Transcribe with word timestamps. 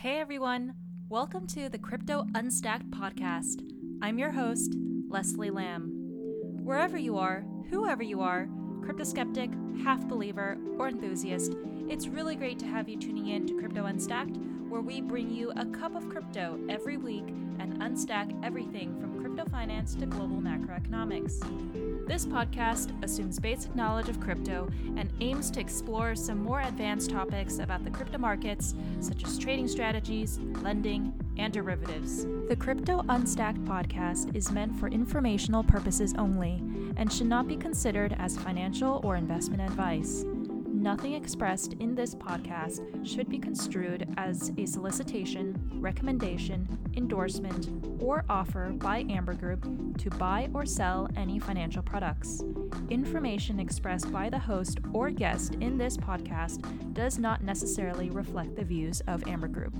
Hey 0.00 0.18
everyone, 0.18 0.76
welcome 1.10 1.46
to 1.48 1.68
the 1.68 1.76
Crypto 1.76 2.24
Unstacked 2.34 2.90
podcast. 2.90 3.60
I'm 4.00 4.18
your 4.18 4.30
host, 4.30 4.74
Leslie 5.10 5.50
Lamb. 5.50 5.90
Wherever 6.64 6.96
you 6.96 7.18
are, 7.18 7.44
whoever 7.68 8.02
you 8.02 8.22
are, 8.22 8.48
crypto 8.82 9.04
skeptic, 9.04 9.50
half 9.84 10.08
believer, 10.08 10.56
or 10.78 10.88
enthusiast, 10.88 11.54
it's 11.90 12.08
really 12.08 12.34
great 12.34 12.58
to 12.60 12.66
have 12.66 12.88
you 12.88 12.98
tuning 12.98 13.26
in 13.26 13.46
to 13.48 13.58
Crypto 13.58 13.84
Unstacked, 13.84 14.38
where 14.70 14.80
we 14.80 15.02
bring 15.02 15.30
you 15.30 15.52
a 15.56 15.66
cup 15.66 15.94
of 15.94 16.08
crypto 16.08 16.58
every 16.70 16.96
week 16.96 17.28
and 17.58 17.82
unstack 17.82 18.32
everything 18.42 18.98
from 18.98 19.09
crypto 19.40 19.56
finance 19.56 19.94
to 19.94 20.04
global 20.04 20.36
macroeconomics. 20.36 22.06
This 22.06 22.26
podcast 22.26 22.92
assumes 23.02 23.38
basic 23.38 23.74
knowledge 23.74 24.10
of 24.10 24.20
crypto 24.20 24.68
and 24.96 25.10
aims 25.20 25.50
to 25.52 25.60
explore 25.60 26.14
some 26.14 26.42
more 26.42 26.60
advanced 26.60 27.10
topics 27.10 27.58
about 27.58 27.82
the 27.84 27.90
crypto 27.90 28.18
markets, 28.18 28.74
such 29.00 29.24
as 29.24 29.38
trading 29.38 29.66
strategies, 29.66 30.38
lending, 30.62 31.14
and 31.38 31.54
derivatives. 31.54 32.26
The 32.48 32.56
Crypto 32.56 33.02
Unstacked 33.08 33.64
podcast 33.64 34.36
is 34.36 34.50
meant 34.50 34.78
for 34.78 34.88
informational 34.88 35.64
purposes 35.64 36.12
only 36.18 36.62
and 36.96 37.10
should 37.10 37.28
not 37.28 37.48
be 37.48 37.56
considered 37.56 38.14
as 38.18 38.36
financial 38.36 39.00
or 39.04 39.16
investment 39.16 39.62
advice. 39.62 40.24
Nothing 40.80 41.12
expressed 41.12 41.74
in 41.74 41.94
this 41.94 42.14
podcast 42.14 43.06
should 43.06 43.28
be 43.28 43.38
construed 43.38 44.08
as 44.16 44.50
a 44.56 44.64
solicitation, 44.64 45.54
recommendation, 45.74 46.66
endorsement, 46.96 47.68
or 48.02 48.24
offer 48.30 48.70
by 48.76 49.04
Amber 49.10 49.34
Group 49.34 49.98
to 49.98 50.08
buy 50.12 50.48
or 50.54 50.64
sell 50.64 51.06
any 51.16 51.38
financial 51.38 51.82
products. 51.82 52.42
Information 52.88 53.60
expressed 53.60 54.10
by 54.10 54.30
the 54.30 54.38
host 54.38 54.78
or 54.94 55.10
guest 55.10 55.56
in 55.56 55.76
this 55.76 55.98
podcast 55.98 56.64
does 56.94 57.18
not 57.18 57.42
necessarily 57.44 58.08
reflect 58.08 58.56
the 58.56 58.64
views 58.64 59.02
of 59.06 59.22
Amber 59.28 59.48
Group. 59.48 59.74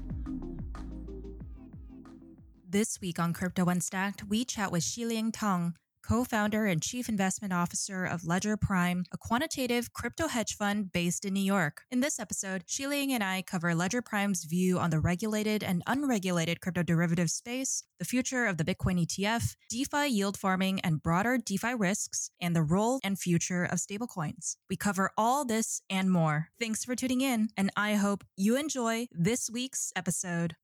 This 2.68 3.00
week 3.00 3.18
on 3.18 3.32
Crypto 3.32 3.64
Unstacked, 3.64 4.24
we 4.28 4.44
chat 4.44 4.70
with 4.70 4.82
Shiliang 4.82 5.30
Tang, 5.32 5.76
co 6.10 6.24
founder 6.24 6.66
and 6.66 6.82
chief 6.82 7.08
investment 7.08 7.52
officer 7.52 8.04
of 8.04 8.26
Ledger 8.26 8.56
Prime, 8.56 9.04
a 9.12 9.16
quantitative 9.16 9.92
crypto 9.92 10.26
hedge 10.26 10.56
fund 10.56 10.90
based 10.90 11.24
in 11.24 11.34
New 11.34 11.40
York. 11.56 11.82
In 11.88 12.00
this 12.00 12.18
episode, 12.18 12.66
Shiliang 12.66 13.12
and 13.12 13.22
I 13.22 13.42
cover 13.42 13.76
Ledger 13.76 14.02
Prime's 14.02 14.42
view 14.42 14.80
on 14.80 14.90
the 14.90 14.98
regulated 14.98 15.62
and 15.62 15.84
unregulated 15.86 16.60
crypto 16.60 16.82
derivative 16.82 17.30
space, 17.30 17.84
the 18.00 18.04
future 18.04 18.46
of 18.46 18.56
the 18.56 18.64
Bitcoin 18.64 19.06
ETF, 19.06 19.54
DeFi 19.68 20.08
yield 20.08 20.36
farming 20.36 20.80
and 20.80 21.00
broader 21.00 21.38
DeFi 21.38 21.74
risks, 21.74 22.32
and 22.40 22.56
the 22.56 22.62
role 22.64 22.98
and 23.04 23.16
future 23.16 23.62
of 23.62 23.78
stablecoins. 23.78 24.56
We 24.68 24.74
cover 24.76 25.12
all 25.16 25.44
this 25.44 25.80
and 25.88 26.10
more. 26.10 26.48
Thanks 26.58 26.84
for 26.84 26.96
tuning 26.96 27.20
in, 27.20 27.50
and 27.56 27.70
I 27.76 27.94
hope 27.94 28.24
you 28.36 28.56
enjoy 28.56 29.06
this 29.12 29.48
week's 29.48 29.92
episode. 29.94 30.56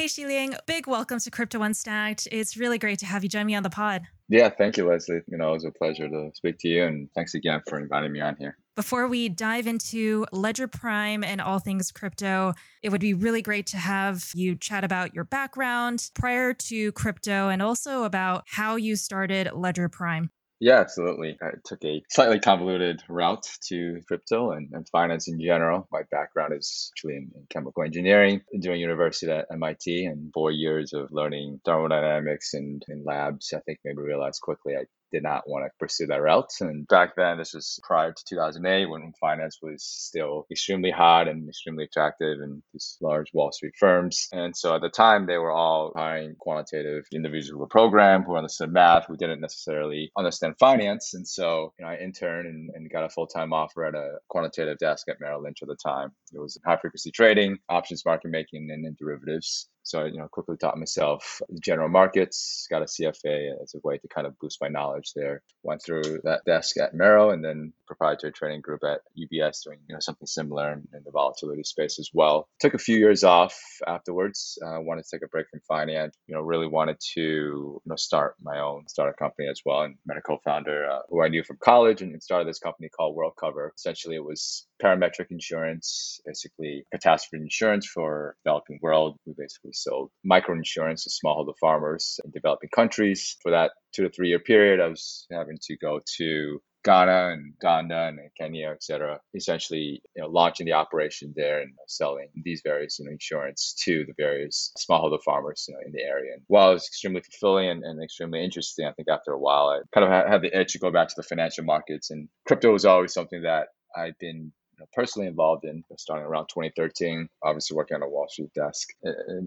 Hey, 0.00 0.06
Shiliang, 0.06 0.56
big 0.64 0.86
welcome 0.86 1.20
to 1.20 1.30
Crypto 1.30 1.58
Unstacked. 1.58 2.26
It's 2.32 2.56
really 2.56 2.78
great 2.78 2.98
to 3.00 3.04
have 3.04 3.22
you 3.22 3.28
join 3.28 3.44
me 3.44 3.54
on 3.54 3.62
the 3.62 3.68
pod. 3.68 4.00
Yeah, 4.30 4.48
thank 4.48 4.78
you, 4.78 4.88
Leslie. 4.88 5.20
You 5.26 5.36
know, 5.36 5.50
it 5.50 5.52
was 5.52 5.66
a 5.66 5.70
pleasure 5.70 6.08
to 6.08 6.30
speak 6.32 6.56
to 6.60 6.68
you, 6.68 6.84
and 6.84 7.10
thanks 7.14 7.34
again 7.34 7.60
for 7.68 7.78
inviting 7.78 8.10
me 8.10 8.22
on 8.22 8.34
here. 8.36 8.56
Before 8.76 9.08
we 9.08 9.28
dive 9.28 9.66
into 9.66 10.24
Ledger 10.32 10.68
Prime 10.68 11.22
and 11.22 11.38
all 11.38 11.58
things 11.58 11.92
crypto, 11.92 12.54
it 12.82 12.88
would 12.88 13.02
be 13.02 13.12
really 13.12 13.42
great 13.42 13.66
to 13.66 13.76
have 13.76 14.30
you 14.34 14.56
chat 14.56 14.84
about 14.84 15.14
your 15.14 15.24
background 15.24 16.10
prior 16.14 16.54
to 16.54 16.92
crypto 16.92 17.50
and 17.50 17.60
also 17.60 18.04
about 18.04 18.44
how 18.46 18.76
you 18.76 18.96
started 18.96 19.50
Ledger 19.52 19.90
Prime. 19.90 20.30
Yeah, 20.60 20.78
absolutely. 20.80 21.38
I 21.42 21.52
took 21.64 21.82
a 21.84 22.02
slightly 22.10 22.38
convoluted 22.38 23.02
route 23.08 23.46
to 23.68 24.02
crypto 24.06 24.52
and, 24.52 24.68
and 24.72 24.86
finance 24.90 25.26
in 25.26 25.40
general. 25.40 25.88
My 25.90 26.02
background 26.10 26.52
is 26.52 26.92
actually 26.92 27.16
in, 27.16 27.30
in 27.34 27.46
chemical 27.48 27.82
engineering, 27.82 28.42
doing 28.60 28.78
university 28.80 29.32
at 29.32 29.46
MIT, 29.50 30.04
and 30.04 30.30
four 30.34 30.50
years 30.50 30.92
of 30.92 31.12
learning 31.12 31.60
thermodynamics 31.64 32.52
and 32.52 32.82
in 32.88 33.04
labs. 33.04 33.54
I 33.56 33.60
think 33.60 33.78
maybe 33.84 34.02
realized 34.02 34.42
quickly 34.42 34.74
I 34.76 34.84
did 35.12 35.22
not 35.22 35.48
want 35.48 35.64
to 35.64 35.70
pursue 35.78 36.06
that 36.06 36.22
route. 36.22 36.50
And 36.60 36.86
back 36.88 37.16
then, 37.16 37.38
this 37.38 37.54
was 37.54 37.78
prior 37.82 38.12
to 38.12 38.24
2008 38.28 38.86
when 38.86 39.12
finance 39.20 39.58
was 39.62 39.82
still 39.84 40.46
extremely 40.50 40.90
hot 40.90 41.28
and 41.28 41.48
extremely 41.48 41.84
attractive 41.84 42.38
in 42.42 42.62
these 42.72 42.96
large 43.00 43.32
Wall 43.32 43.52
Street 43.52 43.74
firms. 43.78 44.28
And 44.32 44.56
so 44.56 44.74
at 44.74 44.80
the 44.80 44.88
time, 44.88 45.26
they 45.26 45.38
were 45.38 45.50
all 45.50 45.92
hiring 45.94 46.36
quantitative 46.38 47.04
individuals 47.12 47.50
who 47.50 47.58
were 47.58 47.66
programmed, 47.66 48.24
who 48.24 48.36
understood 48.36 48.72
math, 48.72 49.06
who 49.06 49.16
didn't 49.16 49.40
necessarily 49.40 50.10
understand 50.16 50.54
finance. 50.58 51.14
And 51.14 51.26
so, 51.26 51.72
you 51.78 51.84
know, 51.84 51.90
I 51.90 51.96
interned 51.96 52.48
and, 52.48 52.70
and 52.74 52.90
got 52.90 53.04
a 53.04 53.08
full 53.08 53.26
time 53.26 53.52
offer 53.52 53.84
at 53.84 53.94
a 53.94 54.18
quantitative 54.28 54.78
desk 54.78 55.08
at 55.08 55.20
Merrill 55.20 55.42
Lynch 55.42 55.58
at 55.62 55.68
the 55.68 55.76
time. 55.76 56.12
It 56.32 56.38
was 56.38 56.58
high 56.64 56.76
frequency 56.76 57.10
trading, 57.10 57.58
options 57.68 58.04
market 58.04 58.30
making, 58.30 58.68
and, 58.70 58.96
derivatives. 58.96 59.68
So 59.82 60.02
I, 60.02 60.06
you 60.06 60.18
know, 60.18 60.28
quickly 60.28 60.56
taught 60.56 60.78
myself 60.78 61.40
general 61.60 61.88
markets, 61.88 62.66
got 62.70 62.82
a 62.82 62.86
CFA 62.86 63.62
as 63.62 63.74
a 63.74 63.80
way 63.82 63.98
to 63.98 64.08
kind 64.08 64.26
of 64.26 64.38
boost 64.38 64.60
my 64.60 64.68
knowledge 64.68 65.12
there. 65.14 65.42
Went 65.62 65.82
through 65.82 66.20
that 66.24 66.44
desk 66.44 66.76
at 66.78 66.94
Merrill 66.94 67.30
and 67.30 67.44
then 67.44 67.72
proprietary 67.86 68.32
trading 68.32 68.60
group 68.60 68.82
at 68.84 69.00
UBS 69.18 69.64
doing, 69.64 69.78
you 69.88 69.94
know, 69.94 70.00
something 70.00 70.26
similar 70.26 70.72
in, 70.72 70.88
in 70.94 71.02
the 71.04 71.10
volatility 71.10 71.64
space 71.64 71.98
as 71.98 72.10
well. 72.14 72.48
Took 72.60 72.74
a 72.74 72.78
few 72.78 72.98
years 72.98 73.24
off 73.24 73.58
afterwards. 73.86 74.58
Uh, 74.64 74.80
wanted 74.80 75.04
to 75.04 75.10
take 75.10 75.24
a 75.24 75.28
break 75.28 75.48
from 75.50 75.60
finance, 75.66 76.16
you 76.26 76.34
know, 76.34 76.40
really 76.40 76.68
wanted 76.68 76.98
to, 77.14 77.20
you 77.20 77.82
know, 77.86 77.96
start 77.96 78.36
my 78.42 78.60
own 78.60 78.86
start 78.88 79.10
a 79.10 79.18
company 79.18 79.48
as 79.48 79.60
well. 79.64 79.82
And 79.82 79.96
met 80.06 80.16
a 80.18 80.22
co-founder 80.22 80.90
uh, 80.90 80.98
who 81.08 81.22
I 81.22 81.28
knew 81.28 81.42
from 81.42 81.58
college 81.60 82.02
and 82.02 82.22
started 82.22 82.48
this 82.48 82.58
company 82.58 82.88
called 82.88 83.14
World 83.16 83.34
Cover. 83.38 83.72
Essentially, 83.76 84.16
it 84.16 84.24
was 84.24 84.66
parametric 84.82 85.30
insurance, 85.30 86.20
basically 86.24 86.84
catastrophe 86.92 87.42
insurance 87.42 87.86
for 87.86 88.36
developing 88.44 88.78
world. 88.82 89.16
We 89.26 89.34
basically 89.36 89.69
sold 89.72 90.10
microinsurance 90.28 91.04
to 91.04 91.10
smallholder 91.10 91.54
farmers 91.60 92.20
in 92.24 92.30
developing 92.30 92.70
countries. 92.74 93.36
For 93.42 93.50
that 93.50 93.72
two 93.94 94.04
to 94.04 94.10
three 94.10 94.28
year 94.28 94.38
period, 94.38 94.80
I 94.80 94.88
was 94.88 95.26
having 95.30 95.58
to 95.62 95.76
go 95.76 96.00
to 96.18 96.60
Ghana 96.82 97.32
and 97.32 97.52
Uganda 97.60 98.08
and 98.08 98.18
Kenya, 98.38 98.70
et 98.70 98.82
cetera, 98.82 99.20
essentially 99.34 100.02
you 100.16 100.22
know, 100.22 100.28
launching 100.28 100.64
the 100.64 100.72
operation 100.72 101.32
there 101.36 101.60
and 101.60 101.72
selling 101.88 102.28
these 102.42 102.62
various 102.64 102.98
you 102.98 103.04
know, 103.04 103.12
insurance 103.12 103.74
to 103.84 104.04
the 104.06 104.14
various 104.16 104.72
smallholder 104.78 105.22
farmers 105.22 105.66
you 105.68 105.74
know, 105.74 105.80
in 105.84 105.92
the 105.92 106.02
area. 106.02 106.32
And 106.34 106.42
while 106.46 106.70
it 106.70 106.74
was 106.74 106.86
extremely 106.86 107.20
fulfilling 107.20 107.68
and, 107.68 107.84
and 107.84 108.02
extremely 108.02 108.42
interesting, 108.42 108.86
I 108.86 108.92
think 108.92 109.08
after 109.08 109.32
a 109.32 109.38
while 109.38 109.68
I 109.68 109.80
kind 109.92 110.10
of 110.10 110.30
had 110.30 110.42
the 110.42 110.54
edge 110.54 110.72
to 110.72 110.78
go 110.78 110.90
back 110.90 111.08
to 111.08 111.14
the 111.16 111.22
financial 111.22 111.64
markets. 111.64 112.10
And 112.10 112.28
crypto 112.46 112.72
was 112.72 112.86
always 112.86 113.12
something 113.12 113.42
that 113.42 113.68
I'd 113.94 114.16
been 114.18 114.52
personally 114.92 115.28
involved 115.28 115.64
in 115.64 115.84
starting 115.98 116.26
around 116.26 116.46
2013, 116.46 117.28
obviously 117.42 117.76
working 117.76 117.96
on 117.96 118.02
a 118.02 118.08
Wall 118.08 118.26
Street 118.28 118.52
desk. 118.54 118.88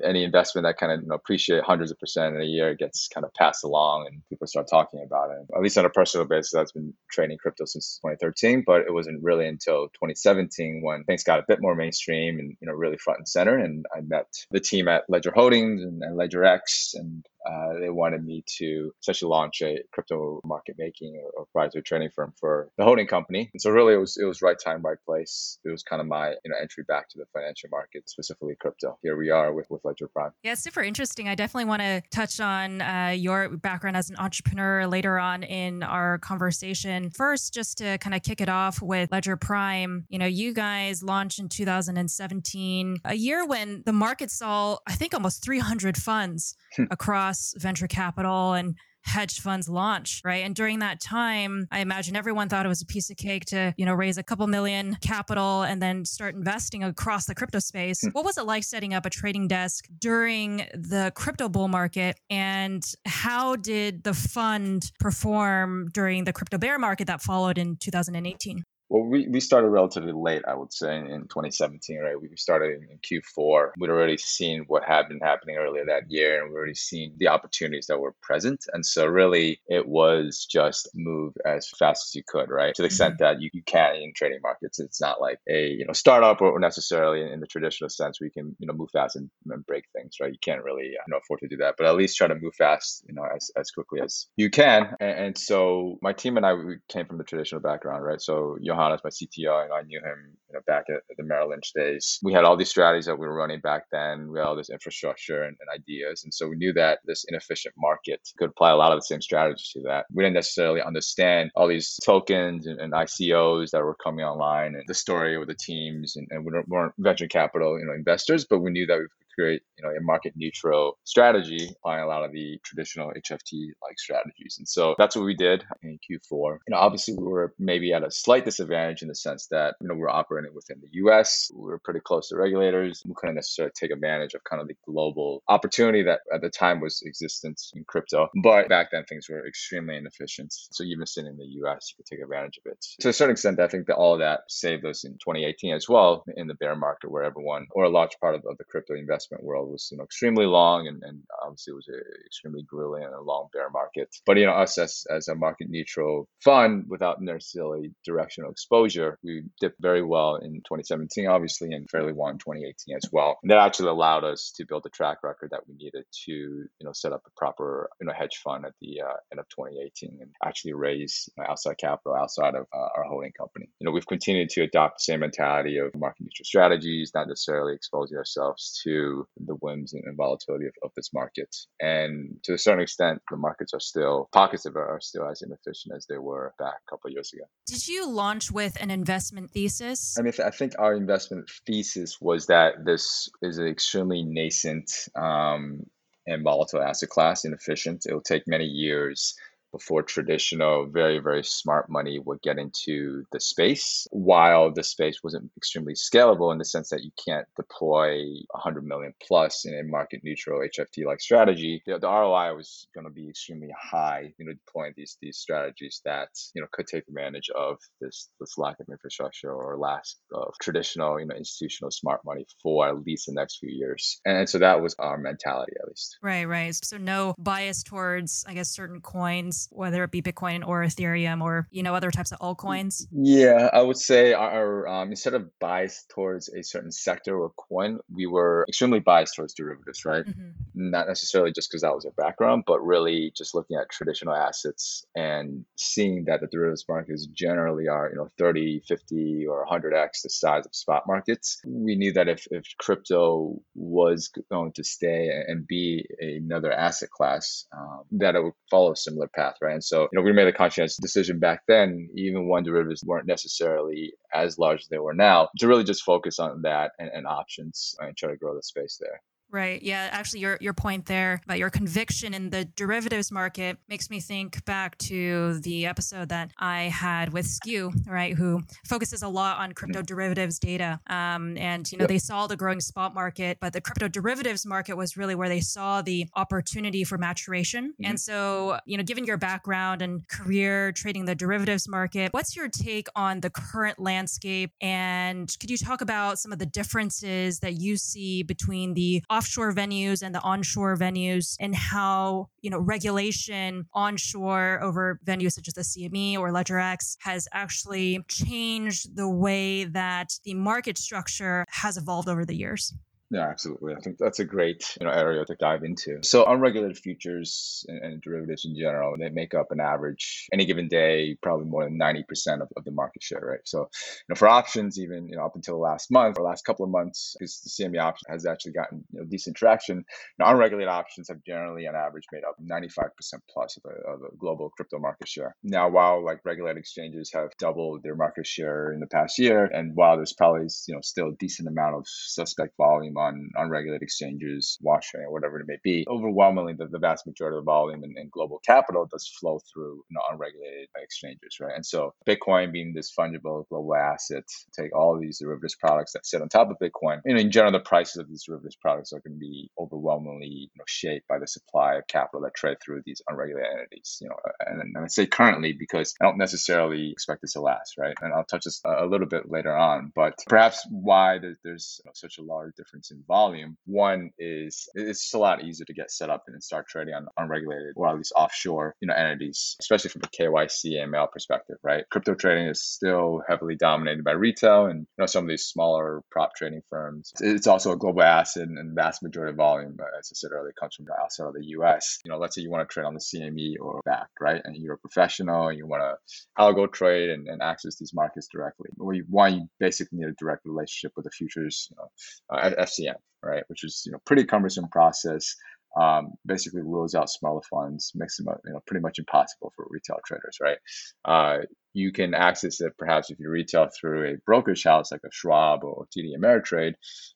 Any 0.03 0.23
investment 0.23 0.65
that 0.65 0.77
kind 0.77 0.91
of 0.91 1.01
you 1.01 1.07
know, 1.07 1.15
appreciate 1.15 1.63
hundreds 1.63 1.91
of 1.91 1.99
percent 1.99 2.35
in 2.35 2.41
a 2.41 2.45
year 2.45 2.75
gets 2.75 3.07
kind 3.07 3.25
of 3.25 3.33
passed 3.33 3.63
along 3.63 4.07
and 4.07 4.21
people 4.29 4.47
start 4.47 4.67
talking 4.69 5.03
about 5.05 5.31
it. 5.31 5.45
At 5.55 5.61
least 5.61 5.77
on 5.77 5.85
a 5.85 5.89
personal 5.89 6.25
basis, 6.25 6.53
I've 6.53 6.73
been 6.73 6.93
trading 7.11 7.37
crypto 7.37 7.65
since 7.65 7.99
2013, 8.01 8.63
but 8.65 8.81
it 8.81 8.93
wasn't 8.93 9.23
really 9.23 9.47
until 9.47 9.87
2017 9.89 10.81
when 10.83 11.03
things 11.03 11.23
got 11.23 11.39
a 11.39 11.45
bit 11.47 11.61
more 11.61 11.75
mainstream 11.75 12.39
and 12.39 12.55
you 12.59 12.67
know 12.67 12.73
really 12.73 12.97
front 12.97 13.19
and 13.19 13.27
center. 13.27 13.57
And 13.57 13.85
I 13.95 14.01
met 14.01 14.27
the 14.51 14.59
team 14.59 14.87
at 14.87 15.03
Ledger 15.09 15.31
Holdings 15.31 15.81
and, 15.83 16.01
and 16.03 16.15
Ledger 16.15 16.43
X 16.43 16.93
and 16.95 17.25
uh, 17.45 17.79
they 17.79 17.89
wanted 17.89 18.23
me 18.23 18.43
to 18.57 18.91
essentially 19.01 19.29
launch 19.29 19.61
a 19.61 19.79
crypto 19.91 20.39
market 20.45 20.75
making 20.77 21.21
or, 21.21 21.29
or 21.41 21.45
proprietary 21.45 21.83
trading 21.83 22.09
firm 22.09 22.33
for 22.39 22.69
the 22.77 22.83
holding 22.83 23.07
company. 23.07 23.49
And 23.53 23.61
so 23.61 23.69
really 23.71 23.93
it 23.93 23.97
was 23.97 24.17
it 24.17 24.25
was 24.25 24.41
right 24.41 24.57
time, 24.57 24.81
right 24.81 24.97
place. 25.05 25.59
It 25.65 25.69
was 25.69 25.83
kind 25.83 26.01
of 26.01 26.07
my 26.07 26.29
you 26.29 26.51
know 26.51 26.55
entry 26.61 26.83
back 26.87 27.09
to 27.09 27.17
the 27.17 27.25
financial 27.33 27.69
market, 27.69 28.09
specifically 28.09 28.55
crypto. 28.59 28.97
Here 29.01 29.17
we 29.17 29.29
are 29.29 29.53
with, 29.53 29.69
with 29.69 29.83
Ledger 29.83 30.07
Prime. 30.07 30.31
Yeah, 30.43 30.55
super 30.55 30.81
interesting. 30.81 31.27
I 31.27 31.35
definitely 31.35 31.65
want 31.65 31.81
to 31.81 32.01
touch 32.11 32.39
on 32.39 32.81
uh, 32.81 33.13
your 33.15 33.49
background 33.49 33.97
as 33.97 34.09
an 34.09 34.15
entrepreneur 34.17 34.87
later 34.87 35.19
on 35.19 35.43
in 35.43 35.83
our 35.83 36.19
conversation. 36.19 37.09
First, 37.09 37.53
just 37.53 37.77
to 37.79 37.97
kind 37.97 38.15
of 38.15 38.23
kick 38.23 38.41
it 38.41 38.49
off 38.49 38.81
with 38.81 39.11
Ledger 39.11 39.35
Prime, 39.37 40.05
you 40.09 40.19
know, 40.19 40.25
you 40.25 40.53
guys 40.53 41.03
launched 41.03 41.39
in 41.39 41.49
2017, 41.49 42.97
a 43.05 43.15
year 43.15 43.45
when 43.45 43.83
the 43.85 43.93
market 43.93 44.31
saw, 44.31 44.77
I 44.87 44.93
think, 44.93 45.13
almost 45.13 45.43
300 45.43 45.97
funds 45.97 46.55
across 46.91 47.32
across 47.33 47.53
venture 47.57 47.87
capital 47.87 48.53
and 48.53 48.75
hedge 49.05 49.41
funds 49.41 49.67
launch, 49.67 50.21
right? 50.23 50.45
And 50.45 50.55
during 50.55 50.79
that 50.79 51.01
time, 51.01 51.67
I 51.71 51.79
imagine 51.79 52.15
everyone 52.15 52.47
thought 52.47 52.65
it 52.65 52.69
was 52.69 52.81
a 52.81 52.85
piece 52.85 53.09
of 53.09 53.17
cake 53.17 53.43
to, 53.47 53.73
you 53.75 53.85
know, 53.85 53.93
raise 53.93 54.17
a 54.17 54.23
couple 54.23 54.47
million 54.47 54.95
capital 55.01 55.63
and 55.63 55.81
then 55.81 56.05
start 56.05 56.35
investing 56.35 56.85
across 56.85 57.25
the 57.25 57.35
crypto 57.35 57.59
space. 57.59 57.99
Hmm. 58.01 58.09
what 58.13 58.23
was 58.23 58.37
it 58.37 58.45
like 58.45 58.63
setting 58.63 58.93
up 58.93 59.05
a 59.05 59.09
trading 59.09 59.49
desk 59.49 59.85
during 59.99 60.57
the 60.73 61.11
crypto 61.15 61.49
bull 61.49 61.67
market? 61.67 62.17
And 62.29 62.81
how 63.05 63.57
did 63.57 64.03
the 64.05 64.13
fund 64.13 64.89
perform 65.01 65.89
during 65.91 66.23
the 66.23 66.31
crypto 66.31 66.57
bear 66.57 66.79
market 66.79 67.07
that 67.07 67.21
followed 67.21 67.57
in 67.57 67.75
2018? 67.75 68.63
Well, 68.93 69.05
we, 69.05 69.27
we 69.27 69.39
started 69.39 69.69
relatively 69.69 70.11
late, 70.11 70.43
I 70.47 70.53
would 70.53 70.71
say, 70.71 70.95
in 70.95 71.23
2017, 71.23 71.99
right? 71.99 72.21
We 72.21 72.29
started 72.37 72.79
in 72.91 72.99
Q4. 72.99 73.71
We'd 73.79 73.89
already 73.89 74.17
seen 74.17 74.65
what 74.67 74.83
had 74.83 75.09
been 75.09 75.19
happening 75.19 75.57
earlier 75.57 75.83
that 75.87 76.11
year, 76.11 76.39
and 76.39 76.51
we'd 76.51 76.57
already 76.57 76.75
seen 76.75 77.15
the 77.17 77.29
opportunities 77.29 77.87
that 77.87 77.99
were 77.99 78.13
present. 78.21 78.65
And 78.71 78.85
so, 78.85 79.07
really, 79.07 79.59
it 79.67 79.87
was 79.87 80.45
just 80.47 80.89
move 80.93 81.33
as 81.43 81.67
fast 81.69 82.09
as 82.09 82.15
you 82.15 82.21
could, 82.27 82.51
right? 82.51 82.75
To 82.75 82.83
the 82.83 82.85
extent 82.85 83.15
mm-hmm. 83.15 83.23
that 83.23 83.41
you, 83.41 83.49
you 83.51 83.63
can 83.63 83.95
in 83.95 84.13
trading 84.15 84.41
markets. 84.43 84.79
It's 84.79 85.01
not 85.01 85.19
like 85.19 85.39
a 85.49 85.69
you 85.69 85.87
know 85.87 85.93
startup 85.93 86.39
or 86.41 86.59
necessarily 86.59 87.21
in 87.33 87.39
the 87.39 87.47
traditional 87.47 87.89
sense 87.89 88.21
where 88.21 88.27
you 88.27 88.31
can 88.31 88.55
you 88.59 88.67
know 88.67 88.73
move 88.73 88.91
fast 88.91 89.15
and, 89.15 89.27
and 89.49 89.65
break 89.65 89.85
things, 89.95 90.17
right? 90.21 90.31
You 90.31 90.39
can't 90.39 90.63
really 90.63 90.93
uh, 90.99 91.01
you 91.07 91.11
know 91.11 91.17
afford 91.17 91.39
to 91.39 91.47
do 91.47 91.57
that, 91.57 91.75
but 91.79 91.87
at 91.87 91.95
least 91.95 92.15
try 92.15 92.27
to 92.27 92.35
move 92.35 92.53
fast, 92.53 93.03
you 93.07 93.15
know, 93.15 93.25
as, 93.35 93.49
as 93.57 93.71
quickly 93.71 94.01
as 94.01 94.27
you 94.37 94.51
can. 94.51 94.95
And, 94.99 95.19
and 95.19 95.37
so, 95.37 95.97
my 96.03 96.13
team 96.13 96.37
and 96.37 96.45
I 96.45 96.53
we 96.53 96.75
came 96.89 97.07
from 97.07 97.17
the 97.17 97.23
traditional 97.23 97.59
background, 97.59 98.03
right? 98.03 98.21
So, 98.21 98.59
Johannes, 98.83 99.01
my 99.03 99.09
CTO, 99.09 99.63
and 99.63 99.73
I 99.73 99.81
knew 99.83 99.99
him 99.99 100.37
you 100.49 100.53
know, 100.53 100.61
back 100.67 100.85
at, 100.89 100.97
at, 101.09 101.17
the 101.17 101.23
Merrill 101.23 101.49
Lynch 101.49 101.71
days. 101.73 102.19
We 102.23 102.33
had 102.33 102.43
all 102.43 102.57
these 102.57 102.69
strategies 102.69 103.05
that 103.05 103.17
we 103.17 103.25
were 103.25 103.35
running 103.35 103.59
back 103.61 103.83
then. 103.91 104.31
We 104.31 104.39
had 104.39 104.47
all 104.47 104.55
this 104.55 104.69
infrastructure 104.69 105.43
and, 105.43 105.55
and 105.59 105.69
ideas. 105.73 106.23
And 106.23 106.33
so 106.33 106.47
we 106.47 106.55
knew 106.55 106.73
that 106.73 106.99
this 107.05 107.25
inefficient 107.27 107.73
market 107.77 108.19
could 108.37 108.49
apply 108.49 108.71
a 108.71 108.75
lot 108.75 108.91
of 108.91 108.97
the 108.97 109.03
same 109.03 109.21
strategies 109.21 109.69
to 109.73 109.81
that. 109.83 110.05
We 110.13 110.23
didn't 110.23 110.35
necessarily 110.35 110.81
understand 110.81 111.51
all 111.55 111.67
these 111.67 111.99
tokens 112.03 112.67
and, 112.67 112.79
and 112.79 112.93
ICOs 112.93 113.71
that 113.71 113.83
were 113.83 113.95
coming 113.95 114.25
online 114.25 114.75
and 114.75 114.83
the 114.87 114.93
story 114.93 115.37
with 115.37 115.47
the 115.47 115.55
teams. 115.55 116.15
And, 116.15 116.27
and 116.31 116.45
we 116.45 116.51
weren't 116.67 116.93
venture 116.97 117.27
capital, 117.27 117.79
you 117.79 117.85
know, 117.85 117.93
investors, 117.93 118.45
but 118.45 118.59
we 118.59 118.71
knew 118.71 118.85
that 118.87 118.99
we 118.99 119.05
create 119.33 119.61
you 119.77 119.83
know 119.83 119.91
a 119.91 120.01
market 120.01 120.33
neutral 120.35 120.97
strategy 121.03 121.69
applying 121.69 122.03
a 122.03 122.07
lot 122.07 122.23
of 122.23 122.31
the 122.31 122.59
traditional 122.63 123.11
HFT 123.11 123.67
like 123.81 123.97
strategies. 123.97 124.55
And 124.57 124.67
so 124.67 124.95
that's 124.97 125.15
what 125.15 125.25
we 125.25 125.35
did 125.35 125.63
in 125.81 125.97
Q4. 125.97 126.57
You 126.67 126.71
know, 126.71 126.77
obviously 126.77 127.15
we 127.17 127.25
were 127.25 127.53
maybe 127.59 127.93
at 127.93 128.03
a 128.03 128.11
slight 128.11 128.45
disadvantage 128.45 129.01
in 129.01 129.07
the 129.07 129.15
sense 129.15 129.47
that 129.51 129.75
you 129.81 129.87
know 129.87 129.95
we're 129.95 130.09
operating 130.09 130.53
within 130.53 130.81
the 130.81 130.89
US. 131.05 131.51
We 131.55 131.65
were 131.65 131.79
pretty 131.79 132.01
close 132.01 132.29
to 132.29 132.37
regulators. 132.37 133.01
We 133.05 133.13
couldn't 133.15 133.35
necessarily 133.35 133.73
take 133.75 133.91
advantage 133.91 134.33
of 134.33 134.43
kind 134.43 134.61
of 134.61 134.67
the 134.67 134.75
global 134.87 135.43
opportunity 135.47 136.03
that 136.03 136.21
at 136.33 136.41
the 136.41 136.49
time 136.49 136.79
was 136.79 137.01
existent 137.05 137.61
in 137.75 137.83
crypto. 137.85 138.29
But 138.43 138.69
back 138.69 138.91
then 138.91 139.05
things 139.05 139.27
were 139.29 139.45
extremely 139.47 139.97
inefficient. 139.97 140.53
So 140.53 140.83
even 140.83 141.05
sitting 141.05 141.31
in 141.31 141.37
the 141.37 141.45
US, 141.63 141.91
you 141.91 141.97
could 141.97 142.05
take 142.05 142.23
advantage 142.23 142.59
of 142.65 142.71
it. 142.71 142.85
To 143.01 143.09
a 143.09 143.13
certain 143.13 143.33
extent, 143.33 143.59
I 143.59 143.67
think 143.67 143.87
that 143.87 143.95
all 143.95 144.13
of 144.13 144.19
that 144.19 144.41
saved 144.47 144.85
us 144.85 145.03
in 145.03 145.13
2018 145.13 145.73
as 145.73 145.89
well 145.89 146.23
in 146.35 146.47
the 146.47 146.53
bear 146.55 146.75
market 146.75 147.11
where 147.11 147.23
everyone 147.23 147.67
or 147.71 147.83
a 147.85 147.89
large 147.89 148.17
part 148.19 148.35
of, 148.35 148.43
of 148.45 148.57
the 148.57 148.63
crypto 148.63 148.95
investment 148.95 149.22
world 149.41 149.69
was 149.71 149.89
you 149.91 149.97
know 149.97 150.03
extremely 150.03 150.45
long 150.45 150.87
and, 150.87 151.01
and 151.03 151.21
obviously 151.41 151.71
it 151.71 151.75
was 151.75 151.89
extremely 152.25 152.63
grueling 152.63 153.03
and 153.03 153.13
a 153.13 153.21
long 153.21 153.47
bear 153.53 153.69
market. 153.69 154.09
But 154.25 154.37
you 154.37 154.45
know 154.45 154.53
us 154.53 154.77
as, 154.77 155.05
as 155.09 155.27
a 155.27 155.35
market 155.35 155.69
neutral 155.69 156.27
fund 156.43 156.85
without 156.87 157.21
necessarily 157.21 157.91
directional 158.05 158.51
exposure, 158.51 159.17
we 159.23 159.43
dipped 159.59 159.81
very 159.81 160.03
well 160.03 160.35
in 160.35 160.55
2017 160.55 161.27
obviously 161.27 161.73
and 161.73 161.89
fairly 161.89 162.13
well 162.13 162.29
in 162.29 162.37
2018 162.37 162.95
as 162.95 163.09
well. 163.11 163.37
And 163.43 163.51
that 163.51 163.57
actually 163.57 163.89
allowed 163.89 164.23
us 164.23 164.51
to 164.55 164.65
build 164.65 164.83
the 164.83 164.89
track 164.89 165.19
record 165.23 165.51
that 165.51 165.67
we 165.67 165.75
needed 165.75 166.05
to 166.25 166.31
you 166.31 166.69
know 166.81 166.93
set 166.93 167.13
up 167.13 167.23
a 167.25 167.31
proper 167.37 167.89
you 167.99 168.07
know 168.07 168.13
hedge 168.13 168.41
fund 168.43 168.65
at 168.65 168.73
the 168.81 169.01
uh, 169.01 169.17
end 169.31 169.39
of 169.39 169.47
2018 169.49 170.19
and 170.21 170.31
actually 170.45 170.73
raise 170.73 171.29
you 171.37 171.43
know, 171.43 171.49
outside 171.49 171.77
capital 171.77 172.15
outside 172.15 172.55
of 172.55 172.65
uh, 172.73 172.89
our 172.97 173.03
holding 173.03 173.31
company. 173.31 173.67
You 173.79 173.85
know 173.85 173.91
we've 173.91 174.07
continued 174.07 174.49
to 174.49 174.63
adopt 174.63 174.99
the 174.99 175.03
same 175.03 175.21
mentality 175.21 175.77
of 175.77 175.93
market 175.95 176.23
neutral 176.23 176.45
strategies, 176.45 177.11
not 177.13 177.27
necessarily 177.27 177.73
exposing 177.75 178.17
ourselves 178.17 178.79
to 178.83 179.12
the 179.37 179.55
whims 179.55 179.93
and 179.93 180.17
volatility 180.17 180.65
of, 180.65 180.73
of 180.83 180.91
this 180.95 181.13
market. 181.13 181.55
And 181.79 182.37
to 182.43 182.53
a 182.53 182.57
certain 182.57 182.81
extent, 182.81 183.21
the 183.29 183.37
markets 183.37 183.73
are 183.73 183.79
still, 183.79 184.29
pockets 184.33 184.65
of 184.65 184.75
it 184.75 184.79
are 184.79 184.99
still 185.01 185.27
as 185.27 185.41
inefficient 185.41 185.95
as 185.95 186.05
they 186.07 186.17
were 186.17 186.53
back 186.59 186.75
a 186.87 186.89
couple 186.89 187.09
of 187.09 187.13
years 187.13 187.31
ago. 187.33 187.43
Did 187.65 187.87
you 187.87 188.09
launch 188.09 188.51
with 188.51 188.81
an 188.81 188.91
investment 188.91 189.51
thesis? 189.51 190.17
I 190.17 190.21
mean, 190.21 190.33
I 190.43 190.49
think 190.49 190.73
our 190.79 190.93
investment 190.93 191.49
thesis 191.65 192.19
was 192.21 192.47
that 192.47 192.85
this 192.85 193.29
is 193.41 193.57
an 193.57 193.67
extremely 193.67 194.23
nascent 194.23 195.07
um, 195.15 195.85
and 196.25 196.43
volatile 196.43 196.81
asset 196.81 197.09
class, 197.09 197.45
inefficient. 197.45 198.05
It 198.07 198.13
will 198.13 198.21
take 198.21 198.43
many 198.47 198.65
years 198.65 199.35
before 199.73 200.03
traditional, 200.03 200.85
very, 200.85 201.19
very 201.19 201.43
smart 201.43 201.89
money 201.89 202.19
would 202.19 202.41
get 202.43 202.59
into 202.59 203.25
the 203.31 203.39
space, 203.39 204.07
while 204.11 204.71
the 204.71 204.83
space 204.83 205.21
wasn't 205.23 205.49
extremely 205.57 205.95
scalable 205.95 206.53
in 206.53 206.59
the 206.59 206.65
sense 206.65 206.89
that 206.89 207.03
you 207.03 207.09
can't 207.27 207.47
deploy 207.57 208.21
100 208.51 208.85
million 208.85 209.13
plus 209.27 209.65
in 209.65 209.77
a 209.77 209.83
market 209.83 210.21
neutral 210.23 210.61
HFT 210.61 211.05
like 211.05 211.19
strategy. 211.19 211.81
The, 211.87 211.99
ROI 212.03 212.55
was 212.55 212.87
going 212.93 213.05
to 213.05 213.11
be 213.11 213.27
extremely 213.27 213.69
high, 213.77 214.31
you 214.37 214.45
know, 214.45 214.53
deploying 214.53 214.93
these 214.95 215.17
these 215.19 215.37
strategies 215.37 216.01
that, 216.05 216.29
you 216.53 216.61
know, 216.61 216.67
could 216.71 216.85
take 216.85 217.07
advantage 217.07 217.49
of 217.55 217.79
this 217.99 218.29
this 218.39 218.57
lack 218.59 218.79
of 218.79 218.87
infrastructure 218.89 219.51
or 219.51 219.77
lack 219.77 220.03
of 220.33 220.53
traditional, 220.61 221.19
you 221.19 221.25
know, 221.25 221.35
institutional 221.35 221.89
smart 221.89 222.21
money 222.23 222.45
for 222.61 222.87
at 222.87 223.03
least 223.03 223.25
the 223.25 223.33
next 223.33 223.57
few 223.57 223.69
years. 223.71 224.21
And 224.25 224.47
so 224.47 224.59
that 224.59 224.81
was 224.81 224.95
our 224.99 225.17
mentality 225.17 225.73
at 225.81 225.87
least. 225.87 226.17
Right, 226.21 226.45
right. 226.45 226.75
So 226.83 226.97
no 226.97 227.33
bias 227.39 227.81
towards, 227.81 228.45
I 228.47 228.53
guess, 228.53 228.69
certain 228.69 229.01
coins 229.01 229.62
whether 229.71 230.03
it 230.03 230.11
be 230.11 230.21
Bitcoin 230.21 230.65
or 230.65 230.83
Ethereum 230.83 231.41
or 231.41 231.67
you 231.71 231.83
know 231.83 231.95
other 231.95 232.11
types 232.11 232.31
of 232.31 232.39
altcoins? 232.39 233.05
Yeah, 233.11 233.69
I 233.73 233.81
would 233.81 233.97
say 233.97 234.33
our 234.33 234.87
um, 234.87 235.09
instead 235.09 235.33
of 235.33 235.49
biased 235.59 236.09
towards 236.09 236.49
a 236.49 236.63
certain 236.63 236.91
sector 236.91 237.37
or 237.37 237.51
coin, 237.51 237.99
we 238.13 238.27
were 238.27 238.65
extremely 238.67 238.99
biased 238.99 239.35
towards 239.35 239.53
derivatives, 239.53 240.05
right? 240.05 240.25
Mm-hmm. 240.25 240.49
Not 240.75 241.07
necessarily 241.07 241.51
just 241.51 241.69
because 241.69 241.81
that 241.81 241.93
was 241.93 242.05
our 242.05 242.11
background, 242.11 242.63
but 242.65 242.81
really 242.81 243.31
just 243.35 243.55
looking 243.55 243.77
at 243.77 243.89
traditional 243.89 244.35
assets 244.35 245.05
and 245.15 245.65
seeing 245.75 246.25
that 246.25 246.41
the 246.41 246.47
derivatives 246.47 246.85
markets 246.87 247.25
generally 247.27 247.87
are 247.87 248.09
you 248.09 248.17
know 248.17 248.29
30, 248.37 248.81
50, 248.87 249.45
or 249.47 249.65
100x 249.65 250.23
the 250.23 250.29
size 250.29 250.65
of 250.65 250.75
spot 250.75 251.03
markets. 251.07 251.59
We 251.65 251.95
knew 251.95 252.13
that 252.13 252.27
if 252.27 252.47
if 252.51 252.65
crypto 252.79 253.61
was 253.75 254.29
going 254.49 254.73
to 254.73 254.83
stay 254.83 255.29
and 255.47 255.67
be 255.67 256.05
another 256.19 256.71
asset 256.71 257.09
class, 257.09 257.65
um, 257.75 258.03
that 258.11 258.35
it 258.35 258.43
would 258.43 258.53
follow 258.69 258.91
a 258.91 258.95
similar 258.95 259.27
path 259.27 259.52
path, 259.53 259.59
right? 259.61 259.73
And 259.73 259.83
so, 259.83 260.03
you 260.03 260.09
know, 260.13 260.21
we 260.21 260.33
made 260.33 260.47
a 260.47 260.53
conscious 260.53 260.97
decision 260.97 261.39
back 261.39 261.61
then, 261.67 262.09
even 262.15 262.47
when 262.47 262.63
derivatives 262.63 263.03
weren't 263.03 263.27
necessarily 263.27 264.13
as 264.33 264.57
large 264.57 264.81
as 264.81 264.87
they 264.87 264.99
were 264.99 265.13
now, 265.13 265.49
to 265.57 265.67
really 265.67 265.83
just 265.83 266.03
focus 266.03 266.39
on 266.39 266.61
that 266.63 266.91
and, 266.99 267.09
and 267.13 267.27
options 267.27 267.95
and 267.99 268.15
try 268.15 268.29
to 268.29 268.37
grow 268.37 268.55
the 268.55 268.63
space 268.63 268.97
there. 268.99 269.21
Right. 269.53 269.83
Yeah. 269.83 270.09
Actually, 270.11 270.39
your 270.39 270.57
your 270.61 270.73
point 270.73 271.05
there 271.05 271.39
about 271.45 271.59
your 271.59 271.69
conviction 271.69 272.33
in 272.33 272.49
the 272.49 272.65
derivatives 272.65 273.31
market 273.31 273.77
makes 273.87 274.09
me 274.09 274.19
think 274.19 274.65
back 274.65 274.97
to 274.97 275.59
the 275.59 275.85
episode 275.85 276.29
that 276.29 276.49
I 276.57 276.85
had 276.85 277.31
with 277.31 277.45
Skew, 277.45 277.93
right, 278.07 278.33
who 278.33 278.63
focuses 278.83 279.21
a 279.21 279.27
lot 279.27 279.59
on 279.59 279.73
crypto 279.73 280.01
derivatives 280.01 280.57
data. 280.57 280.99
Um, 281.05 281.55
and 281.57 281.89
you 281.91 281.99
know, 281.99 282.03
yep. 282.03 282.09
they 282.09 282.17
saw 282.17 282.47
the 282.47 282.57
growing 282.57 282.79
spot 282.79 283.13
market, 283.13 283.59
but 283.61 283.73
the 283.73 283.81
crypto 283.81 284.07
derivatives 284.07 284.65
market 284.65 284.97
was 284.97 285.17
really 285.17 285.35
where 285.35 285.49
they 285.49 285.61
saw 285.61 286.01
the 286.01 286.25
opportunity 286.35 287.03
for 287.03 287.19
maturation. 287.19 287.89
Mm-hmm. 287.89 288.09
And 288.09 288.19
so, 288.19 288.79
you 288.87 288.97
know, 288.97 289.03
given 289.03 289.23
your 289.23 289.37
background 289.37 290.01
and 290.01 290.27
career 290.29 290.91
trading 290.93 291.25
the 291.25 291.35
derivatives 291.35 291.87
market, 291.87 292.33
what's 292.33 292.55
your 292.55 292.69
take 292.69 293.07
on 293.15 293.41
the 293.41 293.51
current 293.51 293.99
landscape? 293.99 294.71
And 294.81 295.55
could 295.59 295.69
you 295.69 295.77
talk 295.77 296.01
about 296.01 296.39
some 296.39 296.51
of 296.51 296.57
the 296.57 296.65
differences 296.65 297.59
that 297.59 297.73
you 297.73 297.97
see 297.97 298.41
between 298.41 298.95
the 298.95 299.23
off 299.29 299.42
offshore 299.43 299.73
venues 299.73 300.23
and 300.23 300.33
the 300.33 300.39
onshore 300.39 300.97
venues 300.97 301.57
and 301.59 301.75
how, 301.75 302.47
you 302.61 302.69
know, 302.69 302.79
regulation 302.79 303.85
onshore 303.93 304.79
over 304.81 305.19
venues 305.25 305.51
such 305.51 305.67
as 305.67 305.73
the 305.73 305.81
CME 305.81 306.37
or 306.37 306.49
LedgerX 306.49 307.17
has 307.19 307.45
actually 307.51 308.21
changed 308.29 309.17
the 309.17 309.27
way 309.27 309.83
that 309.83 310.29
the 310.45 310.53
market 310.53 310.97
structure 310.97 311.65
has 311.67 311.97
evolved 311.97 312.29
over 312.29 312.45
the 312.45 312.55
years. 312.55 312.93
Yeah, 313.33 313.49
absolutely. 313.49 313.95
I 313.95 313.99
think 313.99 314.19
that's 314.19 314.39
a 314.39 314.45
great 314.45 314.95
you 315.01 315.07
know, 315.07 315.11
area 315.11 315.43
to 315.43 315.55
dive 315.55 315.83
into. 315.83 316.19
So 316.21 316.45
unregulated 316.45 316.99
futures 316.99 317.83
and, 317.87 318.03
and, 318.03 318.21
derivatives 318.21 318.65
in 318.65 318.77
general, 318.77 319.15
they 319.17 319.29
make 319.29 319.55
up 319.55 319.71
an 319.71 319.79
average 319.79 320.47
any 320.53 320.65
given 320.65 320.87
day, 320.87 321.35
probably 321.41 321.65
more 321.65 321.83
than 321.83 321.97
90% 321.97 322.21
of, 322.61 322.67
of 322.77 322.83
the 322.85 322.91
market 322.91 323.23
share, 323.23 323.41
right? 323.41 323.59
So, 323.65 323.79
you 323.79 324.25
know, 324.29 324.35
for 324.35 324.47
options, 324.47 324.99
even 324.99 325.27
you 325.27 325.35
know, 325.35 325.45
up 325.45 325.55
until 325.55 325.79
last 325.79 326.11
month 326.11 326.37
or 326.37 326.45
last 326.45 326.63
couple 326.63 326.85
of 326.85 326.91
months, 326.91 327.35
because 327.37 327.59
the 327.61 327.83
CME 327.83 327.99
option 327.99 328.27
has 328.29 328.45
actually 328.45 328.73
gotten 328.73 329.03
you 329.11 329.21
know, 329.21 329.25
decent 329.25 329.57
traction. 329.57 330.05
Unregulated 330.37 330.89
options 330.89 331.27
have 331.29 331.43
generally 331.43 331.87
on 331.87 331.95
average 331.95 332.25
made 332.31 332.43
up 332.43 332.55
95% 332.63 333.09
plus 333.51 333.77
of 333.77 333.83
the, 333.83 334.11
of 334.11 334.19
the 334.19 334.37
global 334.37 334.69
crypto 334.69 334.99
market 334.99 335.27
share. 335.27 335.55
Now, 335.63 335.89
while 335.89 336.23
like 336.23 336.41
regulated 336.45 336.77
exchanges 336.77 337.31
have 337.33 337.49
doubled 337.57 338.03
their 338.03 338.15
market 338.15 338.45
share 338.45 338.93
in 338.93 338.99
the 338.99 339.07
past 339.07 339.39
year, 339.39 339.65
and 339.65 339.95
while 339.95 340.17
there's 340.17 340.33
probably 340.33 340.67
you 340.87 340.93
know 340.93 341.01
still 341.01 341.29
a 341.29 341.35
decent 341.39 341.67
amount 341.67 341.95
of 341.95 342.05
suspect 342.07 342.77
volume 342.77 343.17
on 343.23 343.49
unregulated 343.55 344.03
exchanges, 344.03 344.77
wash 344.81 345.09
trading, 345.11 345.31
whatever 345.31 345.59
it 345.59 345.67
may 345.67 345.77
be. 345.83 346.05
Overwhelmingly, 346.09 346.73
the, 346.77 346.87
the 346.87 346.99
vast 346.99 347.27
majority 347.27 347.57
of 347.57 347.63
the 347.63 347.71
volume 347.71 348.03
and, 348.03 348.17
and 348.17 348.31
global 348.31 348.61
capital 348.65 349.07
does 349.11 349.27
flow 349.39 349.59
through 349.73 350.03
you 350.09 350.15
know, 350.15 350.21
unregulated 350.31 350.89
exchanges, 351.01 351.57
right? 351.61 351.75
And 351.75 351.85
so 351.85 352.13
Bitcoin 352.27 352.71
being 352.73 352.93
this 352.95 353.13
fungible 353.17 353.67
global 353.69 353.95
asset, 353.95 354.43
take 354.79 354.95
all 354.95 355.19
these 355.19 355.39
derivatives 355.39 355.75
products 355.75 356.13
that 356.13 356.25
sit 356.25 356.41
on 356.41 356.49
top 356.49 356.69
of 356.69 356.77
Bitcoin. 356.81 357.21
Know, 357.25 357.39
in 357.39 357.51
general, 357.51 357.73
the 357.73 357.79
prices 357.81 358.17
of 358.17 358.29
these 358.29 358.43
derivatives 358.47 358.77
products 358.77 359.13
are 359.13 359.21
going 359.25 359.35
to 359.35 359.39
be 359.39 359.71
overwhelmingly 359.79 360.47
you 360.47 360.69
know, 360.77 360.85
shaped 360.87 361.27
by 361.29 361.39
the 361.39 361.47
supply 361.47 361.95
of 361.95 362.07
capital 362.07 362.41
that 362.43 362.55
trade 362.55 362.77
through 362.83 363.01
these 363.05 363.21
unregulated 363.29 363.71
entities. 363.71 364.19
You 364.21 364.29
know, 364.29 364.37
and, 364.67 364.81
and 364.81 365.05
I 365.05 365.07
say 365.07 365.27
currently 365.27 365.73
because 365.77 366.13
I 366.21 366.25
don't 366.25 366.39
necessarily 366.39 367.11
expect 367.11 367.41
this 367.41 367.53
to 367.53 367.61
last, 367.61 367.95
right? 367.97 368.15
And 368.21 368.33
I'll 368.33 368.45
touch 368.45 368.63
this 368.65 368.81
a, 368.85 369.05
a 369.05 369.07
little 369.07 369.27
bit 369.27 369.49
later 369.49 369.75
on, 369.75 370.11
but 370.15 370.35
perhaps 370.47 370.85
why 370.91 371.39
there's, 371.39 371.57
there's 371.63 372.01
you 372.03 372.09
know, 372.09 372.13
such 372.15 372.37
a 372.39 372.43
large 372.43 372.73
difference 372.77 373.11
in 373.13 373.23
volume. 373.27 373.77
One 373.85 374.31
is 374.37 374.87
it's 374.95 375.21
just 375.21 375.33
a 375.33 375.39
lot 375.39 375.63
easier 375.63 375.85
to 375.85 375.93
get 375.93 376.11
set 376.11 376.29
up 376.29 376.43
and 376.47 376.63
start 376.63 376.87
trading 376.87 377.13
on 377.13 377.27
unregulated 377.37 377.93
or 377.95 378.07
at 378.07 378.17
least 378.17 378.33
offshore, 378.35 378.95
you 379.01 379.07
know, 379.07 379.13
entities, 379.13 379.75
especially 379.79 380.09
from 380.09 380.23
a 380.23 380.27
KYC 380.27 380.93
AML 380.99 381.31
perspective, 381.31 381.77
right? 381.83 382.03
Crypto 382.09 382.35
trading 382.35 382.67
is 382.67 382.81
still 382.81 383.41
heavily 383.47 383.75
dominated 383.75 384.23
by 384.23 384.31
retail 384.31 384.85
and 384.85 385.01
you 385.01 385.21
know 385.21 385.25
some 385.25 385.45
of 385.45 385.49
these 385.49 385.65
smaller 385.65 386.21
prop 386.31 386.55
trading 386.55 386.81
firms. 386.89 387.31
It's 387.39 387.67
also 387.67 387.91
a 387.91 387.97
global 387.97 388.23
asset 388.23 388.67
and 388.67 388.95
vast 388.95 389.23
majority 389.23 389.51
of 389.51 389.57
volume, 389.57 389.97
as 390.17 390.31
I 390.31 390.35
said 390.35 390.51
earlier, 390.51 390.73
comes 390.79 390.95
from 390.95 391.05
outside 391.21 391.47
of 391.47 391.53
the 391.53 391.65
US. 391.77 392.19
You 392.25 392.31
know, 392.31 392.37
let's 392.37 392.55
say 392.55 392.61
you 392.61 392.71
want 392.71 392.87
to 392.87 392.93
trade 392.93 393.05
on 393.05 393.13
the 393.13 393.19
CME 393.19 393.75
or 393.79 394.01
Bakkt, 394.07 394.39
right? 394.41 394.61
And 394.63 394.75
you're 394.75 394.95
a 394.95 394.97
professional 394.97 395.67
and 395.67 395.77
you 395.77 395.87
want 395.87 396.03
to 396.03 396.15
algo 396.57 396.91
trade 396.91 397.29
and, 397.29 397.47
and 397.47 397.61
access 397.61 397.97
these 397.97 398.13
markets 398.13 398.47
directly. 398.51 398.89
Well, 398.97 399.15
you, 399.15 399.25
one, 399.29 399.53
you 399.53 399.67
basically 399.79 400.19
need 400.19 400.29
a 400.29 400.33
direct 400.33 400.65
relationship 400.65 401.13
with 401.15 401.25
the 401.25 401.31
futures 401.31 401.89
you 401.89 401.97
know, 401.97 402.57
uh, 402.57 402.71
FCM, 402.99 403.15
right? 403.43 403.63
Which 403.67 403.83
is 403.83 404.03
you 404.05 404.11
know 404.11 404.19
pretty 404.25 404.45
cumbersome 404.45 404.89
process. 404.89 405.55
Um, 405.95 406.31
basically 406.43 406.81
rules 406.81 407.13
out 407.13 407.29
smaller 407.29 407.61
funds, 407.69 408.13
makes 408.15 408.37
them 408.37 408.47
you 408.65 408.73
know 408.73 408.81
pretty 408.87 409.01
much 409.01 409.19
impossible 409.19 409.71
for 409.75 409.85
retail 409.89 410.17
traders, 410.25 410.57
right? 410.61 410.77
Uh, 411.23 411.65
you 411.93 412.11
can 412.11 412.33
access 412.33 412.81
it 412.81 412.93
perhaps 412.97 413.29
if 413.29 413.39
you 413.39 413.49
retail 413.49 413.89
through 413.99 414.33
a 414.33 414.37
brokerage 414.45 414.83
house 414.83 415.11
like 415.11 415.21
a 415.23 415.31
Schwab 415.31 415.83
or 415.83 416.07
TD 416.15 416.33
Ameritrade, 416.35 416.95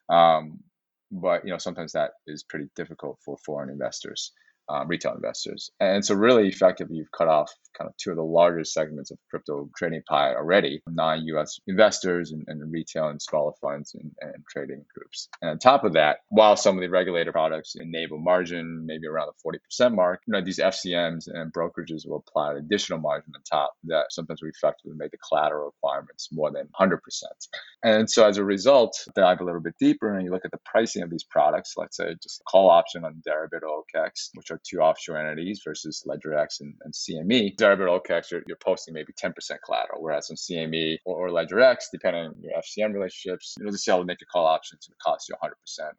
um, 0.09 0.59
but 1.11 1.45
you 1.45 1.51
know 1.51 1.59
sometimes 1.59 1.91
that 1.91 2.11
is 2.25 2.43
pretty 2.43 2.65
difficult 2.75 3.19
for 3.23 3.37
foreign 3.45 3.69
investors 3.69 4.31
um, 4.69 4.87
retail 4.87 5.13
investors. 5.13 5.71
And 5.79 6.03
so, 6.03 6.15
really 6.15 6.47
effectively, 6.47 6.97
you've 6.97 7.11
cut 7.11 7.27
off 7.27 7.51
kind 7.77 7.87
of 7.87 7.95
two 7.97 8.09
of 8.09 8.15
the 8.15 8.23
largest 8.23 8.73
segments 8.73 9.11
of 9.11 9.17
crypto 9.29 9.69
trading 9.77 10.01
pie 10.07 10.33
already 10.33 10.81
non 10.87 11.23
US 11.25 11.59
investors 11.67 12.31
and, 12.31 12.43
and, 12.47 12.71
retail 12.71 13.07
and 13.07 13.21
smaller 13.21 13.53
funds 13.61 13.93
and, 13.93 14.11
and, 14.21 14.43
trading 14.49 14.83
groups. 14.93 15.29
And 15.41 15.51
on 15.51 15.59
top 15.59 15.83
of 15.83 15.93
that, 15.93 16.17
while 16.29 16.55
some 16.55 16.75
of 16.75 16.81
the 16.81 16.89
regulated 16.89 17.33
products 17.33 17.75
enable 17.75 18.17
margin, 18.17 18.85
maybe 18.85 19.07
around 19.07 19.29
the 19.43 19.59
40% 19.79 19.95
mark, 19.95 20.21
you 20.25 20.33
know, 20.33 20.41
these 20.41 20.59
FCMs 20.59 21.27
and 21.27 21.53
brokerages 21.53 22.07
will 22.07 22.23
apply 22.27 22.51
an 22.51 22.57
additional 22.57 22.99
margin 22.99 23.33
on 23.35 23.41
top 23.43 23.73
that 23.85 24.05
sometimes 24.09 24.41
we 24.41 24.49
effectively 24.49 24.93
make 24.97 25.11
the 25.11 25.17
collateral 25.17 25.67
requirements 25.67 26.29
more 26.31 26.51
than 26.51 26.67
100%. 26.79 26.97
And 27.83 28.09
so, 28.09 28.27
as 28.27 28.37
a 28.37 28.43
result, 28.43 28.97
dive 29.15 29.39
a 29.41 29.43
little 29.43 29.61
bit 29.61 29.75
deeper 29.79 30.13
and 30.13 30.25
you 30.25 30.31
look 30.31 30.45
at 30.45 30.51
the 30.51 30.59
pricing 30.65 31.03
of 31.03 31.09
these 31.09 31.23
products, 31.23 31.75
let's 31.77 31.97
say 31.97 32.15
just 32.21 32.41
call 32.45 32.69
option 32.69 33.05
on 33.05 33.21
Deribit 33.27 33.63
or 33.63 33.83
OKEX, 33.83 34.29
which 34.33 34.51
are 34.51 34.56
are 34.57 34.61
two 34.67 34.79
offshore 34.79 35.17
entities 35.17 35.61
versus 35.63 36.05
LedgerX 36.07 36.61
and, 36.61 36.73
and 36.83 36.93
CME. 36.93 37.55
Deribit 37.57 38.31
you're, 38.31 38.43
you're 38.47 38.57
posting 38.57 38.93
maybe 38.93 39.13
10% 39.13 39.33
collateral, 39.63 40.01
whereas 40.01 40.29
on 40.29 40.35
CME 40.35 40.97
or, 41.05 41.27
or 41.27 41.31
LedgerX, 41.31 41.85
depending 41.91 42.25
on 42.25 42.35
your 42.41 42.53
FCM 42.59 42.93
relationships, 42.93 43.55
you 43.57 43.65
know, 43.65 43.71
the 43.71 43.77
sale 43.77 43.99
to 43.99 44.05
make 44.05 44.21
a 44.21 44.25
call 44.25 44.45
option 44.45 44.77
to 44.81 44.91
cost 45.03 45.29
you 45.29 45.35
100% 45.43 45.49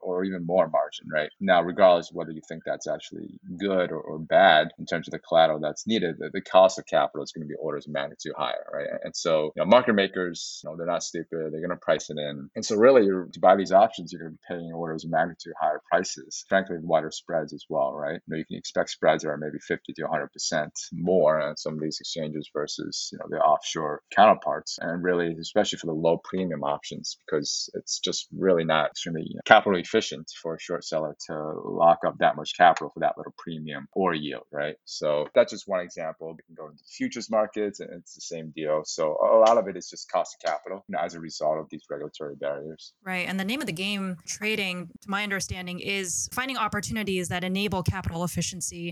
or 0.00 0.24
even 0.24 0.44
more 0.46 0.68
margin, 0.68 1.06
right? 1.12 1.30
Now, 1.40 1.62
regardless 1.62 2.10
whether 2.12 2.32
you 2.32 2.42
think 2.48 2.62
that's 2.64 2.88
actually 2.88 3.38
good 3.58 3.90
or, 3.90 4.00
or 4.00 4.18
bad 4.18 4.68
in 4.78 4.86
terms 4.86 5.08
of 5.08 5.12
the 5.12 5.18
collateral 5.18 5.60
that's 5.60 5.86
needed, 5.86 6.16
the, 6.18 6.30
the 6.32 6.40
cost 6.40 6.78
of 6.78 6.86
capital 6.86 7.22
is 7.22 7.32
going 7.32 7.46
to 7.46 7.48
be 7.48 7.56
orders 7.60 7.86
of 7.86 7.92
magnitude 7.92 8.32
higher, 8.36 8.66
right? 8.72 8.88
And 9.02 9.14
so, 9.14 9.52
you 9.56 9.62
know, 9.62 9.66
market 9.66 9.94
makers, 9.94 10.60
you 10.62 10.70
know, 10.70 10.76
they're 10.76 10.86
not 10.86 11.02
stupid. 11.02 11.52
They're 11.52 11.60
going 11.60 11.70
to 11.70 11.76
price 11.76 12.10
it 12.10 12.18
in. 12.18 12.50
And 12.54 12.64
so, 12.64 12.76
really, 12.76 13.06
to 13.06 13.40
buy 13.40 13.56
these 13.56 13.72
options, 13.72 14.12
you're 14.12 14.22
going 14.22 14.32
to 14.32 14.38
be 14.38 14.56
paying 14.56 14.72
orders 14.72 15.04
of 15.04 15.10
magnitude 15.10 15.54
higher 15.60 15.80
prices, 15.90 16.44
frankly, 16.48 16.76
wider 16.80 17.10
spreads 17.10 17.52
as 17.52 17.64
well, 17.68 17.92
right? 17.92 18.20
You 18.26 18.36
know, 18.36 18.36
you 18.38 18.44
can 18.48 18.58
expect 18.58 18.90
spreads 18.90 19.22
that 19.22 19.30
are 19.30 19.36
maybe 19.36 19.58
50 19.58 19.92
to 19.94 20.02
100% 20.02 20.68
more 20.92 21.40
on 21.40 21.56
some 21.56 21.74
of 21.74 21.80
these 21.80 21.98
exchanges 22.00 22.48
versus, 22.52 23.10
you 23.12 23.18
know, 23.18 23.26
the 23.28 23.36
offshore 23.36 24.02
counterparts. 24.14 24.78
And 24.80 25.02
really, 25.02 25.34
especially 25.40 25.78
for 25.78 25.86
the 25.86 25.92
low 25.92 26.18
premium 26.24 26.64
options, 26.64 27.16
because 27.24 27.70
it's 27.74 28.00
just 28.00 28.28
really 28.36 28.64
not 28.64 28.90
extremely 28.90 29.26
capital 29.44 29.78
efficient 29.78 30.30
for 30.42 30.54
a 30.54 30.60
short 30.60 30.84
seller 30.84 31.16
to 31.26 31.34
lock 31.64 32.00
up 32.06 32.16
that 32.18 32.36
much 32.36 32.56
capital 32.56 32.90
for 32.92 33.00
that 33.00 33.14
little 33.16 33.34
premium 33.38 33.86
or 33.92 34.14
yield, 34.14 34.44
right? 34.52 34.76
So 34.84 35.26
that's 35.34 35.52
just 35.52 35.64
one 35.66 35.80
example. 35.80 36.28
We 36.28 36.42
can 36.46 36.54
go 36.54 36.70
into 36.70 36.78
the 36.78 36.90
futures 36.96 37.30
markets 37.30 37.80
and 37.80 37.90
it's 37.92 38.14
the 38.14 38.20
same 38.20 38.52
deal. 38.54 38.82
So 38.84 39.16
a 39.22 39.38
lot 39.38 39.58
of 39.58 39.68
it 39.68 39.76
is 39.76 39.88
just 39.88 40.10
cost 40.10 40.36
of 40.36 40.50
capital 40.50 40.84
you 40.88 40.94
know, 40.94 41.02
as 41.02 41.14
a 41.14 41.20
result 41.20 41.58
of 41.58 41.66
these 41.70 41.82
regulatory 41.90 42.36
barriers. 42.36 42.92
Right. 43.04 43.28
And 43.28 43.38
the 43.38 43.44
name 43.44 43.60
of 43.60 43.66
the 43.66 43.72
game, 43.72 44.16
trading, 44.26 44.88
to 45.02 45.10
my 45.10 45.22
understanding, 45.22 45.80
is 45.80 46.28
finding 46.32 46.56
opportunities 46.56 47.28
that 47.28 47.44
enable 47.44 47.82
capital 47.82 48.24
efficiency. 48.24 48.38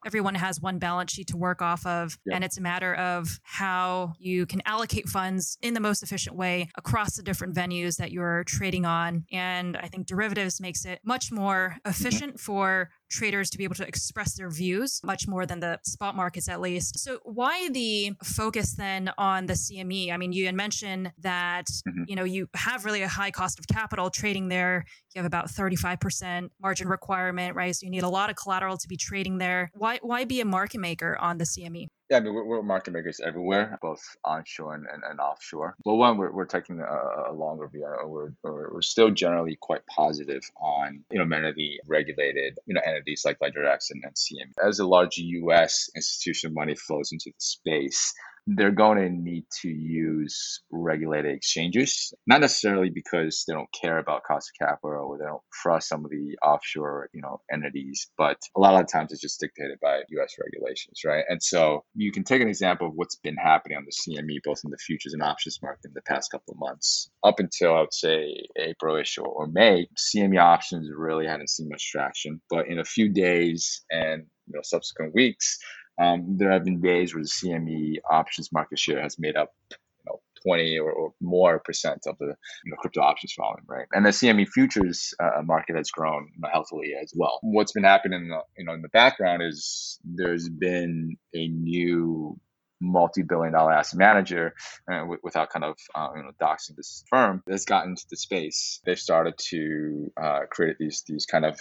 Everyone 0.07 0.35
has 0.35 0.61
one 0.61 0.79
balance 0.79 1.12
sheet 1.12 1.29
to 1.29 1.37
work 1.37 1.62
off 1.62 1.85
of, 1.87 2.19
and 2.33 2.45
it's 2.45 2.59
a 2.59 2.61
matter 2.61 2.95
of 2.95 3.41
how 3.43 4.12
you 4.19 4.47
can 4.47 4.62
allocate 4.67 5.09
funds 5.09 5.59
in 5.62 5.75
the 5.75 5.81
most 5.81 6.03
efficient 6.03 6.37
way 6.37 6.69
across 6.76 7.17
the 7.17 7.23
different 7.23 7.55
venues 7.55 7.97
that 7.97 8.12
you're 8.12 8.45
trading 8.45 8.85
on. 8.85 9.25
And 9.33 9.76
I 9.76 9.88
think 9.88 10.07
derivatives 10.07 10.61
makes 10.61 10.85
it 10.85 11.00
much 11.05 11.31
more 11.33 11.76
mm-hmm. 11.79 11.91
efficient 11.91 12.41
for 12.41 12.91
traders 13.10 13.50
to 13.50 13.58
be 13.58 13.64
able 13.64 13.75
to 13.76 13.86
express 13.86 14.34
their 14.34 14.50
views 14.50 15.00
much 15.04 15.28
more 15.28 15.46
than 15.46 15.60
the 15.60 15.78
spot 15.82 16.14
markets 16.14 16.48
at 16.48 16.60
least. 16.60 16.98
So 16.98 17.18
why 17.25 17.68
the 17.70 18.12
focus 18.22 18.75
then 18.75 19.10
on 19.18 19.46
the 19.46 19.54
CME? 19.54 20.12
I 20.12 20.16
mean, 20.16 20.32
you 20.32 20.46
had 20.46 20.54
mentioned 20.54 21.12
that 21.18 21.66
mm-hmm. 21.66 22.04
you 22.06 22.16
know 22.16 22.25
you 22.25 22.48
have 22.54 22.84
really 22.84 23.02
a 23.02 23.08
high 23.08 23.30
cost 23.30 23.58
of 23.58 23.66
capital 23.66 24.10
trading 24.10 24.48
there. 24.48 24.84
You 25.14 25.20
have 25.20 25.26
about 25.26 25.48
35% 25.48 26.50
margin 26.60 26.88
requirement, 26.88 27.56
right? 27.56 27.75
So 27.75 27.84
you 27.84 27.90
need 27.90 28.02
a 28.02 28.08
lot 28.08 28.30
of 28.30 28.36
collateral 28.36 28.76
to 28.76 28.88
be 28.88 28.96
trading 28.96 29.38
there. 29.38 29.70
Why 29.75 29.98
why 30.02 30.25
be 30.25 30.40
a 30.40 30.44
market 30.44 30.78
maker 30.78 31.16
on 31.18 31.38
the 31.38 31.44
CME? 31.44 31.88
Yeah, 32.08 32.18
I 32.18 32.20
mean, 32.20 32.34
we're, 32.34 32.44
we're 32.44 32.62
market 32.62 32.92
makers 32.92 33.18
everywhere, 33.18 33.78
both 33.82 34.00
onshore 34.25 34.75
and, 34.75 34.86
and, 34.92 35.02
and 35.02 35.18
offshore. 35.18 35.75
But 35.84 35.96
one, 35.96 36.16
we're, 36.18 36.30
we're 36.30 36.44
taking 36.44 36.78
a, 36.80 37.30
a 37.30 37.32
longer 37.32 37.66
view. 37.66 37.84
We're, 38.04 38.30
we're, 38.44 38.80
still 38.82 39.10
generally 39.10 39.58
quite 39.60 39.84
positive 39.88 40.42
on, 40.60 41.02
you 41.10 41.18
know, 41.18 41.25
many 41.25 41.48
of 41.48 41.56
the 41.56 41.80
regulated, 41.88 42.58
you 42.66 42.75
know, 42.75 42.80
entities 42.86 43.22
like 43.25 43.38
LedgerX 43.40 43.90
and, 43.90 44.04
and 44.04 44.14
CM. 44.14 44.52
As 44.64 44.78
a 44.78 44.86
large 44.86 45.16
U.S. 45.16 45.90
institutional 45.96 46.54
money 46.54 46.76
flows 46.76 47.10
into 47.10 47.30
the 47.30 47.40
space, 47.40 48.14
they're 48.47 48.71
going 48.71 48.99
to 48.99 49.11
need 49.11 49.45
to 49.62 49.69
use 49.69 50.62
regulated 50.71 51.35
exchanges, 51.35 52.15
not 52.26 52.41
necessarily 52.41 52.91
because 52.91 53.45
they 53.47 53.53
don't 53.55 53.73
care 53.73 53.99
about 53.99 54.23
cost 54.23 54.50
of 54.50 54.67
capital 54.69 55.09
or 55.09 55.19
they 55.19 55.25
don't 55.25 55.43
trust 55.53 55.88
some 55.88 56.05
of 56.05 56.11
the 56.11 56.37
offshore, 56.45 57.09
you 57.12 57.21
know, 57.21 57.41
entities, 57.53 58.09
but 58.17 58.38
a 58.57 58.61
lot 58.61 58.81
of 58.81 58.91
times 58.91 59.12
it's 59.12 59.21
just 59.21 59.41
dictated 59.41 59.79
by 59.83 60.00
U.S. 60.11 60.35
regulations, 60.41 61.00
right? 61.05 61.25
And 61.29 61.43
so 61.43 61.85
you 61.95 62.12
can 62.12 62.23
take 62.23 62.41
an 62.41 62.49
example 62.49 62.87
of 62.87 62.93
what's 62.95 63.17
been 63.17 63.37
happening 63.37 63.79
on 63.79 63.85
the 63.85 64.15
CME, 64.15 64.38
both 64.45 64.61
in 64.65 64.71
the 64.71 64.79
futures 64.79 65.12
and 65.12 65.23
options 65.23 65.59
market 65.61 65.87
in 65.87 65.93
the 65.95 66.03
past 66.03 66.31
couple 66.31 66.53
of 66.53 66.61
months. 66.61 67.11
Up 67.25 67.41
until 67.41 67.75
I 67.75 67.81
would 67.81 67.95
say 67.95 68.33
April-ish 68.57 69.19
or, 69.19 69.26
or 69.26 69.49
May, 69.49 69.88
CME 69.97 70.41
options 70.41 70.88
really 70.97 71.26
hadn't 71.26 71.50
seen 71.50 71.69
much 71.69 71.91
traction, 71.91 72.41
but 72.49 72.69
in 72.69 72.79
a 72.79 72.85
few 72.85 73.09
days 73.09 73.85
and 73.91 74.26
you 74.47 74.53
know 74.55 74.61
subsequent 74.62 75.12
weeks 75.12 75.59
um, 75.99 76.37
there 76.38 76.50
have 76.50 76.65
been 76.65 76.81
days 76.81 77.15
where 77.15 77.23
the 77.23 77.29
CME 77.29 77.97
options 78.09 78.53
market 78.53 78.79
share 78.79 79.00
has 79.00 79.19
made 79.19 79.37
up, 79.37 79.53
you 79.71 79.76
know, 80.07 80.21
20 80.45 80.79
or, 80.79 80.93
or 80.93 81.15
more 81.21 81.59
percent 81.59 82.07
of 82.07 82.19
the 82.19 82.35
you 82.65 82.71
know, 82.71 82.76
crypto 82.76 83.00
options 83.00 83.35
volume, 83.37 83.65
right? 83.67 83.87
And 83.93 84.05
the 84.05 84.11
CME 84.11 84.49
futures 84.49 85.15
uh, 85.19 85.43
market 85.43 85.76
has 85.76 85.91
grown 85.91 86.31
healthily 86.53 86.93
as 87.00 87.12
well. 87.17 87.38
What's 87.43 87.73
been 87.73 87.85
happening, 87.85 88.23
in 88.23 88.29
the, 88.29 88.41
you 88.59 88.65
know, 88.65 88.75
in 88.75 88.83
the 88.83 88.88
background 88.88 89.43
is 89.43 89.99
there's 90.05 90.49
been 90.49 91.17
a 91.35 91.49
new 91.49 92.38
multi-billion 92.80 93.52
dollar 93.52 93.73
asset 93.73 93.99
manager 93.99 94.54
uh, 94.90 95.00
w- 95.00 95.21
without 95.23 95.50
kind 95.50 95.64
of 95.64 95.76
uh, 95.95 96.09
you 96.16 96.23
know 96.23 96.30
doxing 96.40 96.76
this 96.76 97.04
firm 97.09 97.42
has 97.49 97.64
gotten 97.64 97.90
into 97.90 98.04
the 98.11 98.16
space 98.16 98.80
they've 98.85 98.99
started 98.99 99.35
to 99.38 100.11
uh, 100.21 100.40
create 100.50 100.76
these 100.78 101.02
these 101.06 101.26
kind 101.26 101.45
of 101.45 101.59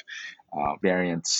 uh, 0.58 0.76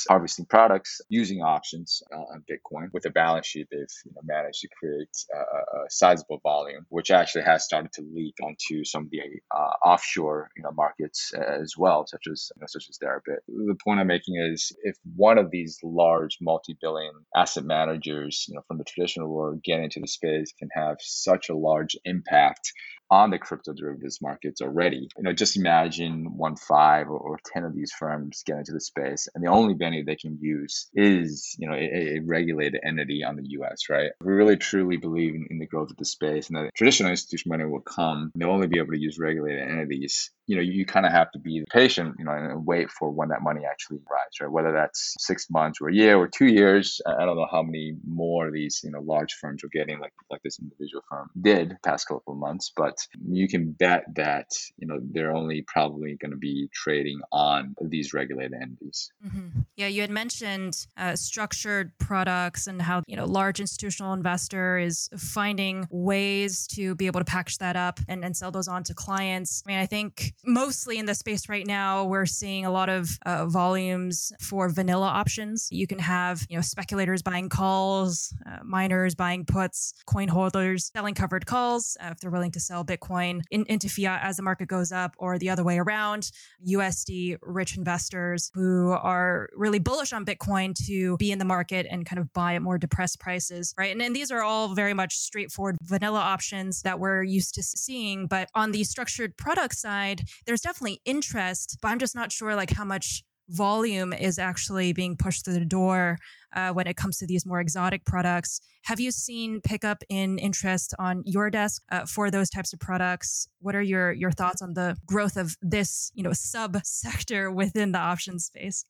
harvesting 0.10 0.46
products 0.46 1.02
using 1.10 1.42
options 1.42 2.02
uh, 2.14 2.18
on 2.18 2.44
Bitcoin. 2.50 2.90
With 2.94 3.06
a 3.06 3.10
balance 3.10 3.48
sheet, 3.48 3.68
they've 3.72 3.88
you 4.06 4.12
know, 4.14 4.22
managed 4.24 4.62
to 4.62 4.68
create 4.78 5.10
a, 5.34 5.90
sizable 5.90 6.40
volume, 6.44 6.86
which 6.90 7.12
actually 7.12 7.44
has 7.44 7.64
started 7.64 7.92
to 7.94 8.02
leak 8.14 8.36
onto 8.44 8.84
some 8.84 9.04
of 9.04 9.10
the 9.12 9.22
uh, 9.56 9.88
offshore 9.88 10.50
you 10.58 10.64
know 10.64 10.72
markets 10.72 11.32
as 11.34 11.76
well, 11.78 12.06
such 12.08 12.24
as 12.32 12.52
you 12.56 12.62
know, 12.62 12.68
such 12.68 12.88
as 12.90 12.98
Deribit. 12.98 13.40
The 13.48 13.78
point 13.84 14.00
I'm 14.00 14.08
making 14.08 14.36
is 14.38 14.72
if 14.84 14.98
one 15.16 15.38
of 15.38 15.52
these 15.52 15.80
large 15.84 16.38
multi-billion 16.42 17.14
asset 17.36 17.66
managers, 17.66 18.46
you 18.50 18.56
know, 18.56 18.62
from 18.68 18.78
the 18.78 18.84
traditional 18.84 19.30
world 19.30 19.62
get 19.66 19.80
into 19.80 20.00
the 20.00 20.08
space, 20.08 20.54
can 20.58 20.70
have 20.74 20.98
such 21.00 21.50
a 21.50 21.56
large 21.56 21.98
impact 22.06 22.72
on 23.10 23.30
the 23.30 23.40
crypto 23.40 23.74
derivatives 23.74 24.22
markets 24.22 24.62
already. 24.62 25.10
You 25.18 25.24
know, 25.24 25.34
just 25.34 25.58
imagine 25.58 26.38
one 26.38 26.56
five 26.56 27.08
or, 27.08 27.18
or 27.18 27.40
10 27.54 27.64
of 27.64 27.76
these 27.76 27.92
firms 27.92 28.44
get 28.46 28.58
into 28.58 28.72
the 28.72 28.82
space 28.82 29.28
and 29.34 29.44
the 29.44 29.50
only 29.50 29.74
venue 29.74 30.04
they 30.04 30.16
can 30.16 30.38
use 30.42 30.90
is, 30.94 31.56
you 31.60 31.70
know, 31.70 31.76
a, 31.76 32.18
a 32.18 32.20
regulated 32.26 32.82
entity 32.84 33.24
on 33.24 33.36
the 33.36 33.48
US, 33.60 33.90
right? 33.90 34.12
We 34.22 34.34
really 34.34 34.58
truly 34.58 34.98
believe 34.98 35.36
in, 35.36 35.48
in 35.50 35.60
the 35.60 35.68
growth 35.68 35.92
of 35.92 35.98
the 35.98 36.06
space 36.06 36.50
and 36.50 36.58
that 36.58 36.72
traditional 36.76 37.12
institutional 37.12 37.58
money 37.58 37.70
will 37.70 37.82
come. 37.82 38.32
They'll 38.36 38.50
only 38.50 38.68
be 38.68 38.80
able 38.80 38.94
to 38.94 39.00
use 39.00 39.20
regulated 39.20 39.62
entities 39.62 40.32
you 40.48 40.56
know, 40.56 40.62
you, 40.62 40.74
you 40.74 40.86
kind 40.86 41.06
of 41.06 41.12
have 41.12 41.32
to 41.32 41.40
be 41.40 41.64
patient, 41.72 42.16
you 42.20 42.26
know, 42.26 42.32
and 42.32 42.66
wait 42.66 42.92
for 42.92 43.10
when 43.12 43.30
that 43.30 43.42
money 43.42 43.62
actually 43.70 44.00
arrives, 44.10 44.40
right? 44.42 44.52
Whether 44.52 44.72
that's 44.72 45.16
six 45.20 45.48
months 45.50 45.80
or 45.82 45.90
a 45.90 45.94
year 45.94 46.18
or 46.18 46.28
two 46.28 46.46
years. 46.46 47.02
I 47.06 47.26
don't 47.26 47.36
know 47.36 47.48
how 47.50 47.64
many 47.64 47.96
more 48.08 48.48
of 48.48 48.54
these, 48.54 48.82
you 48.84 48.92
know, 48.92 49.02
large 49.02 49.34
firms 49.34 49.64
are 49.64 49.70
getting 49.70 50.00
like 50.00 50.14
like 50.30 50.42
this 50.44 50.60
individual 50.60 51.04
firm 51.10 51.30
did 51.40 51.78
past 51.84 52.08
couple 52.08 52.34
of 52.34 52.40
months, 52.40 52.72
but 52.76 52.95
you 53.28 53.48
can 53.48 53.72
bet 53.72 54.04
that, 54.16 54.50
you 54.78 54.88
know, 54.88 55.00
they're 55.02 55.36
only 55.36 55.62
probably 55.62 56.16
going 56.16 56.32
to 56.32 56.38
be 56.38 56.70
trading 56.74 57.20
on 57.32 57.76
these 57.82 58.14
regulated 58.14 58.54
entities. 58.54 59.12
Mm-hmm. 59.26 59.62
Yeah, 59.76 59.88
you 59.88 60.02
had 60.02 60.10
mentioned 60.10 60.88
uh, 60.98 61.16
structured 61.16 61.92
products 61.98 62.68
and 62.68 62.82
how, 62.82 63.04
you 63.08 63.16
know, 63.16 63.26
large 63.26 63.60
institutional 63.60 64.14
investor 64.14 64.78
is 64.78 65.10
finding 65.18 65.88
ways 65.90 66.68
to 66.68 66.96
be 66.96 67.08
able 67.08 67.20
to 67.20 67.26
package 67.26 67.58
that 67.58 67.76
up 67.76 68.00
and, 68.08 68.24
and 68.24 68.36
sell 68.36 68.52
those 68.52 68.68
on 68.68 68.84
to 68.84 68.94
clients. 68.94 69.64
I 69.66 69.72
mean, 69.72 69.80
I 69.80 69.86
think 69.86 70.34
mostly 70.46 70.98
in 70.98 71.06
the 71.06 71.16
space 71.16 71.50
right 71.50 71.68
now, 71.68 72.06
we're 72.06 72.26
seeing 72.26 72.66
a 72.66 72.72
lot 72.72 72.90
of 72.90 73.10
uh, 73.26 73.46
volumes 73.46 74.32
for 74.40 74.70
vanilla 74.70 75.08
options. 75.08 75.68
You 75.72 75.88
can 75.88 76.00
have, 76.00 76.46
you 76.50 76.56
know, 76.56 76.62
speculators 76.62 77.22
buying 77.22 77.50
calls, 77.50 78.34
uh, 78.46 78.60
miners 78.64 79.16
buying 79.16 79.46
puts, 79.46 79.94
coin 80.06 80.28
holders 80.28 80.92
selling 80.96 81.14
covered 81.14 81.46
calls 81.46 81.98
uh, 82.02 82.10
if 82.12 82.20
they're 82.20 82.32
willing 82.32 82.52
to 82.52 82.60
sell 82.60 82.84
Bitcoin 82.86 83.42
in, 83.52 83.66
into 83.68 83.90
fiat 83.90 84.22
as 84.24 84.38
the 84.38 84.44
market 84.44 84.68
goes 84.68 84.92
up, 84.92 85.16
or 85.18 85.38
the 85.38 85.50
other 85.50 85.64
way 85.64 85.78
around. 85.78 86.32
USD 86.68 87.38
rich 87.42 87.78
investors 87.78 88.52
who 88.54 88.92
are 88.92 89.50
really 89.56 89.80
bullish 89.80 90.14
on 90.14 90.26
Bitcoin 90.26 90.76
to 90.86 91.18
be 91.18 91.32
in 91.32 91.40
the 91.40 91.46
market 91.46 91.86
and 91.90 92.06
kind 92.06 92.20
of 92.20 92.32
buy 92.34 92.56
at 92.56 92.62
more 92.62 92.78
depressed 92.78 93.20
prices, 93.20 93.74
right? 93.78 93.92
And, 93.92 94.02
and 94.02 94.16
these 94.16 94.32
are 94.32 94.42
all 94.42 94.74
very 94.74 94.94
much 94.94 95.18
straightforward 95.18 95.78
vanilla 95.82 96.20
options 96.20 96.82
that 96.82 97.00
we're 97.00 97.24
used 97.24 97.56
to 97.56 97.64
seeing. 97.64 98.28
But 98.28 98.50
on 98.56 98.72
the 98.72 98.84
structured 98.84 99.38
product 99.38 99.76
side, 99.76 100.24
there's 100.46 100.62
definitely 100.62 101.02
interest, 101.06 101.78
but 101.82 101.90
I'm 101.90 102.00
just 102.00 102.16
not 102.16 102.32
sure 102.32 102.56
like 102.56 102.72
how 102.72 102.86
much 102.86 103.24
volume 103.50 104.14
is 104.14 104.40
actually 104.40 104.94
being 104.94 105.16
pushed 105.16 105.46
through 105.46 105.56
the 105.56 105.66
door 105.66 106.18
uh, 106.56 106.72
when 106.72 106.88
it 106.88 106.96
comes 106.96 107.18
to 107.18 107.28
these 107.28 107.46
more 107.46 107.60
exotic 107.60 108.06
products. 108.06 108.62
Have 108.84 109.00
you 109.00 109.12
seen 109.12 109.62
pickup 109.62 110.04
in 110.10 110.38
interest 110.38 110.94
on 111.00 111.22
your 111.26 111.50
desk 111.50 111.84
uh, 111.92 112.06
for 112.06 112.32
those 112.32 112.50
types 112.50 112.74
of 112.74 112.80
products? 112.80 113.48
What 113.60 113.76
are 113.76 113.82
your 113.82 114.12
your 114.14 114.32
thoughts 114.32 114.62
on 114.62 114.74
the 114.74 114.98
growth 115.06 115.38
of 115.38 115.56
this 115.62 116.12
you 116.16 116.24
know 116.24 116.34
sub 116.34 116.78
sector 116.84 117.52
within 117.62 117.92
the 117.92 118.00
option 118.00 118.40
space? 118.40 118.86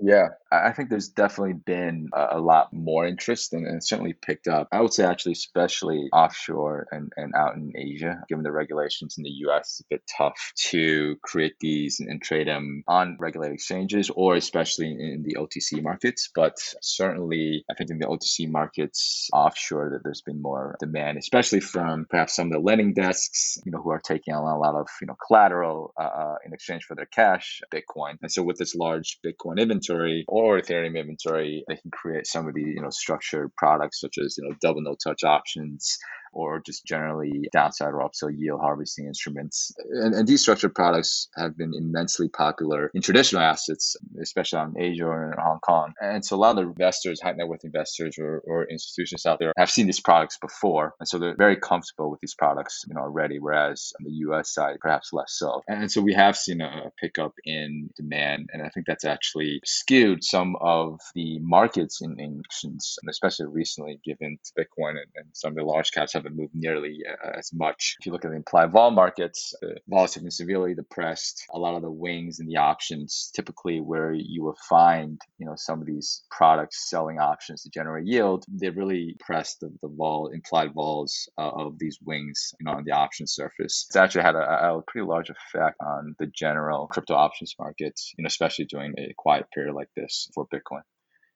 Yeah, 0.00 0.30
I 0.50 0.72
think 0.72 0.90
there's 0.90 1.08
definitely 1.08 1.54
been 1.54 2.08
a, 2.12 2.40
lot 2.40 2.72
more 2.72 3.06
interest 3.06 3.52
and, 3.52 3.66
and, 3.66 3.82
certainly 3.82 4.12
picked 4.12 4.48
up. 4.48 4.68
I 4.72 4.80
would 4.80 4.92
say 4.92 5.04
actually, 5.04 5.32
especially 5.32 6.08
offshore 6.12 6.86
and, 6.90 7.12
and 7.16 7.32
out 7.34 7.54
in 7.54 7.72
Asia, 7.76 8.22
given 8.28 8.42
the 8.42 8.52
regulations 8.52 9.16
in 9.16 9.24
the 9.24 9.30
US, 9.46 9.60
it's 9.60 9.80
a 9.80 9.84
bit 9.90 10.02
tough 10.18 10.52
to 10.70 11.16
create 11.22 11.54
these 11.60 12.00
and, 12.00 12.08
and 12.08 12.22
trade 12.22 12.48
them 12.48 12.82
on 12.88 13.16
regulated 13.20 13.54
exchanges 13.54 14.10
or 14.14 14.34
especially 14.34 14.90
in, 14.90 15.00
in 15.00 15.22
the 15.22 15.36
OTC 15.36 15.82
markets. 15.82 16.28
But 16.34 16.56
certainly, 16.82 17.64
I 17.70 17.74
think 17.74 17.90
in 17.90 17.98
the 17.98 18.06
OTC 18.06 18.50
markets 18.50 19.28
offshore, 19.32 19.90
that 19.90 20.02
there's 20.04 20.22
been 20.22 20.42
more 20.42 20.76
demand, 20.80 21.18
especially 21.18 21.60
from 21.60 22.06
perhaps 22.10 22.36
some 22.36 22.48
of 22.48 22.52
the 22.52 22.58
lending 22.58 22.94
desks, 22.94 23.58
you 23.64 23.72
know, 23.72 23.80
who 23.80 23.90
are 23.90 24.00
taking 24.00 24.34
on 24.34 24.42
a 24.42 24.58
lot 24.58 24.74
of 24.74 24.88
you 25.00 25.06
know 25.06 25.16
collateral 25.26 25.94
uh, 25.98 26.02
uh 26.02 26.34
in 26.44 26.52
exchange 26.52 26.84
for 26.84 26.94
their 26.94 27.06
cash, 27.06 27.62
Bitcoin. 27.72 28.18
And 28.22 28.30
so 28.30 28.42
with 28.42 28.58
this 28.58 28.74
large 28.74 29.18
Bitcoin 29.24 29.58
inventory 29.58 29.83
inventory 29.88 30.24
or 30.28 30.60
Ethereum 30.60 30.98
inventory, 30.98 31.64
they 31.68 31.76
can 31.76 31.90
create 31.90 32.26
some 32.26 32.48
of 32.48 32.54
the 32.54 32.62
you 32.62 32.80
know 32.80 32.90
structured 32.90 33.54
products 33.56 34.00
such 34.00 34.16
as 34.24 34.36
you 34.38 34.48
know 34.48 34.56
double 34.62 34.82
no 34.82 34.96
touch 35.02 35.24
options 35.24 35.98
or 36.34 36.60
just 36.60 36.84
generally 36.84 37.48
downside 37.52 37.88
or 37.88 38.02
upside 38.02 38.34
yield 38.34 38.60
harvesting 38.60 39.06
instruments. 39.06 39.72
And, 39.90 40.14
and, 40.14 40.28
these 40.28 40.40
structured 40.40 40.74
products 40.74 41.28
have 41.36 41.56
been 41.56 41.72
immensely 41.74 42.28
popular 42.28 42.90
in 42.94 43.02
traditional 43.02 43.42
assets, 43.42 43.96
especially 44.20 44.58
on 44.58 44.74
Asia 44.78 45.04
or 45.04 45.32
in 45.32 45.38
Hong 45.38 45.60
Kong. 45.60 45.92
And 46.00 46.24
so 46.24 46.36
a 46.36 46.38
lot 46.38 46.58
of 46.58 46.64
the 46.64 46.70
investors, 46.70 47.20
high 47.22 47.32
net 47.32 47.46
worth 47.46 47.64
investors 47.64 48.16
or, 48.18 48.42
or 48.46 48.64
institutions 48.64 49.26
out 49.26 49.38
there 49.38 49.52
have 49.56 49.70
seen 49.70 49.86
these 49.86 50.00
products 50.00 50.38
before. 50.38 50.94
And 50.98 51.08
so 51.08 51.18
they're 51.18 51.36
very 51.36 51.56
comfortable 51.56 52.10
with 52.10 52.20
these 52.20 52.34
products, 52.34 52.84
you 52.88 52.94
know, 52.94 53.02
already, 53.02 53.38
whereas 53.38 53.92
on 54.00 54.04
the 54.04 54.12
US 54.28 54.52
side, 54.52 54.76
perhaps 54.80 55.12
less 55.12 55.34
so. 55.36 55.62
And 55.68 55.90
so 55.90 56.00
we 56.00 56.14
have 56.14 56.36
seen 56.36 56.60
a 56.60 56.90
pickup 57.00 57.32
in 57.44 57.90
demand. 57.96 58.48
And 58.52 58.62
I 58.62 58.68
think 58.70 58.86
that's 58.86 59.04
actually 59.04 59.60
skewed 59.64 60.24
some 60.24 60.56
of 60.60 61.00
the 61.14 61.38
markets 61.40 62.00
in, 62.02 62.18
in 62.18 62.42
and 62.64 62.80
especially 63.08 63.46
recently 63.46 64.00
given 64.04 64.38
Bitcoin 64.58 64.90
and, 64.90 65.10
and 65.16 65.26
some 65.32 65.52
of 65.52 65.56
the 65.56 65.64
large 65.64 65.90
caps 65.92 66.12
have 66.14 66.23
haven't 66.24 66.38
moved 66.38 66.54
nearly 66.54 66.98
uh, 67.08 67.38
as 67.38 67.50
much. 67.52 67.96
If 68.00 68.06
you 68.06 68.12
look 68.12 68.24
at 68.24 68.30
the 68.30 68.36
implied 68.36 68.72
vol 68.72 68.90
markets, 68.90 69.54
the 69.60 69.76
vols 69.88 70.14
have 70.14 70.22
been 70.22 70.30
severely 70.30 70.74
depressed. 70.74 71.44
A 71.52 71.58
lot 71.58 71.74
of 71.74 71.82
the 71.82 71.90
wings 71.90 72.40
and 72.40 72.48
the 72.48 72.56
options, 72.56 73.30
typically 73.34 73.80
where 73.80 74.12
you 74.12 74.42
will 74.42 74.56
find, 74.68 75.20
you 75.38 75.46
know, 75.46 75.54
some 75.56 75.80
of 75.80 75.86
these 75.86 76.24
products 76.30 76.88
selling 76.88 77.18
options 77.18 77.62
to 77.62 77.70
generate 77.70 78.06
yield, 78.06 78.44
they 78.48 78.70
really 78.70 79.16
pressed 79.20 79.60
the, 79.60 79.70
the 79.82 79.88
vol, 79.88 80.28
implied 80.28 80.72
vols 80.72 81.28
uh, 81.38 81.50
of 81.50 81.78
these 81.78 81.98
wings, 82.04 82.54
you 82.60 82.64
know, 82.64 82.72
on 82.72 82.84
the 82.84 82.92
option 82.92 83.26
surface. 83.26 83.86
It's 83.88 83.96
actually 83.96 84.22
had 84.22 84.34
a, 84.34 84.76
a 84.76 84.82
pretty 84.86 85.06
large 85.06 85.30
effect 85.30 85.76
on 85.80 86.14
the 86.18 86.26
general 86.26 86.86
crypto 86.86 87.14
options 87.14 87.54
markets, 87.58 88.12
you 88.16 88.22
know, 88.22 88.28
especially 88.28 88.66
during 88.66 88.94
a 88.98 89.12
quiet 89.16 89.46
period 89.52 89.74
like 89.74 89.90
this 89.96 90.28
for 90.34 90.46
Bitcoin. 90.46 90.82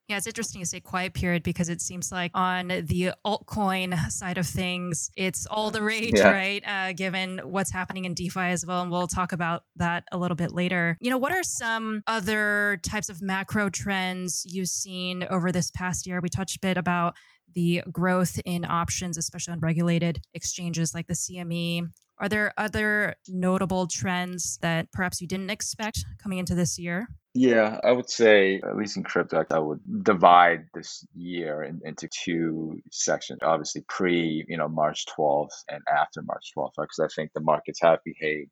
Yeah, 0.08 0.16
it's 0.16 0.26
interesting 0.26 0.62
to 0.62 0.66
say 0.66 0.80
quiet 0.80 1.12
period 1.12 1.42
because 1.42 1.68
it 1.68 1.82
seems 1.82 2.10
like 2.10 2.30
on 2.32 2.68
the 2.68 3.12
altcoin 3.26 4.10
side 4.10 4.38
of 4.38 4.46
things, 4.46 5.10
it's 5.16 5.44
all 5.44 5.70
the 5.70 5.82
rage, 5.82 6.14
yeah. 6.16 6.30
right? 6.30 6.62
Uh, 6.66 6.92
given 6.94 7.40
what's 7.44 7.70
happening 7.70 8.06
in 8.06 8.14
DeFi 8.14 8.40
as 8.40 8.64
well. 8.64 8.80
And 8.80 8.90
we'll 8.90 9.06
talk 9.06 9.32
about 9.32 9.64
that 9.76 10.04
a 10.10 10.16
little 10.16 10.34
bit 10.34 10.50
later. 10.50 10.96
You 11.00 11.10
know, 11.10 11.18
what 11.18 11.32
are 11.32 11.42
some 11.42 12.02
other 12.06 12.80
types 12.82 13.10
of 13.10 13.20
macro 13.20 13.68
trends 13.68 14.46
you've 14.48 14.68
seen 14.68 15.24
over 15.28 15.52
this 15.52 15.70
past 15.70 16.06
year? 16.06 16.20
We 16.22 16.30
touched 16.30 16.56
a 16.56 16.60
bit 16.60 16.78
about 16.78 17.14
the 17.54 17.82
growth 17.92 18.40
in 18.46 18.64
options, 18.64 19.18
especially 19.18 19.52
on 19.52 19.60
regulated 19.60 20.22
exchanges 20.32 20.94
like 20.94 21.06
the 21.06 21.14
CME. 21.14 21.86
Are 22.18 22.28
there 22.28 22.52
other 22.56 23.14
notable 23.28 23.86
trends 23.86 24.58
that 24.62 24.90
perhaps 24.90 25.20
you 25.20 25.28
didn't 25.28 25.50
expect 25.50 26.04
coming 26.20 26.38
into 26.38 26.54
this 26.54 26.78
year? 26.78 27.08
Yeah, 27.38 27.80
I 27.84 27.92
would 27.92 28.10
say, 28.10 28.60
at 28.64 28.76
least 28.76 28.96
in 28.96 29.04
crypto, 29.04 29.44
I 29.50 29.60
would 29.60 29.80
divide 30.04 30.66
this 30.74 31.06
year 31.14 31.62
in, 31.62 31.80
into 31.84 32.08
two 32.08 32.80
sections. 32.90 33.40
Obviously, 33.42 33.84
pre, 33.88 34.44
you 34.48 34.58
know, 34.58 34.68
March 34.68 35.06
12th 35.16 35.52
and 35.70 35.82
after 35.88 36.22
March 36.22 36.52
12th, 36.58 36.72
because 36.76 36.98
I 37.00 37.08
think 37.14 37.32
the 37.34 37.40
markets 37.40 37.80
have 37.82 38.00
behaved 38.04 38.50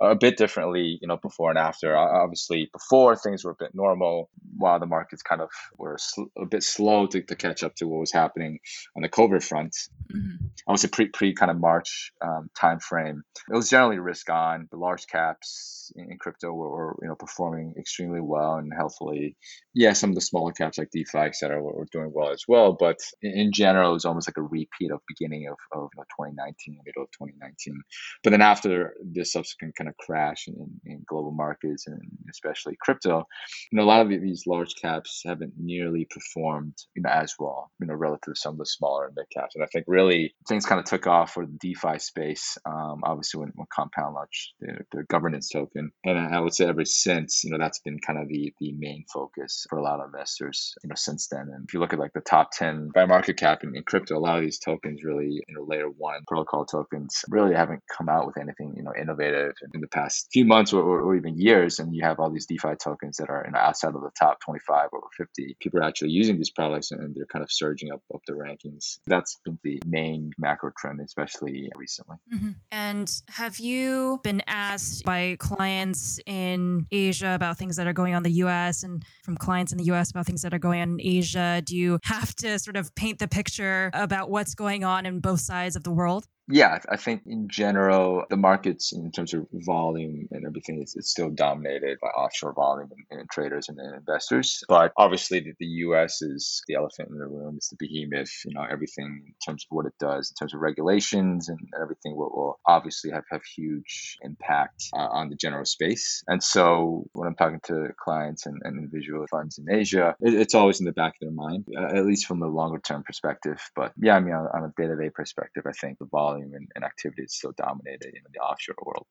a 0.00 0.14
bit 0.14 0.36
differently, 0.36 0.98
you 1.00 1.08
know, 1.08 1.16
before 1.16 1.50
and 1.50 1.58
after. 1.58 1.96
Obviously, 1.96 2.68
before 2.72 3.16
things 3.16 3.44
were 3.44 3.52
a 3.52 3.56
bit 3.58 3.74
normal, 3.74 4.30
while 4.56 4.78
the 4.78 4.86
markets 4.86 5.22
kind 5.22 5.40
of 5.40 5.50
were 5.78 5.96
a 6.38 6.46
bit 6.46 6.62
slow 6.62 7.06
to, 7.06 7.22
to 7.22 7.36
catch 7.36 7.62
up 7.62 7.74
to 7.76 7.86
what 7.86 8.00
was 8.00 8.12
happening 8.12 8.58
on 8.96 9.02
the 9.02 9.08
COVID 9.08 9.42
front. 9.42 9.76
Mm-hmm. 10.12 10.46
I 10.68 10.72
would 10.72 10.80
say 10.80 10.88
pre 10.88 11.08
pre 11.08 11.34
kind 11.34 11.50
of 11.50 11.58
March 11.58 12.12
um, 12.20 12.50
time 12.58 12.80
frame. 12.80 13.22
It 13.50 13.56
was 13.56 13.70
generally 13.70 13.98
risk 13.98 14.30
on. 14.30 14.68
The 14.70 14.76
large 14.76 15.06
caps 15.06 15.92
in 15.96 16.18
crypto 16.18 16.52
were, 16.52 16.70
were, 16.70 16.98
you 17.02 17.08
know 17.08 17.14
performing 17.14 17.74
extremely 17.78 18.20
well 18.20 18.56
and 18.56 18.72
healthily. 18.74 19.36
Yeah, 19.74 19.92
some 19.92 20.10
of 20.10 20.14
the 20.14 20.20
smaller 20.20 20.52
caps 20.52 20.78
like 20.78 20.90
DeFi, 20.90 21.18
et 21.18 21.36
cetera, 21.36 21.62
were, 21.62 21.72
were 21.72 21.88
doing 21.90 22.10
well 22.12 22.30
as 22.30 22.44
well. 22.46 22.72
But 22.72 22.98
in, 23.22 23.32
in, 23.32 23.52
general, 23.52 23.90
it 23.90 23.94
was 23.94 24.04
almost 24.04 24.28
like 24.28 24.36
a 24.36 24.42
repeat 24.42 24.90
of 24.92 25.00
beginning 25.08 25.48
of, 25.48 25.56
of 25.72 25.90
you 25.94 25.98
know, 25.98 26.26
2019, 26.26 26.78
middle 26.84 27.02
of 27.02 27.10
2019. 27.12 27.82
But 28.22 28.30
then 28.30 28.42
after 28.42 28.94
this 29.02 29.32
subsequent 29.32 29.63
kind 29.72 29.88
of 29.88 29.96
crash 29.96 30.48
in, 30.48 30.80
in 30.84 31.04
global 31.06 31.32
markets 31.32 31.86
and 31.86 32.00
especially 32.30 32.76
crypto, 32.80 33.26
you 33.70 33.76
know, 33.76 33.84
a 33.84 33.86
lot 33.86 34.00
of 34.00 34.08
these 34.08 34.44
large 34.46 34.74
caps 34.80 35.22
haven't 35.24 35.54
nearly 35.58 36.06
performed 36.10 36.74
you 36.94 37.02
know 37.02 37.10
as 37.10 37.34
well, 37.38 37.70
you 37.80 37.86
know, 37.86 37.94
relative 37.94 38.34
to 38.34 38.40
some 38.40 38.54
of 38.54 38.58
the 38.58 38.66
smaller 38.66 39.10
mid 39.16 39.26
caps. 39.32 39.54
And 39.54 39.64
I 39.64 39.66
think 39.72 39.84
really 39.88 40.34
things 40.48 40.66
kind 40.66 40.78
of 40.78 40.84
took 40.84 41.06
off 41.06 41.32
for 41.32 41.46
the 41.46 41.56
DeFi 41.60 41.98
space. 41.98 42.56
Um, 42.66 43.00
obviously, 43.02 43.40
when, 43.40 43.52
when 43.54 43.66
Compound 43.72 44.14
launched 44.14 44.54
their, 44.60 44.86
their 44.92 45.04
governance 45.04 45.48
token, 45.48 45.90
and 46.04 46.18
I 46.18 46.40
would 46.40 46.54
say 46.54 46.66
ever 46.66 46.84
since, 46.84 47.42
you 47.44 47.50
know, 47.50 47.58
that's 47.58 47.80
been 47.80 47.98
kind 47.98 48.18
of 48.18 48.28
the 48.28 48.52
the 48.60 48.72
main 48.72 49.04
focus 49.12 49.66
for 49.68 49.78
a 49.78 49.82
lot 49.82 50.00
of 50.00 50.06
investors, 50.06 50.74
you 50.82 50.88
know, 50.88 50.94
since 50.96 51.28
then. 51.28 51.48
And 51.52 51.64
if 51.66 51.74
you 51.74 51.80
look 51.80 51.92
at 51.92 51.98
like 51.98 52.12
the 52.12 52.20
top 52.20 52.50
ten 52.52 52.90
by 52.94 53.06
market 53.06 53.36
cap 53.36 53.62
in, 53.64 53.76
in 53.76 53.82
crypto, 53.84 54.16
a 54.16 54.18
lot 54.18 54.38
of 54.38 54.44
these 54.44 54.58
tokens 54.58 55.02
really, 55.04 55.42
you 55.46 55.54
know, 55.54 55.64
layer 55.66 55.88
one 55.88 56.20
protocol 56.26 56.64
tokens 56.64 57.24
really 57.28 57.54
haven't 57.54 57.82
come 57.96 58.08
out 58.08 58.26
with 58.26 58.38
anything, 58.38 58.74
you 58.76 58.82
know, 58.82 58.92
innovative 58.98 59.53
in 59.72 59.80
the 59.80 59.88
past 59.88 60.28
few 60.32 60.44
months 60.44 60.72
or, 60.72 60.82
or, 60.82 61.14
even 61.16 61.38
years. 61.38 61.78
And 61.78 61.94
you 61.94 62.02
have 62.02 62.18
all 62.18 62.30
these 62.30 62.46
DeFi 62.46 62.74
tokens 62.82 63.16
that 63.18 63.30
are 63.30 63.44
you 63.46 63.52
know, 63.52 63.58
outside 63.58 63.94
of 63.94 64.00
the 64.00 64.10
top 64.18 64.40
25 64.40 64.88
or 64.92 65.02
50, 65.16 65.56
people 65.60 65.80
are 65.80 65.84
actually 65.84 66.10
using 66.10 66.36
these 66.36 66.50
products 66.50 66.90
and 66.90 67.14
they're 67.14 67.26
kind 67.26 67.42
of 67.42 67.52
surging 67.52 67.92
up 67.92 68.02
up 68.12 68.20
the 68.26 68.32
rankings. 68.32 68.98
That's 69.06 69.38
been 69.44 69.58
the 69.62 69.80
main 69.86 70.32
macro 70.38 70.72
trend, 70.76 71.00
especially 71.00 71.70
recently. 71.76 72.16
Mm-hmm. 72.34 72.50
And 72.72 73.10
have 73.28 73.58
you 73.58 74.20
been 74.24 74.42
asked 74.46 75.04
by 75.04 75.36
clients 75.38 76.18
in 76.26 76.86
Asia 76.90 77.34
about 77.34 77.58
things 77.58 77.76
that 77.76 77.86
are 77.86 77.92
going 77.92 78.14
on 78.14 78.22
the 78.22 78.32
US 78.32 78.82
and 78.82 79.04
from 79.24 79.36
clients 79.36 79.72
in 79.72 79.78
the 79.78 79.84
US 79.84 80.10
about 80.10 80.26
things 80.26 80.42
that 80.42 80.52
are 80.52 80.58
going 80.58 80.80
on 80.80 80.98
in 80.98 81.00
Asia? 81.00 81.62
Do 81.64 81.76
you 81.76 81.98
have 82.04 82.34
to 82.36 82.58
sort 82.58 82.76
of 82.76 82.94
paint 82.94 83.18
the 83.18 83.28
picture 83.28 83.90
about 83.94 84.30
what's 84.30 84.54
going 84.54 84.84
on 84.84 85.06
in 85.06 85.20
both 85.20 85.40
sides 85.40 85.76
of 85.76 85.84
the 85.84 85.92
world? 85.92 86.26
Yeah, 86.48 86.78
I 86.90 86.96
think 86.96 87.22
in 87.26 87.48
general, 87.48 88.24
the 88.28 88.36
markets 88.36 88.92
in 88.92 89.10
terms 89.10 89.32
of 89.32 89.46
volume 89.50 90.28
and 90.30 90.44
everything, 90.46 90.82
it's, 90.82 90.94
it's 90.94 91.10
still 91.10 91.30
dominated 91.30 91.98
by 92.02 92.08
offshore 92.08 92.52
volume 92.52 92.90
and, 93.10 93.20
and 93.20 93.30
traders 93.30 93.70
and, 93.70 93.78
and, 93.78 93.94
investors. 93.94 94.62
But 94.68 94.92
obviously, 94.98 95.40
the, 95.40 95.54
the, 95.58 95.66
U.S. 95.84 96.20
is 96.20 96.62
the 96.68 96.74
elephant 96.74 97.08
in 97.10 97.18
the 97.18 97.26
room. 97.26 97.54
It's 97.56 97.70
the 97.70 97.76
behemoth. 97.78 98.30
You 98.44 98.54
know, 98.54 98.66
everything 98.70 99.24
in 99.26 99.34
terms 99.44 99.64
of 99.64 99.74
what 99.74 99.86
it 99.86 99.94
does, 99.98 100.30
in 100.30 100.34
terms 100.34 100.52
of 100.52 100.60
regulations 100.60 101.48
and 101.48 101.58
everything, 101.80 102.14
will, 102.14 102.30
will 102.30 102.60
obviously 102.66 103.10
have 103.10 103.24
have 103.30 103.42
huge 103.56 104.18
impact 104.20 104.84
uh, 104.94 105.08
on 105.08 105.30
the 105.30 105.36
general 105.36 105.64
space. 105.64 106.22
And 106.28 106.42
so, 106.42 107.06
when 107.14 107.26
I'm 107.26 107.36
talking 107.36 107.60
to 107.64 107.88
clients 107.98 108.44
and, 108.44 108.60
and 108.64 108.78
individual 108.78 109.26
funds 109.28 109.58
in 109.58 109.74
Asia, 109.74 110.14
it, 110.20 110.34
it's 110.34 110.54
always 110.54 110.78
in 110.78 110.84
the 110.84 110.92
back 110.92 111.14
of 111.14 111.20
their 111.20 111.30
mind, 111.30 111.66
uh, 111.74 111.96
at 111.96 112.04
least 112.04 112.26
from 112.26 112.42
a 112.42 112.48
longer 112.48 112.80
term 112.80 113.02
perspective. 113.02 113.58
But 113.74 113.92
yeah, 113.96 114.16
I 114.16 114.20
mean, 114.20 114.34
on, 114.34 114.46
on 114.52 114.64
a 114.64 114.72
day 114.76 114.88
to 114.88 114.96
day 114.96 115.08
perspective, 115.08 115.64
I 115.66 115.72
think 115.72 115.98
the 115.98 116.04
volume 116.04 116.33
volume 116.34 116.54
and, 116.54 116.68
and 116.74 116.84
activity 116.84 117.22
is 117.22 117.34
still 117.34 117.52
dominated 117.56 118.14
in 118.14 118.22
the 118.32 118.40
offshore 118.40 118.76
world. 118.84 119.06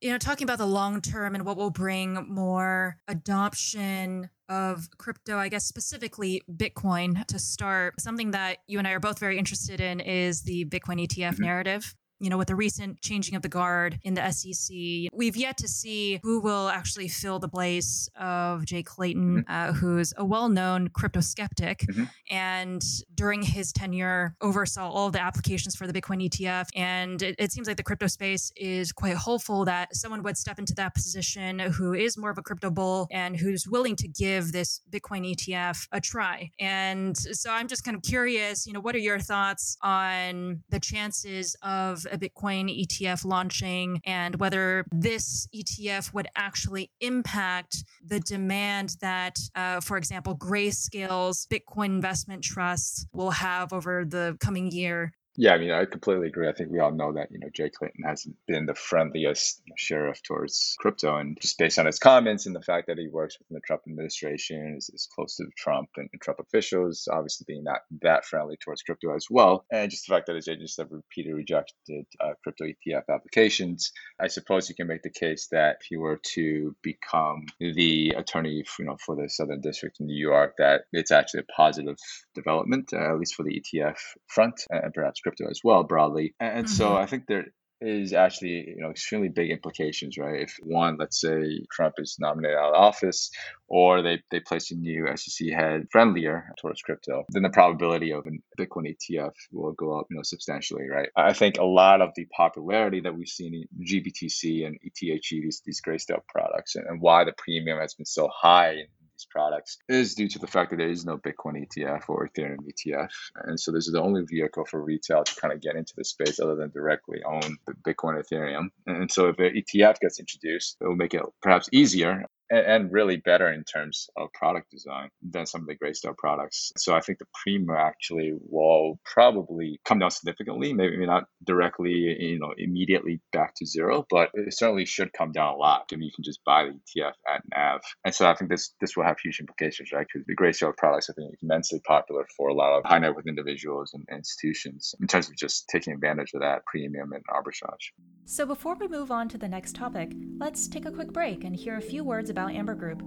You 0.00 0.10
know, 0.10 0.18
talking 0.18 0.46
about 0.46 0.58
the 0.58 0.66
long 0.66 1.02
term 1.02 1.34
and 1.34 1.44
what 1.44 1.58
will 1.58 1.70
bring 1.70 2.14
more 2.28 2.98
adoption 3.06 4.30
of 4.48 4.88
crypto, 4.96 5.36
I 5.36 5.48
guess 5.48 5.66
specifically 5.66 6.42
Bitcoin 6.50 7.24
to 7.26 7.38
start, 7.38 8.00
something 8.00 8.30
that 8.30 8.58
you 8.66 8.78
and 8.78 8.88
I 8.88 8.92
are 8.92 9.00
both 9.00 9.18
very 9.18 9.36
interested 9.36 9.80
in 9.80 10.00
is 10.00 10.42
the 10.42 10.64
Bitcoin 10.64 11.06
ETF 11.06 11.34
mm-hmm. 11.34 11.42
narrative 11.42 11.94
you 12.20 12.28
know, 12.28 12.38
with 12.38 12.48
the 12.48 12.54
recent 12.54 13.00
changing 13.00 13.34
of 13.34 13.42
the 13.42 13.48
guard 13.48 13.98
in 14.02 14.14
the 14.14 14.30
SEC, 14.30 15.10
we've 15.12 15.36
yet 15.36 15.56
to 15.58 15.68
see 15.68 16.20
who 16.22 16.40
will 16.40 16.68
actually 16.68 17.08
fill 17.08 17.38
the 17.38 17.48
place 17.48 18.08
of 18.18 18.64
Jay 18.66 18.82
Clayton, 18.82 19.44
mm-hmm. 19.44 19.70
uh, 19.70 19.72
who's 19.72 20.12
a 20.16 20.24
well 20.24 20.48
known 20.48 20.88
crypto 20.88 21.20
skeptic. 21.20 21.80
Mm-hmm. 21.80 22.04
And 22.30 22.82
during 23.14 23.42
his 23.42 23.72
tenure, 23.72 24.36
oversaw 24.40 24.90
all 24.90 25.10
the 25.10 25.20
applications 25.20 25.74
for 25.74 25.86
the 25.86 25.92
Bitcoin 25.92 26.28
ETF. 26.28 26.68
And 26.76 27.22
it, 27.22 27.36
it, 27.38 27.52
seems 27.52 27.66
like 27.66 27.76
the 27.76 27.82
crypto 27.82 28.06
space 28.06 28.52
is 28.56 28.92
quite 28.92 29.16
hopeful 29.16 29.64
that 29.64 29.96
someone 29.96 30.22
would 30.22 30.36
step 30.36 30.58
into 30.58 30.74
that 30.74 30.94
position 30.94 31.58
who 31.58 31.94
is 31.94 32.16
more 32.16 32.30
of 32.30 32.38
a 32.38 32.42
crypto 32.42 32.70
bull 32.70 33.08
and 33.10 33.36
who's 33.36 33.66
willing 33.66 33.96
to 33.96 34.08
give 34.08 34.52
this 34.52 34.80
Bitcoin 34.90 35.34
ETF 35.34 35.88
a 35.92 36.00
try. 36.00 36.50
And 36.60 37.16
so 37.16 37.50
I'm 37.50 37.66
just 37.66 37.84
kind 37.84 37.96
of 37.96 38.02
curious, 38.02 38.66
you 38.66 38.72
know, 38.72 38.80
what 38.80 38.94
are 38.94 38.98
your 38.98 39.18
thoughts 39.18 39.76
on 39.82 40.62
the 40.68 40.80
chances 40.80 41.56
of 41.62 42.06
a 42.10 42.18
Bitcoin 42.18 42.68
ETF 42.68 43.24
launching 43.24 44.00
and 44.04 44.36
whether 44.36 44.84
this 44.92 45.48
ETF 45.54 46.12
would 46.14 46.28
actually 46.36 46.90
impact 47.00 47.84
the 48.04 48.20
demand 48.20 48.96
that, 49.00 49.38
uh, 49.54 49.80
for 49.80 49.96
example, 49.96 50.36
Grayscale's 50.36 51.46
Bitcoin 51.46 51.86
investment 51.86 52.42
trust 52.42 53.06
will 53.12 53.30
have 53.30 53.72
over 53.72 54.04
the 54.04 54.36
coming 54.40 54.70
year 54.70 55.12
yeah, 55.36 55.52
I 55.52 55.58
mean, 55.58 55.70
I 55.70 55.84
completely 55.84 56.26
agree. 56.26 56.48
I 56.48 56.52
think 56.52 56.70
we 56.70 56.80
all 56.80 56.90
know 56.90 57.12
that, 57.12 57.30
you 57.30 57.38
know, 57.38 57.48
Jay 57.54 57.70
Clayton 57.70 58.02
hasn't 58.04 58.36
been 58.48 58.66
the 58.66 58.74
friendliest 58.74 59.62
sheriff 59.76 60.20
towards 60.22 60.74
crypto. 60.80 61.16
And 61.16 61.38
just 61.40 61.56
based 61.56 61.78
on 61.78 61.86
his 61.86 62.00
comments 62.00 62.46
and 62.46 62.54
the 62.54 62.60
fact 62.60 62.88
that 62.88 62.98
he 62.98 63.08
works 63.08 63.38
within 63.38 63.54
the 63.54 63.60
Trump 63.60 63.82
administration, 63.88 64.74
is, 64.76 64.90
is 64.92 65.08
close 65.14 65.36
to 65.36 65.46
Trump 65.56 65.90
and, 65.96 66.08
and, 66.12 66.20
Trump 66.20 66.40
officials, 66.40 67.08
obviously 67.10 67.44
being 67.46 67.62
not 67.62 67.82
that 68.02 68.24
friendly 68.24 68.56
towards 68.56 68.82
crypto 68.82 69.14
as 69.14 69.26
well. 69.30 69.64
And 69.70 69.90
just 69.90 70.06
the 70.06 70.14
fact 70.14 70.26
that 70.26 70.36
his 70.36 70.48
agents 70.48 70.76
have 70.78 70.90
repeatedly 70.90 71.38
rejected 71.38 72.06
uh, 72.20 72.32
crypto 72.42 72.64
ETF 72.64 73.04
applications, 73.08 73.92
I 74.20 74.26
suppose 74.26 74.68
you 74.68 74.74
can 74.74 74.88
make 74.88 75.02
the 75.02 75.10
case 75.10 75.46
that 75.52 75.76
if 75.80 75.86
he 75.88 75.96
were 75.96 76.20
to 76.34 76.74
become 76.82 77.46
the 77.60 78.14
attorney, 78.16 78.64
you 78.78 78.84
know, 78.84 78.96
for 79.04 79.14
the 79.14 79.28
Southern 79.28 79.60
District 79.60 80.00
in 80.00 80.06
New 80.06 80.20
York, 80.20 80.54
that 80.58 80.82
it's 80.92 81.12
actually 81.12 81.40
a 81.40 81.52
positive 81.52 81.96
development, 82.34 82.92
uh, 82.92 83.10
at 83.12 83.18
least 83.18 83.34
for 83.34 83.42
the 83.42 83.60
ETF 83.60 83.96
front 84.26 84.62
and 84.70 84.92
perhaps 84.92 85.20
crypto 85.20 85.48
as 85.48 85.60
well 85.62 85.82
broadly. 85.84 86.34
And, 86.40 86.66
mm-hmm. 86.66 86.74
so 86.74 86.96
I 86.96 87.06
think 87.06 87.26
there 87.26 87.46
is 87.80 88.12
actually 88.12 88.64
you 88.68 88.82
know 88.82 88.90
extremely 88.90 89.28
big 89.28 89.50
implications, 89.50 90.18
right? 90.18 90.42
If 90.42 90.56
one, 90.62 90.96
let's 90.98 91.20
say 91.20 91.64
Trump 91.72 91.94
is 91.98 92.16
nominated 92.20 92.58
out 92.58 92.74
of 92.74 92.82
office, 92.82 93.30
or 93.68 94.02
they, 94.02 94.22
they 94.30 94.40
place 94.40 94.70
a 94.70 94.74
new 94.74 95.06
SEC 95.16 95.48
head 95.48 95.86
friendlier 95.90 96.52
towards 96.58 96.82
crypto, 96.82 97.24
then 97.30 97.42
the 97.42 97.50
probability 97.50 98.12
of 98.12 98.26
a 98.26 98.62
Bitcoin 98.62 98.94
ETF 98.94 99.32
will 99.52 99.72
go 99.72 99.98
up, 99.98 100.06
you 100.10 100.16
know, 100.16 100.22
substantially, 100.22 100.88
right? 100.90 101.08
I 101.16 101.32
think 101.32 101.58
a 101.58 101.64
lot 101.64 102.02
of 102.02 102.10
the 102.14 102.26
popularity 102.36 103.00
that 103.00 103.16
we've 103.16 103.28
seen 103.28 103.54
in 103.54 103.86
GBTC 103.86 104.66
and 104.66 104.78
ETHE, 104.82 105.20
these 105.30 105.62
these 105.64 105.80
Grayscale 105.80 106.22
products, 106.28 106.76
and, 106.76 106.86
and 106.86 107.00
why 107.00 107.24
the 107.24 107.34
premium 107.36 107.78
has 107.78 107.94
been 107.94 108.06
so 108.06 108.28
high 108.28 108.84
these 109.20 109.26
products 109.30 109.78
is 109.88 110.14
due 110.14 110.28
to 110.28 110.38
the 110.38 110.46
fact 110.46 110.70
that 110.70 110.76
there 110.76 110.88
is 110.88 111.04
no 111.04 111.18
Bitcoin 111.18 111.66
ETF 111.66 112.04
or 112.08 112.28
Ethereum 112.28 112.58
ETF. 112.66 113.10
And 113.36 113.58
so 113.58 113.72
this 113.72 113.86
is 113.86 113.92
the 113.92 114.00
only 114.00 114.22
vehicle 114.24 114.64
for 114.64 114.82
retail 114.82 115.24
to 115.24 115.40
kind 115.40 115.52
of 115.52 115.60
get 115.60 115.76
into 115.76 115.94
the 115.96 116.04
space 116.04 116.40
other 116.40 116.56
than 116.56 116.70
directly 116.70 117.22
own 117.24 117.58
the 117.66 117.74
Bitcoin 117.74 118.22
Ethereum. 118.22 118.70
And 118.86 119.10
so 119.10 119.28
if 119.28 119.38
an 119.38 119.54
ETF 119.54 120.00
gets 120.00 120.18
introduced, 120.18 120.76
it 120.80 120.86
will 120.86 120.96
make 120.96 121.14
it 121.14 121.22
perhaps 121.42 121.68
easier 121.72 122.24
and, 122.50 122.66
and, 122.66 122.92
really 122.92 123.16
better 123.16 123.50
in 123.50 123.64
terms 123.64 124.08
of 124.16 124.32
product 124.32 124.70
design 124.70 125.08
than 125.22 125.46
some 125.46 125.62
of 125.62 125.66
the 125.66 125.76
Grayscale 125.76 126.16
products. 126.16 126.72
So 126.76 126.94
I 126.94 127.00
think 127.00 127.18
the 127.18 127.26
premium 127.42 127.76
actually 127.76 128.32
will 128.48 128.98
probably 129.04 129.80
come 129.84 130.00
down 130.00 130.10
significantly, 130.10 130.72
maybe 130.72 131.04
not 131.06 131.24
directly, 131.44 131.92
you 131.92 132.38
know, 132.38 132.52
immediately 132.56 133.20
back 133.32 133.54
to 133.56 133.66
zero, 133.66 134.04
but 134.10 134.30
it 134.34 134.52
certainly 134.54 134.86
should 134.86 135.12
come 135.12 135.32
down 135.32 135.54
a 135.54 135.56
lot. 135.56 135.84
I 135.92 135.96
mean, 135.96 136.06
you 136.06 136.12
can 136.14 136.24
just 136.24 136.44
buy 136.44 136.64
the 136.64 137.02
ETF 137.02 137.12
at 137.28 137.42
NAV. 137.54 137.80
And 138.04 138.14
so 138.14 138.26
I 138.26 138.34
think 138.34 138.50
this 138.50 138.74
this 138.80 138.96
will 138.96 139.04
have 139.04 139.18
huge 139.20 139.40
implications, 139.40 139.92
right? 139.92 140.06
Because 140.06 140.26
the 140.26 140.36
Grayscale 140.36 140.76
products, 140.76 141.10
I 141.10 141.14
think, 141.14 141.34
immensely 141.42 141.80
popular 141.86 142.26
for 142.36 142.48
a 142.48 142.54
lot 142.54 142.76
of 142.76 142.84
high 142.84 142.98
net 142.98 143.14
worth 143.14 143.26
individuals 143.26 143.92
and 143.94 144.04
institutions 144.10 144.94
in 145.00 145.06
terms 145.06 145.28
of 145.28 145.36
just 145.36 145.68
taking 145.68 145.92
advantage 145.92 146.32
of 146.34 146.40
that 146.40 146.64
premium 146.66 147.12
and 147.12 147.22
arbitrage. 147.26 147.92
So 148.24 148.46
before 148.46 148.76
we 148.76 148.88
move 148.88 149.10
on 149.10 149.28
to 149.30 149.38
the 149.38 149.48
next 149.48 149.74
topic, 149.74 150.12
let's 150.38 150.68
take 150.68 150.86
a 150.86 150.90
quick 150.90 151.12
break 151.12 151.44
and 151.44 151.54
hear 151.54 151.76
a 151.76 151.80
few 151.80 152.04
words 152.04 152.30
about 152.30 152.39
Amber 152.48 152.74
Group. 152.74 153.02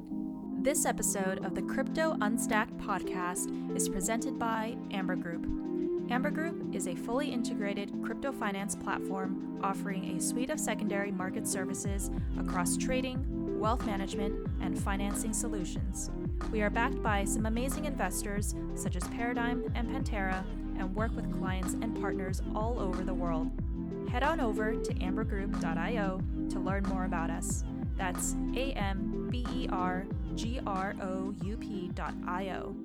This 0.62 0.86
episode 0.86 1.46
of 1.46 1.56
the 1.56 1.62
Crypto 1.62 2.16
Unstacked 2.22 2.78
podcast 2.78 3.76
is 3.76 3.90
presented 3.90 4.38
by 4.38 4.76
Amber 4.92 5.16
Group. 5.16 5.46
Amber 6.10 6.32
Group 6.32 6.76
is 6.76 6.88
a 6.88 6.96
fully 6.96 7.32
integrated 7.32 7.92
crypto 8.04 8.32
finance 8.32 8.76
platform 8.76 9.60
offering 9.64 10.16
a 10.16 10.22
suite 10.22 10.50
of 10.50 10.60
secondary 10.60 11.12
market 11.12 11.48
services 11.48 12.12
across 12.40 12.78
trading, 12.78 13.60
wealth 13.60 13.86
management, 13.86 14.36
and 14.62 14.78
financing 14.78 15.34
solutions. 15.34 16.12
We 16.52 16.62
are 16.62 16.70
backed 16.70 17.02
by 17.02 17.24
some 17.24 17.46
amazing 17.46 17.86
investors 17.86 18.56
such 18.76 18.96
as 18.96 19.04
Paradigm 19.10 19.72
and 19.76 19.90
Pantera 19.90 20.44
and 20.78 20.94
work 20.94 21.16
with 21.16 21.32
clients 21.40 21.74
and 21.74 22.00
partners 22.02 22.42
all 22.54 22.80
over 22.80 23.04
the 23.04 23.14
world. 23.14 23.52
Head 24.10 24.24
on 24.24 24.40
over 24.40 24.76
to 24.76 24.94
ambergroup.io 24.96 26.22
to 26.50 26.60
learn 26.60 26.84
more 26.84 27.06
about 27.06 27.30
us. 27.30 27.64
That's 27.98 28.36
A 28.56 28.74
M 28.74 29.13
B 29.34 29.44
E 29.52 29.68
R 29.72 30.06
G 30.36 30.60
R 30.68 30.94
O 31.02 31.34
U 31.44 31.58
P.io. 31.58 32.83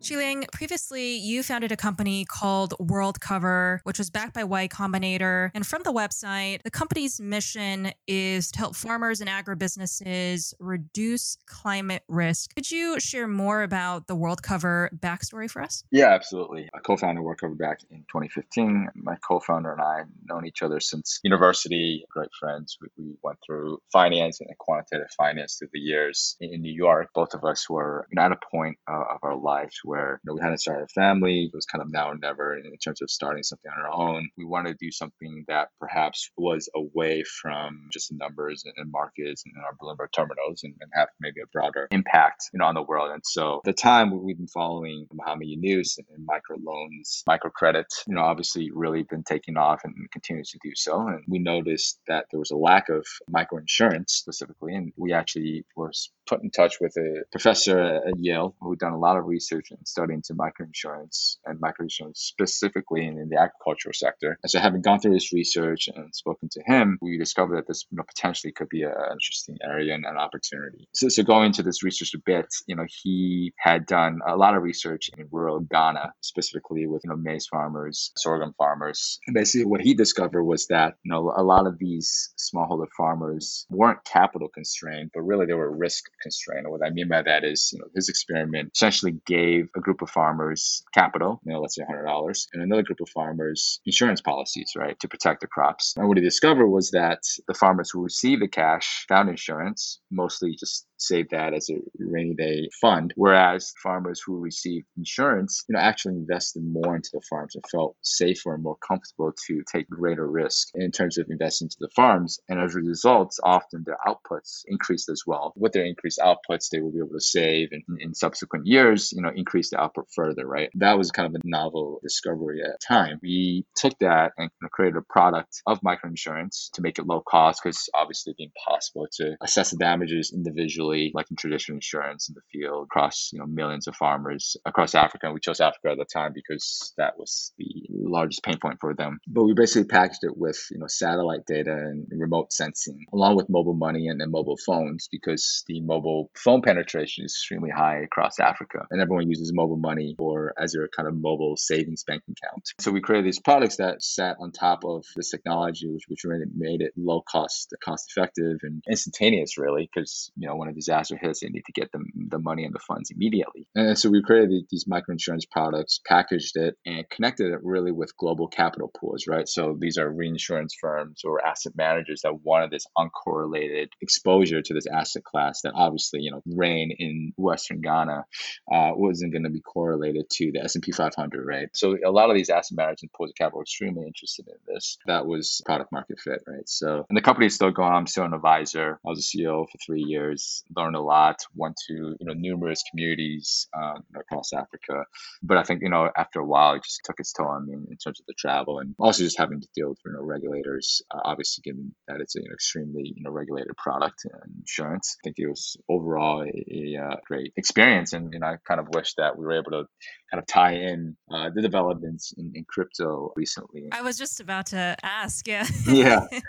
Shiliang, 0.00 0.50
previously 0.52 1.16
you 1.16 1.42
founded 1.42 1.72
a 1.72 1.76
company 1.76 2.24
called 2.24 2.74
World 2.78 3.20
Cover, 3.20 3.80
which 3.84 3.98
was 3.98 4.10
backed 4.10 4.34
by 4.34 4.44
Y 4.44 4.68
Combinator. 4.68 5.50
And 5.54 5.66
from 5.66 5.82
the 5.82 5.92
website, 5.92 6.62
the 6.62 6.70
company's 6.70 7.20
mission 7.20 7.92
is 8.06 8.50
to 8.52 8.58
help 8.58 8.76
farmers 8.76 9.20
and 9.20 9.30
agribusinesses 9.30 10.54
reduce 10.60 11.36
climate 11.46 12.02
risk. 12.08 12.54
Could 12.54 12.70
you 12.70 13.00
share 13.00 13.26
more 13.26 13.62
about 13.62 14.06
the 14.06 14.14
World 14.14 14.42
Cover 14.42 14.90
backstory 14.96 15.50
for 15.50 15.62
us? 15.62 15.82
Yeah, 15.90 16.08
absolutely. 16.08 16.68
I 16.74 16.78
co 16.80 16.96
founded 16.96 17.24
World 17.24 17.38
Cover 17.40 17.54
back 17.54 17.80
in 17.90 18.00
2015. 18.12 18.90
My 18.94 19.16
co 19.26 19.40
founder 19.40 19.72
and 19.72 19.80
I 19.80 19.98
have 19.98 20.08
known 20.28 20.46
each 20.46 20.62
other 20.62 20.80
since 20.80 21.20
university, 21.24 22.04
great 22.10 22.30
friends. 22.38 22.76
We, 22.80 22.88
we 22.96 23.14
went 23.22 23.38
through 23.44 23.78
finance 23.92 24.40
and 24.40 24.56
quantitative 24.58 25.10
finance 25.16 25.56
through 25.58 25.68
the 25.72 25.80
years 25.80 26.36
in 26.40 26.60
New 26.62 26.72
York. 26.72 27.08
Both 27.14 27.34
of 27.34 27.44
us 27.44 27.68
were 27.68 28.06
at 28.16 28.32
a 28.32 28.38
point 28.50 28.78
of 28.86 29.18
our 29.22 29.36
lives 29.36 29.80
where 29.86 30.20
you 30.22 30.28
know, 30.28 30.34
we 30.34 30.40
hadn't 30.40 30.58
started 30.58 30.84
a 30.84 30.88
family. 30.88 31.44
It 31.44 31.54
was 31.54 31.66
kind 31.66 31.82
of 31.82 31.90
now 31.90 32.10
or 32.10 32.16
never 32.18 32.56
in 32.56 32.76
terms 32.78 33.00
of 33.02 33.10
starting 33.10 33.42
something 33.42 33.70
on 33.70 33.82
our 33.82 33.92
own. 33.92 34.28
We 34.36 34.44
wanted 34.44 34.78
to 34.78 34.84
do 34.84 34.90
something 34.90 35.44
that 35.48 35.68
perhaps 35.80 36.30
was 36.36 36.68
away 36.74 37.22
from 37.42 37.88
just 37.92 38.10
the 38.10 38.16
numbers 38.16 38.64
and 38.76 38.90
markets 38.90 39.44
and 39.46 39.54
our 39.64 39.74
Bloomberg 39.80 40.08
terminals 40.14 40.62
and, 40.64 40.74
and 40.80 40.90
have 40.94 41.08
maybe 41.20 41.40
a 41.40 41.46
broader 41.52 41.88
impact 41.90 42.50
you 42.52 42.58
know, 42.58 42.66
on 42.66 42.74
the 42.74 42.82
world. 42.82 43.10
And 43.12 43.22
so 43.24 43.60
the 43.64 43.72
time 43.72 44.24
we've 44.24 44.36
been 44.36 44.48
following 44.48 45.06
Mohamed 45.12 45.48
Yunus 45.48 45.98
and, 45.98 46.06
and 46.14 46.26
microloans, 46.26 47.22
microcredit, 47.28 47.86
you 48.06 48.14
know, 48.14 48.22
obviously 48.22 48.70
really 48.72 49.04
been 49.04 49.22
taking 49.22 49.56
off 49.56 49.82
and 49.84 49.94
continues 50.10 50.50
to 50.50 50.58
do 50.62 50.72
so. 50.74 51.06
And 51.06 51.22
we 51.28 51.38
noticed 51.38 52.00
that 52.08 52.26
there 52.30 52.40
was 52.40 52.50
a 52.50 52.56
lack 52.56 52.88
of 52.88 53.06
microinsurance 53.30 54.10
specifically. 54.10 54.74
And 54.74 54.92
we 54.96 55.12
actually 55.12 55.64
were 55.76 55.92
put 56.26 56.42
in 56.42 56.50
touch 56.50 56.78
with 56.80 56.96
a 56.96 57.22
professor 57.30 57.78
at 57.78 58.18
Yale 58.18 58.54
who 58.60 58.70
had 58.70 58.78
done 58.78 58.92
a 58.92 58.98
lot 58.98 59.16
of 59.16 59.26
research 59.26 59.70
and 59.70 59.86
study 59.86 60.14
into 60.14 60.34
microinsurance 60.34 61.36
and 61.44 61.60
microinsurance 61.60 62.16
specifically 62.16 63.06
in, 63.06 63.18
in, 63.18 63.28
the 63.28 63.36
agricultural 63.40 63.92
sector. 63.92 64.38
And 64.42 64.50
so 64.50 64.60
having 64.60 64.82
gone 64.82 65.00
through 65.00 65.14
this 65.14 65.32
research 65.32 65.88
and 65.94 66.14
spoken 66.14 66.48
to 66.52 66.62
him, 66.66 66.98
we 67.00 67.18
discovered 67.18 67.56
that 67.56 67.66
this 67.66 67.86
you 67.90 67.96
know, 67.96 68.04
potentially 68.04 68.52
could 68.52 68.68
be 68.68 68.82
an 68.82 68.92
interesting 69.12 69.58
area 69.62 69.94
and 69.94 70.04
an 70.04 70.16
opportunity. 70.16 70.88
So, 70.94 71.08
so 71.08 71.22
going 71.22 71.46
into 71.46 71.62
this 71.62 71.82
research 71.82 72.14
a 72.14 72.18
bit, 72.24 72.46
you 72.66 72.76
know, 72.76 72.86
he 73.02 73.52
had 73.58 73.86
done 73.86 74.20
a 74.26 74.36
lot 74.36 74.56
of 74.56 74.62
research 74.62 75.10
in 75.16 75.28
rural 75.30 75.60
Ghana, 75.60 76.12
specifically 76.20 76.86
with, 76.86 77.02
you 77.04 77.10
know, 77.10 77.16
maize 77.16 77.46
farmers, 77.46 78.12
sorghum 78.16 78.54
farmers. 78.58 79.18
And 79.26 79.34
basically 79.34 79.66
what 79.66 79.80
he 79.80 79.94
discovered 79.94 80.44
was 80.44 80.66
that, 80.68 80.94
you 81.02 81.12
know, 81.12 81.32
a 81.36 81.42
lot 81.42 81.66
of 81.66 81.78
these 81.78 82.30
smallholder 82.38 82.88
farmers 82.96 83.66
weren't 83.70 84.04
capital 84.04 84.48
constrained, 84.48 85.10
but 85.14 85.22
really 85.22 85.46
they 85.46 85.54
were 85.54 85.70
risk 85.70 86.04
constrained. 86.26 86.66
And 86.66 86.72
what 86.72 86.84
I 86.84 86.90
mean 86.90 87.08
by 87.08 87.22
that 87.22 87.44
is, 87.44 87.70
you 87.72 87.78
know, 87.78 87.86
his 87.94 88.08
experiment 88.08 88.72
essentially 88.74 89.14
gave 89.26 89.68
a 89.76 89.80
group 89.80 90.02
of 90.02 90.10
farmers 90.10 90.82
capital, 90.92 91.40
you 91.44 91.52
know, 91.52 91.60
let's 91.60 91.76
say 91.76 91.82
$100, 91.82 92.46
and 92.52 92.62
another 92.62 92.82
group 92.82 93.00
of 93.00 93.08
farmers 93.10 93.80
insurance 93.86 94.20
policies, 94.20 94.72
right, 94.76 94.98
to 95.00 95.08
protect 95.08 95.40
the 95.40 95.46
crops. 95.46 95.94
And 95.96 96.08
what 96.08 96.16
he 96.16 96.22
discovered 96.22 96.68
was 96.68 96.90
that 96.90 97.20
the 97.48 97.54
farmers 97.54 97.90
who 97.90 98.02
received 98.02 98.42
the 98.42 98.48
cash 98.48 99.06
found 99.08 99.28
insurance, 99.28 100.00
mostly 100.10 100.56
just 100.58 100.86
save 100.98 101.30
that 101.30 101.54
as 101.54 101.68
a 101.70 101.76
rainy 101.98 102.34
day 102.34 102.68
fund. 102.80 103.12
Whereas 103.16 103.72
farmers 103.82 104.20
who 104.24 104.38
received 104.38 104.86
insurance, 104.96 105.64
you 105.68 105.74
know, 105.74 105.80
actually 105.80 106.14
invested 106.14 106.62
more 106.64 106.96
into 106.96 107.10
the 107.12 107.22
farms 107.28 107.54
and 107.54 107.64
felt 107.70 107.96
safer 108.02 108.54
and 108.54 108.62
more 108.62 108.76
comfortable 108.86 109.32
to 109.46 109.62
take 109.70 109.88
greater 109.88 110.28
risk 110.28 110.68
in 110.74 110.90
terms 110.90 111.18
of 111.18 111.26
investing 111.30 111.66
into 111.66 111.76
the 111.80 111.90
farms. 111.94 112.38
And 112.48 112.60
as 112.60 112.74
a 112.74 112.80
result, 112.80 113.36
often 113.42 113.84
their 113.84 113.98
outputs 114.06 114.62
increased 114.66 115.08
as 115.08 115.22
well. 115.26 115.52
With 115.56 115.72
their 115.72 115.84
increased 115.84 116.20
outputs, 116.22 116.68
they 116.70 116.80
will 116.80 116.92
be 116.92 116.98
able 116.98 117.10
to 117.10 117.20
save 117.20 117.68
and 117.72 117.82
in 118.00 118.14
subsequent 118.14 118.66
years, 118.66 119.12
you 119.12 119.22
know, 119.22 119.30
increase 119.34 119.70
the 119.70 119.80
output 119.80 120.06
further, 120.14 120.46
right? 120.46 120.70
That 120.74 120.98
was 120.98 121.10
kind 121.10 121.26
of 121.26 121.34
a 121.34 121.46
novel 121.48 122.00
discovery 122.02 122.62
at 122.62 122.70
the 122.72 122.78
time. 122.86 123.18
We 123.22 123.64
took 123.76 123.98
that 124.00 124.32
and 124.36 124.50
created 124.72 124.96
a 124.96 125.02
product 125.02 125.62
of 125.66 125.80
microinsurance 125.80 126.70
to 126.74 126.82
make 126.82 126.98
it 126.98 127.06
low 127.06 127.20
cost 127.20 127.60
because 127.62 127.88
obviously 127.94 128.34
being 128.36 128.50
impossible 128.56 129.06
to 129.18 129.36
assess 129.42 129.70
the 129.70 129.76
damages 129.76 130.32
individually 130.34 130.85
like 131.14 131.30
in 131.30 131.36
traditional 131.36 131.76
insurance 131.76 132.28
in 132.28 132.34
the 132.34 132.40
field, 132.52 132.84
across 132.84 133.30
you 133.32 133.38
know 133.38 133.46
millions 133.46 133.86
of 133.86 133.96
farmers 133.96 134.56
across 134.64 134.94
Africa. 134.94 135.26
And 135.26 135.34
we 135.34 135.40
chose 135.40 135.60
Africa 135.60 135.90
at 135.90 135.98
the 135.98 136.04
time 136.04 136.32
because 136.34 136.92
that 136.98 137.18
was 137.18 137.52
the 137.58 137.86
largest 137.90 138.42
pain 138.42 138.58
point 138.58 138.78
for 138.80 138.94
them. 138.94 139.18
But 139.26 139.44
we 139.44 139.54
basically 139.54 139.88
packaged 139.88 140.24
it 140.24 140.36
with 140.36 140.58
you 140.70 140.78
know 140.78 140.86
satellite 140.86 141.46
data 141.46 141.72
and 141.72 142.06
remote 142.10 142.52
sensing, 142.52 143.06
along 143.12 143.36
with 143.36 143.48
mobile 143.48 143.74
money 143.74 144.08
and, 144.08 144.20
and 144.20 144.30
mobile 144.32 144.58
phones, 144.64 145.08
because 145.10 145.64
the 145.66 145.80
mobile 145.80 146.30
phone 146.36 146.62
penetration 146.62 147.24
is 147.24 147.32
extremely 147.32 147.70
high 147.70 148.00
across 148.02 148.40
Africa, 148.40 148.86
and 148.90 149.00
everyone 149.00 149.28
uses 149.28 149.52
mobile 149.54 149.76
money 149.76 150.16
or 150.18 150.54
as 150.58 150.72
their 150.72 150.88
kind 150.88 151.08
of 151.08 151.14
mobile 151.14 151.56
savings 151.56 152.04
bank 152.04 152.22
account. 152.24 152.68
So 152.80 152.90
we 152.90 153.00
created 153.00 153.26
these 153.26 153.40
products 153.40 153.76
that 153.76 154.02
sat 154.02 154.36
on 154.40 154.52
top 154.52 154.84
of 154.84 155.04
this 155.16 155.30
technology, 155.30 155.90
which 155.92 156.04
which 156.08 156.24
really 156.24 156.46
made 156.54 156.80
it 156.80 156.92
low 156.96 157.20
cost, 157.20 157.74
cost 157.84 158.10
effective, 158.10 158.58
and 158.62 158.82
instantaneous, 158.88 159.58
really, 159.58 159.88
because 159.92 160.30
you 160.36 160.48
know 160.48 160.56
when 160.56 160.68
a 160.68 160.72
disaster 160.76 161.18
hits, 161.20 161.40
they 161.40 161.48
need 161.48 161.64
to 161.66 161.72
get 161.72 161.90
the, 161.92 162.04
the 162.28 162.38
money 162.38 162.64
and 162.64 162.74
the 162.74 162.78
funds 162.78 163.10
immediately. 163.10 163.66
And 163.74 163.98
so 163.98 164.10
we 164.10 164.22
created 164.22 164.66
these 164.70 164.84
microinsurance 164.84 165.50
products, 165.50 166.00
packaged 166.06 166.56
it, 166.56 166.76
and 166.86 167.08
connected 167.10 167.52
it 167.52 167.60
really 167.62 167.92
with 167.92 168.16
global 168.16 168.48
capital 168.48 168.90
pools, 168.98 169.24
right? 169.26 169.48
So 169.48 169.76
these 169.78 169.98
are 169.98 170.08
reinsurance 170.08 170.74
firms 170.80 171.22
or 171.24 171.44
asset 171.44 171.72
managers 171.76 172.22
that 172.22 172.42
wanted 172.42 172.70
this 172.70 172.86
uncorrelated 172.96 173.88
exposure 174.00 174.62
to 174.62 174.74
this 174.74 174.86
asset 174.86 175.24
class 175.24 175.62
that 175.62 175.72
obviously, 175.74 176.20
you 176.20 176.30
know, 176.30 176.42
rain 176.46 176.94
in 176.96 177.32
Western 177.36 177.80
Ghana 177.80 178.24
uh, 178.72 178.90
wasn't 178.94 179.32
going 179.32 179.44
to 179.44 179.50
be 179.50 179.60
correlated 179.60 180.28
to 180.30 180.52
the 180.52 180.62
S&P 180.62 180.92
500, 180.92 181.44
right? 181.46 181.68
So 181.74 181.96
a 182.04 182.10
lot 182.10 182.30
of 182.30 182.36
these 182.36 182.50
asset 182.50 182.76
managers 182.76 183.02
and 183.02 183.12
pools 183.12 183.30
of 183.30 183.36
capital 183.36 183.58
were 183.58 183.62
extremely 183.62 184.06
interested 184.06 184.46
in 184.48 184.74
this. 184.74 184.98
That 185.06 185.26
was 185.26 185.62
product 185.64 185.92
market 185.92 186.20
fit, 186.20 186.42
right? 186.46 186.68
So, 186.68 187.06
and 187.08 187.16
the 187.16 187.22
company 187.22 187.46
is 187.46 187.54
still 187.54 187.70
going. 187.70 187.92
I'm 187.92 188.06
still 188.06 188.24
an 188.24 188.34
advisor. 188.34 189.00
I 189.04 189.08
was 189.08 189.18
a 189.18 189.36
CEO 189.36 189.66
for 189.70 189.78
three 189.84 190.02
years 190.02 190.64
learned 190.74 190.96
a 190.96 191.00
lot, 191.00 191.36
went 191.54 191.76
to 191.88 191.94
you 192.18 192.26
know 192.26 192.34
numerous 192.34 192.82
communities 192.90 193.68
um, 193.76 194.02
across 194.18 194.52
Africa. 194.52 195.04
But 195.42 195.58
I 195.58 195.62
think 195.62 195.82
you 195.82 195.90
know 195.90 196.10
after 196.16 196.40
a 196.40 196.46
while, 196.46 196.74
it 196.74 196.84
just 196.84 197.00
took 197.04 197.20
its 197.20 197.32
toll 197.32 197.46
on 197.46 197.66
me 197.66 197.74
in 197.74 197.96
terms 197.96 198.20
of 198.20 198.26
the 198.26 198.34
travel 198.38 198.78
and 198.78 198.94
also 198.98 199.22
just 199.22 199.38
having 199.38 199.60
to 199.60 199.68
deal 199.74 199.90
with 199.90 199.98
you 200.04 200.12
know 200.12 200.22
regulators. 200.22 201.02
Uh, 201.12 201.20
obviously, 201.24 201.62
given 201.62 201.94
that 202.08 202.20
it's 202.20 202.36
an 202.36 202.44
extremely 202.52 203.12
you 203.14 203.22
know 203.22 203.30
regulated 203.30 203.76
product 203.76 204.24
and 204.24 204.54
insurance, 204.60 205.16
I 205.20 205.28
think 205.28 205.36
it 205.38 205.48
was 205.48 205.76
overall 205.88 206.42
a, 206.42 206.96
a 206.96 207.02
uh, 207.02 207.16
great 207.26 207.52
experience. 207.56 208.12
And 208.12 208.32
you 208.32 208.40
know, 208.40 208.46
I 208.46 208.56
kind 208.66 208.80
of 208.80 208.88
wish 208.94 209.14
that 209.14 209.36
we 209.38 209.44
were 209.44 209.58
able 209.58 209.70
to 209.72 209.84
kind 210.30 210.40
of 210.40 210.46
tie 210.46 210.74
in 210.74 211.16
uh, 211.32 211.50
the 211.54 211.62
developments 211.62 212.32
in, 212.36 212.52
in 212.54 212.64
crypto 212.68 213.32
recently. 213.36 213.88
I 213.92 214.02
was 214.02 214.18
just 214.18 214.40
about 214.40 214.66
to 214.66 214.96
ask, 215.02 215.46
yeah. 215.46 215.66
yeah. 215.86 216.20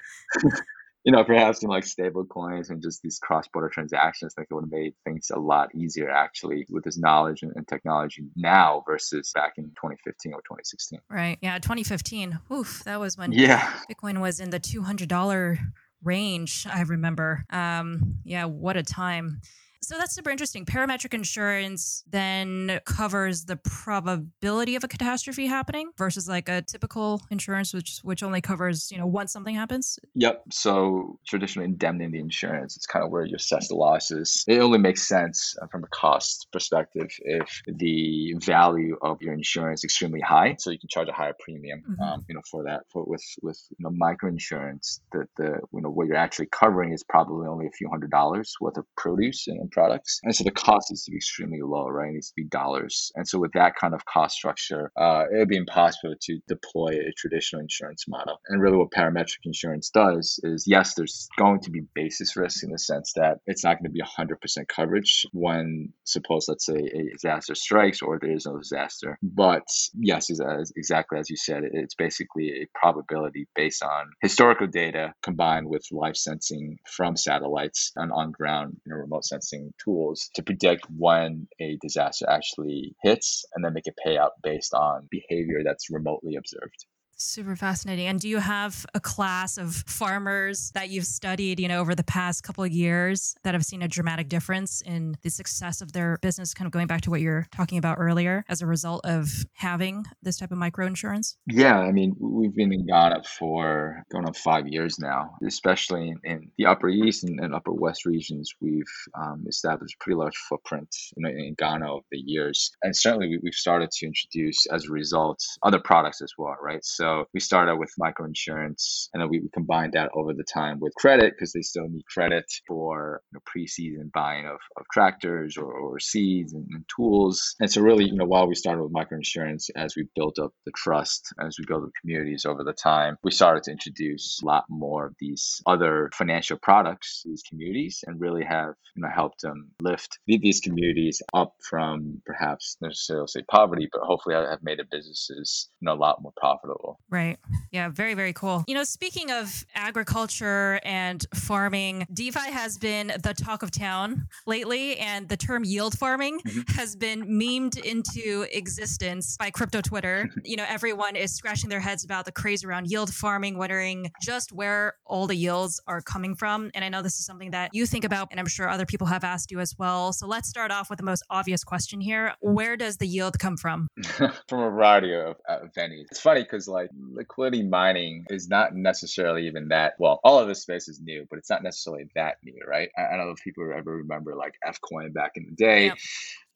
you 1.08 1.14
know, 1.14 1.24
perhaps 1.24 1.64
in 1.64 1.70
like 1.70 1.86
stable 1.86 2.26
coins 2.26 2.70
and 2.70 2.82
just 2.82 3.02
these 3.02 3.18
cross 3.18 3.48
border 3.48 3.70
transactions, 3.70 4.34
think 4.34 4.50
it 4.52 4.54
would 4.54 4.66
have 4.66 4.72
made 4.72 4.94
things 5.06 5.32
a 5.34 5.40
lot 5.40 5.74
easier 5.74 6.10
actually 6.10 6.66
with 6.70 6.84
this 6.84 6.98
knowledge 6.98 7.44
and, 7.44 7.54
and, 7.56 7.66
technology 7.66 8.24
now 8.36 8.84
versus 8.86 9.32
back 9.34 9.54
in 9.56 9.64
2015 9.64 10.34
or 10.34 10.40
2016. 10.40 11.00
Right. 11.10 11.38
Yeah. 11.42 11.60
2015. 11.60 12.38
Oof. 12.52 12.84
That 12.84 13.00
was 13.00 13.18
when 13.18 13.32
yeah. 13.32 13.72
Bitcoin 13.90 14.20
was 14.20 14.42
in 14.42 14.50
the 14.50 14.60
$200 14.60 15.58
range, 16.04 16.68
I 16.70 16.82
remember. 16.82 17.46
Um, 17.52 18.18
yeah. 18.26 18.44
What 18.44 18.76
a 18.76 18.84
time. 18.84 19.40
So 19.82 19.98
that's 19.98 20.14
super 20.14 20.30
interesting. 20.30 20.66
Parametric 20.66 21.14
insurance 21.14 22.04
then 22.10 22.80
covers 22.86 23.46
the 23.46 23.58
probability 23.58 24.76
of 24.76 24.84
a 24.84 24.88
catastrophe 24.88 25.48
happening 25.48 25.92
versus 25.98 26.28
like 26.28 26.50
a 26.50 26.62
typical 26.62 27.22
insurance, 27.30 27.74
which 27.74 28.00
which 28.04 28.24
only 28.24 28.42
covers 28.42 28.92
you 28.92 28.98
know 28.98 29.08
once 29.08 29.32
something 29.32 29.56
happens. 29.56 30.00
Yep. 30.16 30.44
So 30.52 31.20
traditional 31.28 31.66
indemnity 31.66 32.20
insurance, 32.20 32.76
it's 32.76 32.86
kind 32.86 33.06
of 33.06 33.12
where 33.12 33.26
you 33.26 33.36
assess 33.36 33.68
the 33.68 33.76
losses. 33.76 34.44
It 34.48 34.60
only 34.60 34.80
makes 34.80 35.08
sense 35.08 35.56
uh, 35.62 35.68
from 35.68 35.84
a 35.84 35.88
cost 35.88 36.48
perspective 36.52 37.10
if 37.20 37.62
the 37.68 38.36
value 38.40 38.98
of 39.02 39.22
your 39.22 39.34
insurance 39.34 39.82
is 39.82 39.86
extremely 39.86 40.22
high, 40.22 40.56
so 40.60 40.72
you 40.72 40.80
can 40.80 40.90
charge 40.90 41.08
a 41.08 41.14
higher 41.14 41.36
premium. 41.40 41.84
Mm-hmm. 41.90 42.02
Um, 42.02 42.26
you 42.28 42.36
know, 42.36 42.42
for 42.50 42.64
that. 42.64 42.82
For 42.92 43.04
with 43.04 43.24
with 43.42 43.60
you 43.78 43.84
know 43.84 43.92
micro 43.92 44.30
insurance, 44.30 45.02
the 45.12 45.28
the 45.38 45.60
you 45.74 45.82
know 45.82 45.90
what 45.90 46.08
you're 46.08 46.16
actually 46.16 46.48
covering 46.48 46.94
is 46.94 47.04
probably 47.04 47.48
only 47.48 47.68
a 47.68 47.72
few 47.72 47.90
hundred 47.90 48.12
dollars 48.12 48.56
worth 48.60 48.78
of 48.78 48.86
produce 48.96 49.48
and 49.48 49.67
products. 49.72 50.20
And 50.24 50.36
so 50.36 50.44
the 50.44 50.52
cost 50.52 50.92
needs 50.92 51.04
to 51.06 51.12
be 51.12 51.18
extremely 51.18 51.62
low, 51.62 51.88
right? 51.88 52.10
It 52.10 52.14
needs 52.14 52.30
to 52.30 52.34
be 52.36 52.46
dollars. 52.46 53.12
And 53.16 53.28
so 53.28 53.40
with 53.40 53.52
that 53.54 53.76
kind 53.76 53.94
of 53.94 54.06
cost 54.06 54.36
structure, 54.36 54.92
uh, 54.98 55.26
it 55.32 55.38
would 55.38 55.48
be 55.48 55.58
impossible 55.58 56.16
to 56.20 56.40
deploy 56.48 56.90
a 56.90 57.12
traditional 57.18 57.62
insurance 57.62 58.06
model. 58.08 58.40
And 58.48 58.62
really 58.62 58.78
what 58.78 58.92
parametric 58.92 59.46
insurance 59.46 59.90
does 59.90 60.40
is 60.44 60.66
yes, 60.68 60.94
there's 60.96 61.28
going 61.38 61.62
to 61.62 61.72
be 61.72 61.82
basis 61.94 62.36
risk 62.36 62.64
in 62.64 62.72
the 62.72 62.80
sense 62.80 63.14
that 63.16 63.40
it's 63.46 63.64
not 63.64 63.78
going 63.78 63.86
to 63.86 63.90
be 63.90 64.02
100% 64.02 64.68
coverage 64.68 65.26
when 65.34 65.90
suppose 66.04 66.46
let's 66.48 66.66
say 66.66 66.76
a 66.76 67.14
disaster 67.14 67.56
strikes 67.56 68.02
or 68.02 68.20
there 68.20 68.32
is 68.32 68.46
no 68.46 68.58
disaster. 68.58 69.18
But 69.22 69.68
yes, 69.94 70.30
exactly 70.76 71.20
as 71.20 71.30
you 71.30 71.38
said, 71.38 71.64
it's 71.72 71.96
basically 71.96 72.62
a 72.62 72.80
probability 72.80 73.48
based 73.56 73.84
on 73.84 74.12
historical 74.22 74.68
data 74.68 75.14
combined 75.24 75.68
with 75.68 75.86
live 75.92 76.18
sensing 76.18 76.78
from 76.96 77.16
satellites 77.16 77.92
and 77.96 78.12
on 78.12 78.32
ground 78.32 78.78
you 78.86 78.92
know, 78.92 79.00
remote 79.00 79.26
sensing 79.26 79.57
tools 79.84 80.30
to 80.36 80.44
predict 80.44 80.86
when 80.98 81.48
a 81.60 81.78
disaster 81.82 82.26
actually 82.30 82.96
hits 83.04 83.46
and 83.54 83.64
then 83.64 83.74
make 83.74 83.88
a 83.88 84.08
payout 84.08 84.32
based 84.44 84.74
on 84.74 85.08
behavior 85.12 85.62
that's 85.64 85.90
remotely 85.92 86.36
observed. 86.36 86.86
Super 87.20 87.56
fascinating. 87.56 88.06
And 88.06 88.20
do 88.20 88.30
you 88.30 88.38
have 88.38 88.86
a 88.94 89.00
class 89.00 89.58
of 89.58 89.74
farmers 89.74 90.70
that 90.76 90.90
you've 90.90 91.06
studied, 91.06 91.60
you 91.60 91.68
know, 91.68 91.80
over 91.80 91.96
the 91.96 92.04
past 92.04 92.44
couple 92.44 92.64
of 92.64 92.72
years 92.72 93.34
that 93.44 93.56
have 93.56 93.66
seen 93.66 93.82
a 93.82 93.88
dramatic 93.88 94.30
difference 94.30 94.82
in 94.82 95.18
the 95.24 95.32
success 95.32 95.82
of 95.82 95.94
their 95.94 96.20
business, 96.22 96.54
kind 96.54 96.68
of 96.68 96.72
going 96.72 96.86
back 96.86 97.02
to 97.02 97.10
what 97.10 97.20
you're 97.20 97.48
talking 97.52 97.80
about 97.80 97.98
earlier, 98.00 98.46
as 98.50 98.62
a 98.62 98.68
result 98.68 99.04
of 99.04 99.46
having 99.54 100.06
this 100.22 100.38
type 100.38 100.52
of 100.52 100.60
micro 100.60 100.86
insurance? 100.86 101.38
Yeah, 101.48 101.80
I 101.80 101.92
mean, 101.92 102.16
we've 102.20 102.56
been 102.56 102.72
in 102.72 102.86
Ghana 102.86 103.24
for 103.24 104.04
going 104.12 104.26
on 104.26 104.34
five 104.34 104.68
years 104.68 105.00
now, 105.00 105.38
especially 105.44 106.10
in, 106.10 106.20
in 106.24 106.52
the 106.60 106.68
Upper 106.68 106.88
East 106.88 107.24
and, 107.24 107.40
and, 107.40 107.56
Upper 107.56 107.74
West 107.74 108.06
regions. 108.06 108.54
We've 108.62 108.84
um, 109.20 109.44
established 109.48 109.96
a 110.00 110.04
pretty 110.04 110.18
large 110.18 110.38
footprint 110.38 110.96
you 111.16 111.24
know, 111.24 111.30
in 111.30 111.56
Ghana 111.58 111.92
over 111.92 112.06
the 112.12 112.20
years. 112.20 112.72
And 112.84 112.96
certainly 112.96 113.28
we, 113.30 113.40
we've 113.42 113.54
started 113.56 113.90
to 113.90 114.06
introduce, 114.06 114.68
as 114.68 114.86
a 114.86 114.92
result, 114.92 115.40
other 115.64 115.80
products 115.80 116.22
as 116.22 116.34
well, 116.38 116.56
right? 116.62 116.86
So 116.86 117.07
so 117.08 117.26
we 117.34 117.40
started 117.40 117.78
with 117.78 117.90
microinsurance 117.98 119.08
and 119.14 119.22
then 119.22 119.30
we 119.30 119.48
combined 119.54 119.94
that 119.94 120.12
over 120.14 120.34
the 120.34 120.44
time 120.44 120.80
with 120.82 120.94
credit 120.96 121.34
because 121.34 121.54
they 121.54 121.62
still 121.62 121.88
need 121.88 122.06
credit 122.06 122.44
for 122.68 123.22
you 123.32 123.38
know, 123.38 123.42
pre-season 123.46 124.12
buying 124.14 124.46
of, 124.46 124.58
of 124.76 124.86
tractors 124.92 125.56
or, 125.56 125.72
or 125.72 126.00
seeds 126.00 126.52
and, 126.52 126.68
and, 126.70 126.84
tools. 126.94 127.56
And 127.62 127.72
so 127.72 127.82
really, 127.82 128.06
you 128.06 128.16
know, 128.16 128.26
while 128.26 128.48
we 128.48 128.56
started 128.56 128.84
with 128.84 128.92
microinsurance, 128.92 129.70
as 129.76 129.96
we 129.96 130.08
built 130.16 130.38
up 130.38 130.52
the 130.66 130.72
trust, 130.76 131.34
as 131.40 131.58
we 131.58 131.66
built 131.66 131.84
up 131.84 131.92
communities 132.02 132.46
over 132.46 132.66
the 132.66 132.74
time, 132.74 133.16
we 133.24 133.32
started 133.32 133.64
to 133.64 133.72
introduce 133.72 134.42
a 134.44 134.46
lot 134.46 134.66
more 134.70 135.08
of 135.08 135.16
these 135.20 135.62
other 135.66 136.10
financial 136.14 136.58
products 136.58 137.22
to 137.22 137.30
these 137.30 137.44
communities 137.48 138.04
and 138.06 138.20
really 138.20 138.44
have 138.44 138.74
you 138.96 139.04
know 139.04 139.10
helped 139.14 139.42
them 139.42 139.72
lift 139.82 140.20
these 140.28 140.60
communities 140.60 141.22
up 141.34 141.54
from 141.70 142.22
perhaps 142.26 142.76
necessarily 142.82 143.28
say 143.28 143.44
poverty, 143.50 143.88
but 143.92 144.02
hopefully 144.02 144.36
have 144.36 144.64
made 144.64 144.80
their 144.80 144.86
businesses 144.92 145.70
you 145.80 145.86
know 145.86 145.94
a 145.94 145.96
lot 145.96 146.22
more 146.22 146.34
profitable. 146.36 146.97
Right. 147.10 147.38
Yeah, 147.72 147.88
very, 147.90 148.16
very 148.16 148.34
cool. 148.34 148.66
You 148.68 148.76
know, 148.76 148.84
speaking 148.84 149.32
of 149.32 149.66
agriculture 149.76 150.80
and 150.84 151.26
farming, 151.34 152.06
DeFi 152.14 152.52
has 152.52 152.78
been 152.78 153.14
the 153.24 153.34
talk 153.34 153.64
of 153.64 153.72
town 153.72 154.28
lately, 154.46 154.98
and 154.98 155.30
the 155.30 155.38
term 155.38 155.64
yield 155.64 155.98
farming 155.98 156.40
mm-hmm. 156.40 156.74
has 156.74 156.98
been 156.98 157.26
memed 157.26 157.78
into 157.80 158.46
existence 158.52 159.38
by 159.38 159.50
crypto 159.52 159.80
Twitter. 159.80 160.30
you 160.44 160.58
know, 160.58 160.66
everyone 160.68 161.16
is 161.16 161.34
scratching 161.34 161.70
their 161.70 161.80
heads 161.80 162.04
about 162.04 162.26
the 162.26 162.32
craze 162.32 162.66
around 162.66 162.92
yield 162.92 163.14
farming, 163.14 163.58
wondering 163.58 164.12
just 164.22 164.52
where 164.52 164.96
all 165.06 165.28
the 165.28 165.36
yields 165.36 165.80
are 165.88 166.02
coming 166.02 166.36
from. 166.36 166.70
And 166.76 166.84
I 166.84 166.90
know 166.90 167.02
this 167.02 167.20
is 167.20 167.26
something 167.26 167.52
that 167.52 167.70
you 167.74 167.86
think 167.86 168.04
about, 168.04 168.28
and 168.32 168.40
I'm 168.40 168.48
sure 168.48 168.68
other 168.68 168.86
people 168.86 169.08
have 169.08 169.24
asked 169.24 169.50
you 169.50 169.62
as 169.62 169.74
well. 169.80 170.12
So 170.12 170.28
let's 170.28 170.50
start 170.50 170.72
off 170.72 170.90
with 170.90 170.98
the 170.98 171.06
most 171.06 171.24
obvious 171.30 171.64
question 171.64 172.02
here 172.02 172.34
Where 172.42 172.76
does 172.76 172.98
the 172.98 173.08
yield 173.08 173.40
come 173.40 173.56
from? 173.56 173.88
from 174.04 174.60
a 174.60 174.70
variety 174.70 175.14
of 175.14 175.38
uh, 175.48 175.60
venues. 175.78 176.06
It's 176.12 176.20
funny 176.20 176.44
because, 176.44 176.68
like, 176.68 176.87
liquidity 177.12 177.64
mining 177.64 178.26
is 178.30 178.48
not 178.48 178.76
necessarily 178.76 179.48
even 179.48 179.68
that 179.70 179.94
well 180.00 180.20
all 180.24 180.40
of 180.40 180.48
this 180.48 180.62
space 180.62 180.88
is 180.88 181.02
new 181.02 181.26
but 181.30 181.40
it's 181.40 181.50
not 181.50 181.64
necessarily 181.64 182.08
that 182.16 182.38
new 182.44 182.60
right? 182.68 182.90
I, 182.98 183.06
I 183.06 183.18
don't 183.18 183.28
know 183.28 183.32
if 183.32 183.44
people 183.44 183.72
ever 183.76 183.98
remember 183.98 184.36
like 184.36 184.56
FCoin 184.66 185.14
back 185.14 185.34
in 185.36 185.46
the 185.46 185.56
day 185.56 185.92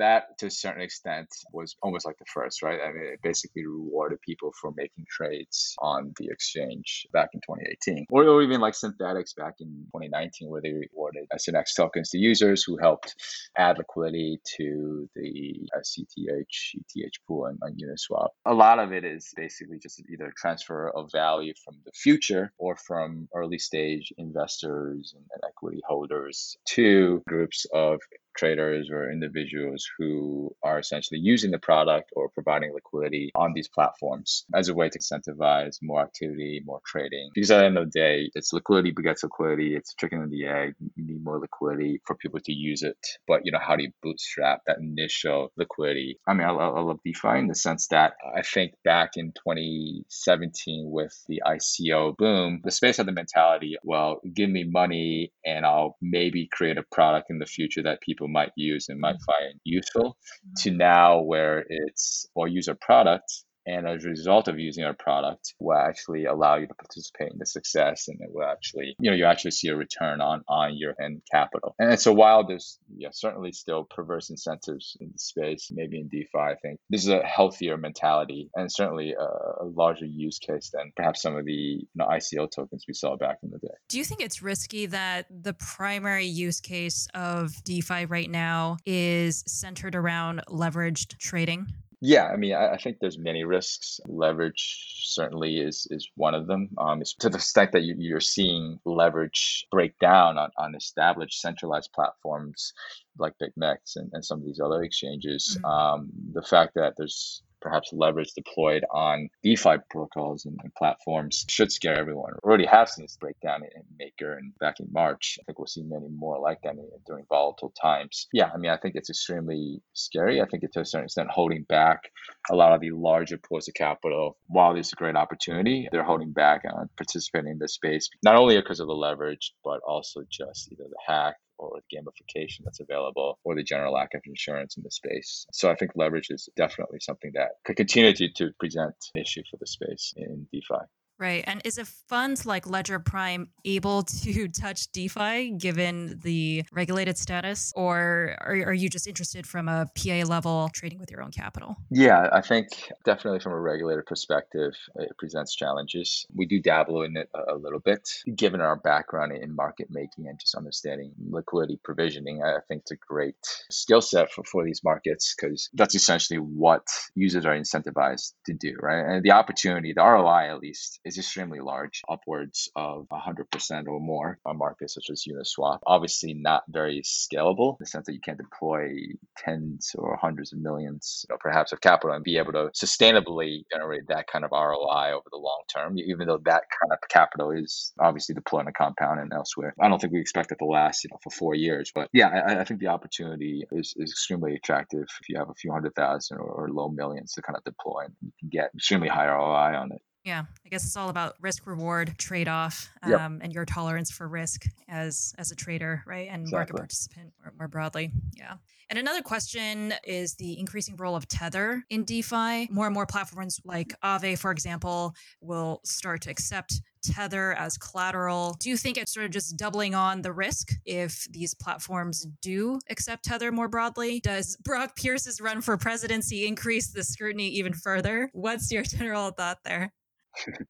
that 0.02 0.38
to 0.40 0.48
a 0.48 0.52
certain 0.52 0.82
extent 0.82 1.30
was 1.54 1.76
almost 1.82 2.06
like 2.06 2.18
the 2.18 2.26
first, 2.34 2.62
right? 2.64 2.80
I 2.84 2.92
mean, 2.92 3.06
it 3.14 3.22
basically 3.22 3.66
rewarded 3.66 4.20
people 4.22 4.52
for 4.60 4.72
making 4.76 5.06
trades 5.10 5.76
on 5.80 6.14
the 6.18 6.28
exchange 6.32 7.06
back 7.14 7.30
in 7.34 7.40
2018, 7.42 8.08
or, 8.10 8.26
or 8.28 8.42
even 8.42 8.60
like 8.60 8.74
Synthetix 8.74 9.36
back 9.36 9.56
in 9.60 9.68
2019, 9.94 10.50
where 10.50 10.62
they 10.62 10.74
rewarded 10.74 11.28
SNX 11.34 11.76
tokens 11.76 12.10
to 12.10 12.18
users 12.18 12.64
who 12.64 12.78
helped 12.78 13.16
add 13.58 13.78
liquidity 13.78 14.40
to 14.58 15.08
the 15.16 15.70
uh, 15.76 15.82
sETH, 15.84 16.08
ETH 16.18 17.12
pool 17.28 17.46
on, 17.46 17.60
on 17.64 17.78
Uniswap. 17.78 18.30
A 18.46 18.54
lot 18.54 18.80
of 18.80 18.92
it 18.92 19.06
is 19.06 19.32
basically 19.36 19.78
just 19.80 20.02
either 20.12 20.34
transfer 20.36 20.90
of 20.90 21.12
value 21.12 21.54
from 21.64 21.76
the 21.86 21.92
future 21.94 22.52
or 22.58 22.76
from 22.76 23.28
early 23.36 23.60
stage 23.60 24.12
investors 24.18 25.14
and, 25.16 25.26
and 25.34 25.44
equity 25.48 25.82
holders 25.88 26.58
to 26.66 27.22
groups 27.28 27.66
of 27.74 28.00
traders 28.36 28.90
or 28.92 29.12
individuals 29.12 29.86
who 29.98 30.54
are 30.64 30.80
essentially 30.80 31.20
using 31.20 31.52
the 31.52 31.60
product 31.60 32.12
or 32.16 32.30
providing 32.30 32.74
liquidity 32.74 33.32
on 33.36 33.54
these 33.54 33.68
platforms 33.68 34.46
as 34.56 34.70
a 34.70 34.74
way 34.74 34.90
to 34.90 35.00
incentivize 35.00 35.78
more 35.82 36.02
activity, 36.02 36.62
more 36.66 36.82
trading. 36.86 37.30
Because 37.34 37.52
at 37.52 37.60
the 37.60 37.66
end 37.66 37.78
of 37.78 37.92
the 37.92 38.00
day, 38.00 38.30
it's 38.36 38.54
liquidity 38.54 38.92
begets 38.92 39.24
liquidity. 39.24 39.76
It's 39.76 39.96
chicken 39.96 40.22
and 40.22 40.32
the 40.32 40.46
egg. 40.46 40.74
You 40.96 41.06
need 41.06 41.24
more 41.24 41.40
liquidity 41.40 42.02
for 42.06 42.16
people 42.16 42.40
to 42.42 42.54
use 42.54 42.84
it. 42.84 42.98
But 43.28 43.42
you 43.46 43.52
know, 43.52 43.60
how 43.60 43.76
do 43.76 43.84
you 43.84 43.92
bootstrap 44.02 44.62
that 44.68 44.78
initial 44.80 45.52
liquidity? 45.58 46.20
I 46.28 46.34
mean, 46.34 46.48
I, 46.48 46.52
I 46.52 46.80
love 46.80 47.00
DeFi 47.04 47.40
in 47.40 47.48
the 47.48 47.56
sense 47.56 47.88
that 47.88 48.14
I 48.36 48.42
think 48.42 48.74
back 48.84 49.12
in 49.16 49.34
2017 49.34 50.90
with 50.90 51.14
the 51.28 51.42
ICO 51.46 52.16
boom, 52.18 52.62
the 52.64 52.72
space 52.72 52.98
had 52.98 53.08
the 53.08 53.12
mentality, 53.12 53.78
well, 53.84 54.22
give 54.34 54.50
me 54.50 54.64
money 54.64 55.32
and 55.46 55.66
I'll 55.66 55.98
maybe 56.02 56.48
create 56.52 56.78
a 56.78 56.84
product 56.92 57.30
in 57.30 57.40
the 57.40 57.46
future 57.46 57.84
that 57.84 58.02
people 58.02 58.21
people 58.22 58.32
might 58.32 58.52
use 58.56 58.88
and 58.90 59.00
might 59.00 59.16
mm-hmm. 59.16 59.46
find 59.46 59.60
useful 59.64 60.18
to 60.58 60.70
mm-hmm. 60.70 60.78
now 60.78 61.22
where 61.22 61.66
it's 61.68 62.28
or 62.36 62.48
use 62.48 62.68
a 62.68 62.76
product 62.76 63.44
and 63.66 63.88
as 63.88 64.06
a 64.06 64.10
result 64.10 64.48
of 64.48 64.60
using 64.60 64.84
our 64.84 64.94
product 64.94 65.54
will 65.60 65.78
actually 65.78 66.26
allow 66.26 66.56
you 66.56 66.68
to 66.68 66.74
participate 66.74 67.32
in 67.32 67.38
the 67.38 67.46
success 67.46 68.08
and 68.08 68.20
it 68.22 68.30
will 68.32 68.46
actually 68.46 68.96
you 69.00 69.10
know 69.10 69.16
you 69.16 69.26
actually 69.26 69.52
see 69.52 69.68
a 69.70 69.76
return 69.76 70.22
on 70.22 70.42
on 70.48 70.76
your 70.76 70.94
end 71.02 71.22
capital. 71.32 71.76
And 71.80 72.00
so 72.00 72.14
while 72.14 72.46
there's 72.46 72.80
yeah 72.96 73.10
certainly 73.12 73.52
still 73.52 73.84
perverse 73.84 74.30
incentives 74.30 74.98
in 75.00 75.10
the 75.12 75.20
space 75.20 75.70
maybe 75.72 76.00
in 76.00 76.08
defi 76.08 76.28
i 76.38 76.56
think 76.62 76.80
this 76.90 77.04
is 77.04 77.10
a 77.10 77.22
healthier 77.24 77.78
mentality 77.78 78.50
and 78.56 78.72
certainly 78.72 79.14
a, 79.14 79.64
a 79.64 79.66
larger 79.66 80.06
use 80.06 80.40
case 80.40 80.72
than 80.74 80.92
perhaps 80.96 81.22
some 81.22 81.36
of 81.36 81.46
the 81.46 81.52
you 81.52 81.88
know, 81.96 82.08
ico 82.08 82.50
tokens 82.50 82.86
we 82.88 82.94
saw 82.94 83.16
back 83.16 83.38
in 83.44 83.50
the 83.52 83.60
day. 83.60 83.74
Do 83.90 83.98
you 83.98 84.04
think 84.04 84.22
it's 84.22 84.42
risky 84.42 84.86
that 84.88 85.26
the 85.30 85.54
primary 85.54 86.26
use 86.26 86.60
case 86.60 87.08
of 87.14 87.64
defi 87.64 88.06
right 88.06 88.30
now 88.30 88.78
is 88.86 89.44
centered 89.48 89.96
around 89.96 90.42
leveraged 90.48 91.18
trading 91.18 91.68
yeah, 92.04 92.26
I 92.26 92.36
mean, 92.36 92.54
I, 92.54 92.74
I, 92.74 92.78
think 92.78 92.98
there's 93.00 93.20
many 93.20 93.44
risks. 93.44 94.00
Leverage 94.08 95.04
certainly 95.04 95.60
is 95.60 95.88
is 95.92 96.10
one 96.16 96.34
of 96.34 96.48
them. 96.48 96.70
Um, 96.80 97.04
to 97.20 97.30
the 97.30 97.38
extent 97.38 97.74
that 97.74 97.84
you, 97.84 98.16
are 98.16 98.20
seeing 98.20 98.80
leverage 98.86 99.68
break 99.72 99.98
down 100.00 100.40
on, 100.40 100.50
on 100.58 100.74
established 100.74 101.40
centralized 101.40 101.92
platforms 101.94 102.74
like 103.20 103.36
BitMEX 103.40 103.98
and, 103.98 104.10
and 104.14 104.26
some 104.26 104.40
of 104.40 104.46
these 104.46 104.60
other 104.60 104.82
exchanges, 104.82 105.58
mm-hmm. 105.58 105.66
um, 105.66 106.10
the 106.34 106.42
fact 106.42 106.74
that 106.74 106.96
there's 106.98 107.44
perhaps 107.62 107.94
leverage 107.94 108.34
deployed 108.34 108.84
on 108.92 109.30
DeFi 109.44 109.78
protocols 109.90 110.46
and, 110.46 110.58
and 110.64 110.74
platforms 110.76 111.46
should 111.50 111.72
scare 111.72 111.98
everyone. 111.98 112.34
We 112.44 112.48
already 112.48 112.66
have 112.66 112.90
seen 112.90 113.06
this 113.06 113.18
breakdown 113.18 113.62
in 113.64 113.84
Maker 113.98 114.34
and 114.34 114.58
back 114.60 114.80
in 114.80 114.88
March. 114.92 115.38
I 115.40 115.44
think 115.46 115.60
we'll 115.60 115.68
see 115.68 115.84
many 115.84 116.08
more 116.10 116.40
like 116.40 116.60
that 116.64 116.76
during 117.06 117.26
volatile 117.30 117.74
times. 117.82 118.28
Yeah, 118.34 118.50
I 118.54 118.58
mean, 118.58 118.72
I 118.72 118.78
think 118.78 118.96
it's 118.96 119.10
extremely 119.10 119.82
scary. 119.94 120.42
I 120.42 120.46
think 120.46 120.64
it 120.64 120.74
to 120.74 120.82
a 120.82 120.86
certain 120.86 121.06
extent 121.06 121.30
holding 121.30 121.64
back 121.64 122.12
a 122.50 122.56
lot 122.56 122.74
of 122.74 122.82
the 122.82 122.92
larger 122.92 123.38
pools 123.38 123.68
of 123.68 123.74
capital. 123.74 124.38
While 124.48 124.74
there's 124.74 124.94
a 124.94 124.96
great 124.96 125.16
opportunity, 125.16 125.88
they're 125.92 126.04
holding 126.04 126.32
back 126.32 126.64
on 126.72 126.90
participating 126.98 127.52
in 127.52 127.60
this 127.60 127.76
space, 127.76 128.10
not 128.24 128.36
only 128.36 128.56
because 128.58 128.80
of 128.80 128.88
the 128.88 128.94
leverage, 128.94 129.54
but 129.64 129.82
also 129.88 130.22
just 130.30 130.72
either 130.72 130.86
the 130.90 131.14
hack 131.14 131.36
or 131.62 131.80
the 131.80 131.98
gamification 131.98 132.62
that's 132.64 132.80
available 132.80 133.40
or 133.44 133.56
the 133.56 133.64
general 133.64 133.94
lack 133.94 134.14
of 134.14 134.22
insurance 134.26 134.78
in 134.78 134.84
the 134.84 134.92
space. 134.92 135.46
So 135.52 135.70
I 135.70 135.76
think 135.76 135.92
leverage 135.96 136.30
is 136.30 136.50
definitely 136.56 137.00
something 137.02 137.32
that 137.36 137.52
could 137.66 137.78
continue 137.78 138.14
to, 138.14 138.30
to 138.34 138.52
present 138.60 138.96
an 139.16 139.22
issue 139.22 139.44
for 139.50 139.58
the 139.58 139.68
space 139.68 140.14
in 140.16 140.48
DeFi. 140.52 140.86
Right. 141.22 141.44
And 141.46 141.62
is 141.64 141.78
a 141.78 141.86
fund 141.86 142.44
like 142.48 142.66
Ledger 142.66 142.98
Prime 142.98 143.50
able 143.64 144.02
to 144.02 144.48
touch 144.60 144.92
DeFi 144.92 145.52
given 145.52 146.20
the 146.24 146.64
regulated 146.72 147.16
status? 147.16 147.72
Or 147.76 148.36
are, 148.42 148.74
you 148.74 148.90
just 148.90 149.06
interested 149.06 149.46
from 149.46 149.68
a 149.68 149.86
PA 149.96 150.24
level 150.28 150.72
trading 150.74 150.98
with 150.98 151.12
your 151.12 151.22
own 151.22 151.30
capital? 151.30 151.78
Yeah, 151.92 152.28
I 152.34 152.42
think 152.42 152.70
definitely 153.06 153.40
from 153.40 153.52
a 153.52 153.60
regulator 153.60 154.02
perspective, 154.02 154.74
it 154.96 155.16
presents 155.20 155.56
challenges. 155.56 156.26
We 156.34 156.48
do 156.48 156.60
dabble 156.60 157.04
in 157.04 157.16
it 157.16 157.30
a, 157.36 157.54
a 157.54 157.56
little 157.56 157.80
bit. 157.80 158.10
Given 158.36 158.60
our 158.60 158.78
background 158.78 159.32
in 159.34 159.56
market 159.56 159.90
making 159.92 160.28
and 160.28 160.40
just 160.40 160.56
understanding 160.56 161.12
liquidity 161.30 161.80
provisioning, 161.84 162.42
I 162.42 162.62
think 162.68 162.82
it's 162.82 162.92
a 162.94 162.96
great 162.96 163.36
skill 163.70 164.02
set 164.02 164.32
for, 164.32 164.44
for 164.44 164.66
these 164.66 164.84
markets 164.84 165.36
because 165.36 165.70
that's 165.74 165.94
essentially 165.94 166.40
what 166.40 166.88
users 167.14 167.46
are 167.46 167.56
incentivized 167.56 168.34
to 168.48 168.54
do, 168.54 168.76
right? 168.82 169.06
And 169.06 169.24
the 169.24 169.34
opportunity, 169.34 169.94
the 169.94 170.02
ROI 170.02 170.50
at 170.50 170.60
least, 170.60 171.00
is 171.12 171.18
extremely 171.18 171.60
large, 171.60 172.02
upwards 172.10 172.70
of 172.76 173.08
100% 173.12 173.88
or 173.88 174.00
more 174.00 174.40
on 174.46 174.58
markets 174.58 174.96
such 174.96 175.10
as 175.12 175.26
Uniswap. 175.30 175.80
Obviously, 175.86 176.34
not 176.34 176.64
very 176.70 177.02
scalable 177.02 177.74
in 177.74 177.78
the 177.82 177.86
sense 177.86 178.06
that 178.06 178.14
you 178.14 178.22
can't 178.22 178.38
deploy 178.38 178.90
tens 179.38 179.92
or 179.98 180.16
hundreds 180.16 180.54
of 180.54 180.60
millions, 180.60 181.26
you 181.28 181.34
know, 181.34 181.38
perhaps, 181.40 181.72
of 181.72 181.82
capital 181.82 182.16
and 182.16 182.24
be 182.24 182.38
able 182.38 182.54
to 182.54 182.70
sustainably 182.76 183.64
generate 183.72 184.08
that 184.08 184.28
kind 184.28 184.46
of 184.46 184.52
ROI 184.52 185.12
over 185.14 185.28
the 185.32 185.38
long 185.38 185.62
term, 185.74 185.98
even 185.98 186.28
though 186.28 186.40
that 186.46 186.64
kind 186.80 186.92
of 186.92 186.98
capital 187.10 187.52
is 187.52 187.94
obviously 188.00 188.34
deployed 188.34 188.62
in 188.62 188.68
a 188.68 188.74
compound 188.74 189.20
and 189.20 189.34
elsewhere. 189.34 189.74
I 189.80 189.90
don't 189.90 190.00
think 190.00 190.14
we 190.14 190.22
expect 190.22 190.52
it 190.52 190.60
to 190.60 190.66
last, 190.66 191.04
you 191.04 191.10
know, 191.12 191.20
for 191.24 191.32
four 191.32 191.56
years. 191.56 191.92
But 191.94 192.10
yeah, 192.14 192.30
I, 192.30 192.62
I 192.62 192.64
think 192.64 192.80
the 192.80 192.88
opportunity 192.88 193.64
is, 193.72 193.94
is 193.98 194.12
extremely 194.12 194.56
attractive 194.56 195.08
if 195.22 195.30
you 195.30 195.38
have 195.38 195.50
a 195.50 195.56
few 195.56 195.72
hundred 195.72 195.96
thousand 195.96 196.38
or, 196.38 196.50
or 196.50 196.70
low 196.70 196.90
millions 196.90 197.34
to 197.34 197.42
kind 197.42 197.58
of 197.58 197.64
deploy 197.64 198.06
and 198.06 198.16
you 198.22 198.32
can 198.40 198.50
get 198.50 198.72
extremely 198.76 199.08
high 199.08 199.28
ROI 199.28 199.78
on 199.78 199.92
it. 199.92 200.02
Yeah, 200.24 200.44
I 200.66 200.70
guess 200.70 200.86
it's 200.86 200.96
all 200.96 201.10
about 201.10 201.34
risk 201.42 201.66
reward 201.66 202.16
trade 202.20 202.48
off 202.48 202.90
um, 203.02 203.12
Yep. 203.12 203.32
and 203.42 203.54
your 203.54 203.66
tolerance 203.66 204.12
for 204.12 204.28
risk 204.28 204.66
as 204.88 205.34
as 205.40 205.52
a 205.52 205.56
trader, 205.56 206.04
right? 206.06 206.28
And 206.30 206.48
market 206.50 206.76
participant 206.76 207.34
more, 207.44 207.54
more 207.58 207.68
broadly. 207.68 208.12
Yeah. 208.38 208.54
And 208.92 209.00
another 209.00 209.22
question 209.22 209.94
is 210.04 210.36
the 210.36 210.60
increasing 210.60 210.96
role 210.98 211.16
of 211.16 211.28
Tether 211.28 211.82
in 211.90 212.04
DeFi. 212.04 212.68
More 212.70 212.86
and 212.88 212.94
more 212.94 213.06
platforms 213.06 213.60
like 213.64 213.94
Aave, 214.04 214.38
for 214.38 214.52
example, 214.52 215.16
will 215.40 215.80
start 215.86 216.22
to 216.24 216.30
accept 216.30 216.82
Tether 217.02 217.54
as 217.54 217.78
collateral. 217.78 218.58
Do 218.60 218.70
you 218.70 218.76
think 218.78 218.98
it's 218.98 219.14
sort 219.14 219.26
of 219.26 219.32
just 219.32 219.56
doubling 219.58 219.96
on 219.96 220.22
the 220.22 220.34
risk 220.34 220.74
if 220.86 221.26
these 221.32 221.54
platforms 221.56 222.28
do 222.42 222.80
accept 222.90 223.24
Tether 223.24 223.52
more 223.52 223.70
broadly? 223.70 224.20
Does 224.20 224.58
Brock 224.58 224.96
Pierce's 224.98 225.40
run 225.42 225.62
for 225.62 225.78
presidency 225.78 226.46
increase 226.46 226.92
the 226.92 227.04
scrutiny 227.04 227.48
even 227.48 227.74
further? 227.74 228.30
What's 228.34 228.72
your 228.72 228.84
general 228.84 229.32
thought 229.32 229.60
there? 229.64 229.94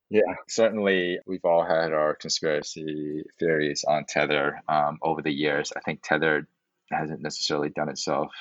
Yeah, 0.09 0.35
certainly 0.47 1.19
we've 1.25 1.45
all 1.45 1.63
had 1.63 1.93
our 1.93 2.15
conspiracy 2.15 3.23
theories 3.39 3.85
on 3.87 4.05
Tether 4.05 4.61
um, 4.67 4.99
over 5.01 5.21
the 5.21 5.31
years. 5.31 5.71
I 5.75 5.79
think 5.81 6.01
Tether 6.03 6.47
hasn't 6.91 7.21
necessarily 7.21 7.69
done 7.69 7.89
itself 7.89 8.31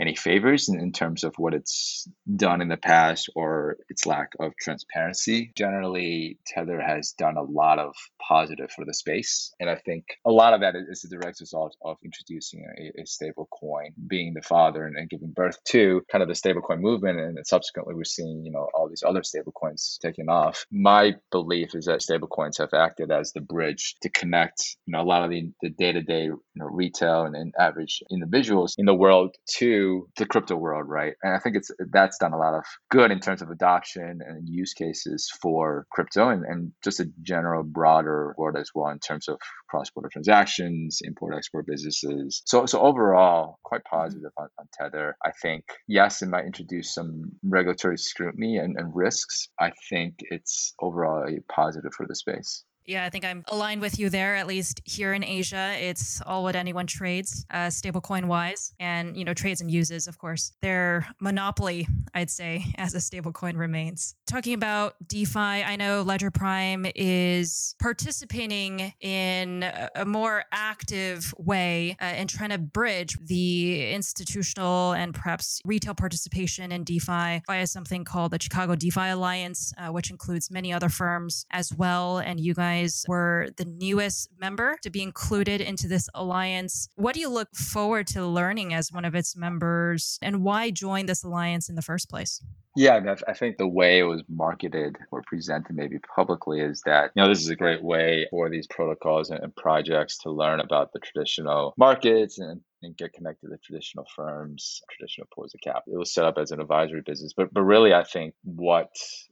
any 0.00 0.14
favors 0.14 0.68
in, 0.68 0.78
in 0.80 0.92
terms 0.92 1.24
of 1.24 1.34
what 1.36 1.54
it's 1.54 2.08
done 2.34 2.60
in 2.60 2.68
the 2.68 2.76
past 2.76 3.30
or 3.34 3.76
its 3.88 4.06
lack 4.06 4.32
of 4.40 4.52
transparency. 4.60 5.52
Generally, 5.56 6.38
Tether 6.46 6.80
has 6.80 7.12
done 7.12 7.36
a 7.36 7.42
lot 7.42 7.78
of 7.78 7.94
positive 8.26 8.70
for 8.70 8.84
the 8.84 8.94
space. 8.94 9.54
And 9.60 9.70
I 9.70 9.76
think 9.76 10.04
a 10.26 10.30
lot 10.30 10.52
of 10.52 10.60
that 10.60 10.74
is 10.76 11.04
a 11.04 11.08
direct 11.08 11.40
result 11.40 11.76
of 11.82 11.96
introducing 12.04 12.66
a, 12.78 13.02
a 13.02 13.06
stable 13.06 13.48
coin, 13.52 13.92
being 14.06 14.34
the 14.34 14.42
father 14.42 14.84
and, 14.84 14.96
and 14.96 15.08
giving 15.08 15.32
birth 15.32 15.62
to 15.68 16.02
kind 16.10 16.22
of 16.22 16.28
the 16.28 16.34
stablecoin 16.34 16.80
movement. 16.80 17.18
And 17.18 17.38
subsequently, 17.46 17.94
we're 17.94 18.04
seeing, 18.04 18.44
you 18.44 18.52
know, 18.52 18.68
all 18.74 18.88
these 18.88 19.04
other 19.06 19.22
stablecoins 19.22 19.98
taking 20.00 20.28
off. 20.28 20.66
My 20.70 21.14
belief 21.30 21.74
is 21.74 21.86
that 21.86 22.00
stablecoins 22.00 22.58
have 22.58 22.74
acted 22.74 23.10
as 23.10 23.32
the 23.32 23.40
bridge 23.40 23.96
to 24.02 24.10
connect, 24.10 24.76
you 24.86 24.92
know, 24.92 25.00
a 25.00 25.04
lot 25.04 25.24
of 25.24 25.30
the, 25.30 25.50
the 25.62 25.70
day-to-day, 25.70 26.24
you 26.24 26.42
know, 26.54 26.66
retail 26.66 27.22
and, 27.22 27.34
and 27.36 27.54
average 27.58 28.02
individuals 28.10 28.74
in 28.78 28.86
the 28.86 28.94
world 28.94 29.34
to 29.58 29.85
the 30.16 30.26
crypto 30.26 30.56
world, 30.56 30.86
right? 30.88 31.14
And 31.22 31.34
I 31.34 31.38
think 31.38 31.56
it's 31.56 31.70
that's 31.92 32.18
done 32.18 32.32
a 32.32 32.38
lot 32.38 32.54
of 32.54 32.64
good 32.90 33.10
in 33.10 33.20
terms 33.20 33.42
of 33.42 33.50
adoption 33.50 34.20
and 34.26 34.48
use 34.48 34.72
cases 34.74 35.30
for 35.42 35.86
crypto 35.90 36.28
and, 36.28 36.44
and 36.44 36.72
just 36.82 37.00
a 37.00 37.06
general 37.22 37.62
broader 37.62 38.34
world 38.38 38.56
as 38.56 38.70
well 38.74 38.90
in 38.90 38.98
terms 38.98 39.28
of 39.28 39.38
cross-border 39.68 40.08
transactions, 40.12 41.00
import-export 41.02 41.66
businesses. 41.66 42.42
So 42.46 42.66
so 42.66 42.80
overall, 42.80 43.58
quite 43.62 43.82
mm-hmm. 43.82 43.96
positive 43.96 44.32
on, 44.38 44.48
on 44.58 44.66
Tether. 44.72 45.16
I 45.24 45.30
think 45.42 45.64
yes, 45.88 46.22
it 46.22 46.28
might 46.28 46.46
introduce 46.46 46.94
some 46.94 47.32
regulatory 47.42 47.98
scrutiny 47.98 48.58
and, 48.58 48.76
and 48.78 48.94
risks. 48.94 49.48
I 49.58 49.72
think 49.88 50.14
it's 50.20 50.74
overall 50.80 51.24
a 51.28 51.40
positive 51.52 51.92
for 51.94 52.06
the 52.06 52.14
space. 52.14 52.64
Yeah, 52.86 53.04
I 53.04 53.10
think 53.10 53.24
I'm 53.24 53.42
aligned 53.48 53.80
with 53.80 53.98
you 53.98 54.10
there. 54.10 54.36
At 54.36 54.46
least 54.46 54.80
here 54.84 55.12
in 55.12 55.24
Asia, 55.24 55.74
it's 55.76 56.22
all 56.24 56.44
what 56.44 56.54
anyone 56.54 56.86
trades, 56.86 57.44
uh, 57.50 57.66
stablecoin 57.66 58.26
wise, 58.26 58.72
and 58.78 59.16
you 59.16 59.24
know 59.24 59.34
trades 59.34 59.60
and 59.60 59.68
uses. 59.68 60.06
Of 60.06 60.18
course, 60.18 60.52
their 60.62 61.06
monopoly, 61.20 61.88
I'd 62.14 62.30
say, 62.30 62.64
as 62.78 62.94
a 62.94 62.98
stablecoin 62.98 63.56
remains. 63.56 64.14
Talking 64.28 64.54
about 64.54 64.94
DeFi, 65.08 65.38
I 65.38 65.74
know 65.74 66.02
Ledger 66.02 66.30
Prime 66.30 66.86
is 66.94 67.74
participating 67.80 68.92
in 69.00 69.64
a 69.96 70.04
more 70.04 70.44
active 70.52 71.34
way 71.38 71.96
uh, 72.00 72.14
in 72.16 72.28
trying 72.28 72.50
to 72.50 72.58
bridge 72.58 73.16
the 73.20 73.90
institutional 73.92 74.92
and 74.92 75.12
perhaps 75.12 75.60
retail 75.64 75.94
participation 75.94 76.70
in 76.70 76.84
DeFi 76.84 77.42
via 77.48 77.66
something 77.66 78.04
called 78.04 78.30
the 78.30 78.38
Chicago 78.40 78.76
DeFi 78.76 79.08
Alliance, 79.08 79.72
uh, 79.76 79.88
which 79.88 80.10
includes 80.10 80.52
many 80.52 80.72
other 80.72 80.88
firms 80.88 81.46
as 81.50 81.74
well. 81.74 82.18
And 82.18 82.38
you 82.38 82.54
guys 82.54 82.75
were 83.08 83.48
the 83.56 83.64
newest 83.64 84.30
member 84.40 84.76
to 84.82 84.90
be 84.90 85.02
included 85.02 85.60
into 85.60 85.88
this 85.88 86.08
alliance. 86.14 86.88
What 86.96 87.14
do 87.14 87.20
you 87.20 87.28
look 87.28 87.54
forward 87.54 88.06
to 88.08 88.26
learning 88.26 88.74
as 88.74 88.92
one 88.92 89.04
of 89.04 89.14
its 89.14 89.36
members, 89.36 90.18
and 90.22 90.42
why 90.42 90.70
join 90.70 91.06
this 91.06 91.24
alliance 91.24 91.68
in 91.68 91.74
the 91.74 91.82
first 91.82 92.08
place? 92.08 92.42
Yeah, 92.78 93.00
I 93.26 93.32
think 93.32 93.56
the 93.56 93.66
way 93.66 94.00
it 94.00 94.02
was 94.02 94.22
marketed 94.28 94.96
or 95.10 95.22
presented 95.26 95.74
maybe 95.74 95.98
publicly 96.14 96.60
is 96.60 96.82
that, 96.84 97.10
you 97.14 97.22
know, 97.22 97.28
this 97.28 97.40
is 97.40 97.48
a 97.48 97.56
great 97.56 97.82
way 97.82 98.26
for 98.30 98.50
these 98.50 98.66
protocols 98.66 99.30
and 99.30 99.56
projects 99.56 100.18
to 100.18 100.30
learn 100.30 100.60
about 100.60 100.92
the 100.92 100.98
traditional 100.98 101.72
markets 101.78 102.38
and, 102.38 102.60
and 102.82 102.96
get 102.96 103.12
connected 103.12 103.48
to 103.48 103.58
traditional 103.58 104.06
firms, 104.14 104.82
traditional 104.90 105.28
pools 105.34 105.54
of 105.54 105.60
capital. 105.60 105.94
It 105.94 105.98
was 105.98 106.12
set 106.12 106.24
up 106.24 106.38
as 106.38 106.50
an 106.50 106.60
advisory 106.60 107.02
business. 107.04 107.32
But 107.36 107.52
but 107.52 107.62
really 107.62 107.92
I 107.94 108.04
think 108.04 108.34
what 108.44 108.90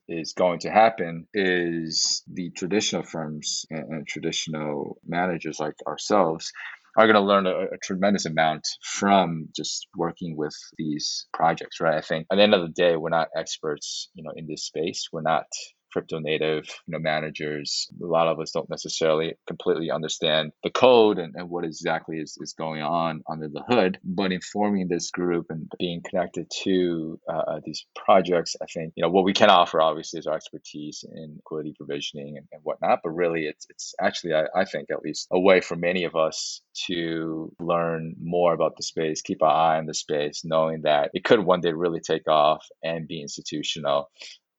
is 0.08 0.32
going 0.32 0.60
to 0.60 0.70
happen 0.70 1.26
is 1.34 2.22
the 2.32 2.50
traditional 2.50 3.02
firms 3.02 3.66
and, 3.70 3.92
and 3.92 4.06
traditional 4.06 4.98
managers 5.06 5.60
like 5.60 5.74
ourselves 5.86 6.52
are 6.96 7.06
going 7.06 7.14
to 7.14 7.20
learn 7.20 7.46
a, 7.46 7.74
a 7.74 7.78
tremendous 7.82 8.26
amount 8.26 8.66
from 8.82 9.48
just 9.54 9.88
working 9.96 10.36
with 10.36 10.54
these 10.78 11.26
projects, 11.32 11.80
right? 11.80 11.96
I 11.96 12.00
think 12.00 12.26
at 12.30 12.36
the 12.36 12.42
end 12.42 12.54
of 12.54 12.62
the 12.62 12.68
day, 12.68 12.96
we're 12.96 13.08
not 13.08 13.28
experts, 13.36 14.10
you 14.14 14.22
know, 14.22 14.32
in 14.36 14.46
this 14.46 14.64
space. 14.64 15.08
We're 15.12 15.22
not 15.22 15.46
crypto 15.94 16.18
native, 16.18 16.64
you 16.86 16.92
know, 16.92 16.98
managers. 16.98 17.88
A 18.02 18.06
lot 18.06 18.26
of 18.26 18.40
us 18.40 18.50
don't 18.50 18.68
necessarily 18.68 19.34
completely 19.46 19.92
understand 19.92 20.50
the 20.64 20.70
code 20.70 21.18
and, 21.18 21.34
and 21.36 21.48
what 21.48 21.64
exactly 21.64 22.16
is, 22.18 22.36
is 22.40 22.52
going 22.52 22.82
on 22.82 23.22
under 23.30 23.48
the 23.48 23.62
hood. 23.68 23.98
But 24.02 24.32
informing 24.32 24.88
this 24.88 25.12
group 25.12 25.46
and 25.50 25.70
being 25.78 26.02
connected 26.08 26.50
to 26.64 27.20
uh, 27.32 27.44
uh, 27.50 27.60
these 27.64 27.86
projects, 27.94 28.56
I 28.60 28.66
think, 28.66 28.94
you 28.96 29.02
know, 29.02 29.08
what 29.08 29.24
we 29.24 29.32
can 29.32 29.50
offer 29.50 29.80
obviously 29.80 30.18
is 30.18 30.26
our 30.26 30.34
expertise 30.34 31.04
in 31.14 31.36
liquidity 31.36 31.74
provisioning 31.78 32.38
and, 32.38 32.46
and 32.50 32.60
whatnot. 32.64 32.98
But 33.04 33.10
really, 33.10 33.46
it's 33.46 33.66
it's 33.70 33.94
actually, 34.00 34.34
I, 34.34 34.46
I 34.56 34.64
think, 34.64 34.88
at 34.90 35.02
least 35.02 35.28
a 35.30 35.38
way 35.38 35.60
for 35.60 35.76
many 35.76 36.04
of 36.04 36.16
us 36.16 36.60
to 36.86 37.52
learn 37.60 38.16
more 38.20 38.52
about 38.52 38.76
the 38.76 38.82
space, 38.82 39.22
keep 39.22 39.42
our 39.44 39.50
eye 39.50 39.78
on 39.78 39.86
the 39.86 39.94
space, 39.94 40.42
knowing 40.44 40.82
that 40.82 41.10
it 41.14 41.22
could 41.22 41.38
one 41.38 41.60
day 41.60 41.72
really 41.72 42.00
take 42.00 42.26
off 42.28 42.66
and 42.82 43.06
be 43.06 43.22
institutional. 43.22 44.10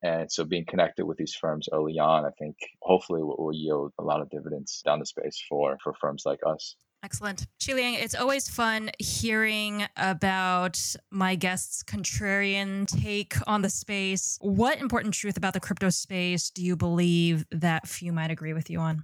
And 0.05 0.31
so 0.31 0.45
being 0.45 0.65
connected 0.65 1.05
with 1.07 1.17
these 1.17 1.33
firms 1.33 1.67
early 1.73 1.97
on, 1.97 2.25
I 2.25 2.29
think 2.37 2.55
hopefully 2.83 3.23
will, 3.23 3.37
will 3.39 3.55
yield 3.55 3.91
a 3.97 4.03
lot 4.03 4.21
of 4.21 4.29
dividends 4.29 4.83
down 4.85 4.99
the 4.99 5.05
space 5.05 5.43
for, 5.49 5.79
for 5.83 5.95
firms 5.99 6.23
like 6.27 6.41
us. 6.45 6.75
Excellent. 7.03 7.47
Shiliang, 7.59 7.95
it's 7.99 8.13
always 8.13 8.47
fun 8.47 8.91
hearing 8.99 9.87
about 9.97 10.79
my 11.09 11.33
guests' 11.33 11.81
contrarian 11.83 12.85
take 12.85 13.33
on 13.47 13.63
the 13.63 13.69
space. 13.69 14.37
What 14.41 14.79
important 14.79 15.15
truth 15.15 15.37
about 15.37 15.53
the 15.53 15.59
crypto 15.59 15.89
space 15.89 16.51
do 16.51 16.63
you 16.63 16.75
believe 16.75 17.45
that 17.51 17.87
few 17.87 18.13
might 18.13 18.29
agree 18.29 18.53
with 18.53 18.69
you 18.69 18.79
on? 18.79 19.01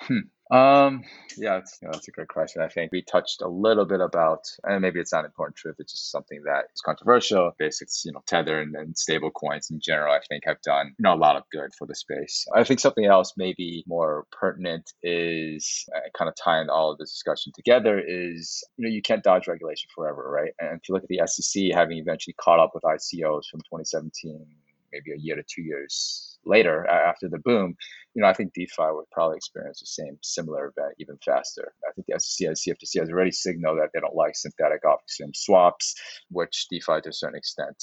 Hmm. 0.00 0.18
Um, 0.50 1.04
yeah, 1.36 1.58
it's, 1.58 1.78
you 1.80 1.86
know, 1.86 1.92
that's 1.92 2.08
a 2.08 2.10
great 2.10 2.26
question. 2.26 2.60
I 2.60 2.68
think 2.68 2.90
we 2.90 3.02
touched 3.02 3.40
a 3.40 3.48
little 3.48 3.84
bit 3.84 4.00
about, 4.00 4.40
and 4.64 4.82
maybe 4.82 4.98
it's 4.98 5.12
not 5.12 5.24
important 5.24 5.56
truth, 5.56 5.76
it's 5.78 5.92
just 5.92 6.10
something 6.10 6.42
that 6.44 6.64
is 6.74 6.80
controversial. 6.80 7.52
Basics, 7.56 8.04
you 8.04 8.12
know, 8.12 8.22
Tether 8.26 8.60
and, 8.60 8.74
and 8.74 8.98
stable 8.98 9.30
coins 9.30 9.70
in 9.70 9.78
general, 9.80 10.12
I 10.12 10.18
think 10.28 10.42
have 10.46 10.60
done, 10.62 10.88
you 10.98 11.02
know, 11.04 11.14
a 11.14 11.16
lot 11.16 11.36
of 11.36 11.44
good 11.52 11.70
for 11.78 11.86
the 11.86 11.94
space. 11.94 12.46
I 12.54 12.64
think 12.64 12.80
something 12.80 13.04
else 13.04 13.34
maybe 13.36 13.84
more 13.86 14.26
pertinent 14.32 14.92
is 15.04 15.84
uh, 15.94 16.00
kind 16.18 16.28
of 16.28 16.34
tying 16.34 16.68
all 16.68 16.90
of 16.90 16.98
this 16.98 17.12
discussion 17.12 17.52
together 17.54 18.00
is, 18.04 18.64
you 18.76 18.88
know, 18.88 18.92
you 18.92 19.02
can't 19.02 19.22
dodge 19.22 19.46
regulation 19.46 19.88
forever, 19.94 20.28
right? 20.28 20.52
And 20.58 20.80
if 20.80 20.88
you 20.88 20.94
look 20.94 21.04
at 21.04 21.08
the 21.08 21.22
SEC 21.26 21.72
having 21.72 21.98
eventually 21.98 22.34
caught 22.40 22.58
up 22.58 22.72
with 22.74 22.82
ICOs 22.82 23.46
from 23.48 23.60
2017, 23.60 24.44
maybe 24.92 25.12
a 25.12 25.20
year 25.20 25.36
to 25.36 25.44
two 25.48 25.62
years 25.62 26.38
later 26.44 26.86
after 26.88 27.28
the 27.28 27.38
boom, 27.38 27.76
you 28.14 28.22
know, 28.22 28.28
I 28.28 28.32
think 28.32 28.52
DeFi 28.54 28.90
would 28.90 29.10
probably 29.12 29.36
experience 29.36 29.80
the 29.80 29.86
same 29.86 30.18
similar 30.22 30.72
event 30.76 30.94
even 30.98 31.16
faster. 31.24 31.72
I 31.88 31.92
think 31.92 32.06
the 32.08 32.18
SEC 32.18 32.46
and 32.48 32.56
CFTC 32.56 33.00
has 33.00 33.10
already 33.10 33.30
signaled 33.30 33.78
that 33.78 33.90
they 33.94 34.00
don't 34.00 34.16
like 34.16 34.34
synthetic 34.34 34.84
off-exchange 34.84 35.36
swaps, 35.36 35.94
which 36.30 36.66
DeFi 36.70 37.00
to 37.02 37.10
a 37.10 37.12
certain 37.12 37.38
extent 37.38 37.76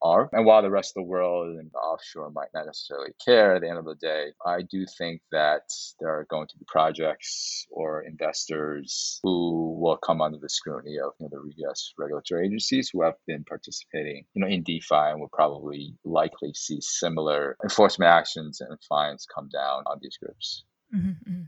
are. 0.00 0.28
And 0.32 0.46
while 0.46 0.62
the 0.62 0.70
rest 0.70 0.92
of 0.96 1.02
the 1.02 1.08
world 1.08 1.58
and 1.58 1.70
the 1.72 1.78
offshore 1.78 2.30
might 2.30 2.48
not 2.54 2.66
necessarily 2.66 3.10
care, 3.24 3.56
at 3.56 3.62
the 3.62 3.68
end 3.68 3.78
of 3.78 3.84
the 3.84 3.96
day, 3.96 4.28
I 4.46 4.62
do 4.62 4.86
think 4.98 5.20
that 5.32 5.62
there 6.00 6.10
are 6.10 6.26
going 6.30 6.46
to 6.48 6.58
be 6.58 6.64
projects 6.68 7.66
or 7.70 8.02
investors 8.02 9.18
who 9.22 9.76
will 9.80 9.96
come 9.96 10.20
under 10.20 10.38
the 10.38 10.48
scrutiny 10.48 10.98
of 10.98 11.12
you 11.18 11.28
know, 11.30 11.42
the 11.42 11.52
U.S. 11.64 11.92
regulatory 11.98 12.46
agencies 12.46 12.90
who 12.92 13.02
have 13.02 13.14
been 13.26 13.44
participating, 13.44 14.24
you 14.34 14.42
know, 14.42 14.48
in 14.48 14.62
DeFi 14.62 15.10
and 15.10 15.20
will 15.20 15.28
probably 15.32 15.96
likely 16.04 16.52
see 16.54 16.78
similar 16.80 17.56
enforcement 17.62 18.10
actions 18.10 18.60
and 18.60 18.78
fines 18.88 19.26
come 19.32 19.48
down 19.52 19.71
on 19.86 19.98
these 20.00 20.16
groups. 20.16 20.64
Mm-hmm. 20.94 21.42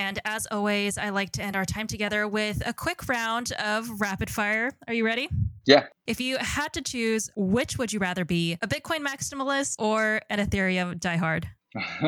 And 0.00 0.18
as 0.24 0.46
always, 0.50 0.96
I 0.96 1.10
like 1.10 1.32
to 1.32 1.42
end 1.42 1.56
our 1.56 1.66
time 1.66 1.86
together 1.86 2.26
with 2.26 2.62
a 2.66 2.72
quick 2.72 3.06
round 3.06 3.52
of 3.52 4.00
rapid 4.00 4.30
fire. 4.30 4.72
Are 4.88 4.94
you 4.94 5.04
ready? 5.04 5.28
Yeah. 5.66 5.86
If 6.06 6.20
you 6.20 6.38
had 6.38 6.72
to 6.72 6.80
choose, 6.80 7.30
which 7.36 7.76
would 7.76 7.92
you 7.92 7.98
rather 7.98 8.24
be, 8.24 8.56
a 8.62 8.66
Bitcoin 8.66 9.06
maximalist 9.06 9.76
or 9.78 10.22
an 10.30 10.38
Ethereum 10.38 10.98
diehard? 10.98 11.44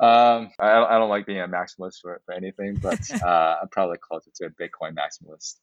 um, 0.00 0.50
I, 0.60 0.84
I 0.84 0.98
don't 0.98 1.08
like 1.08 1.26
being 1.26 1.40
a 1.40 1.48
maximalist 1.48 2.00
for, 2.00 2.20
for 2.24 2.32
anything, 2.32 2.76
but 2.76 3.00
uh, 3.24 3.56
I'm 3.62 3.68
probably 3.68 3.98
closer 3.98 4.30
to 4.36 4.46
a 4.46 4.50
Bitcoin 4.50 4.94
maximalist. 4.94 5.56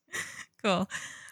Cool. 0.61 0.89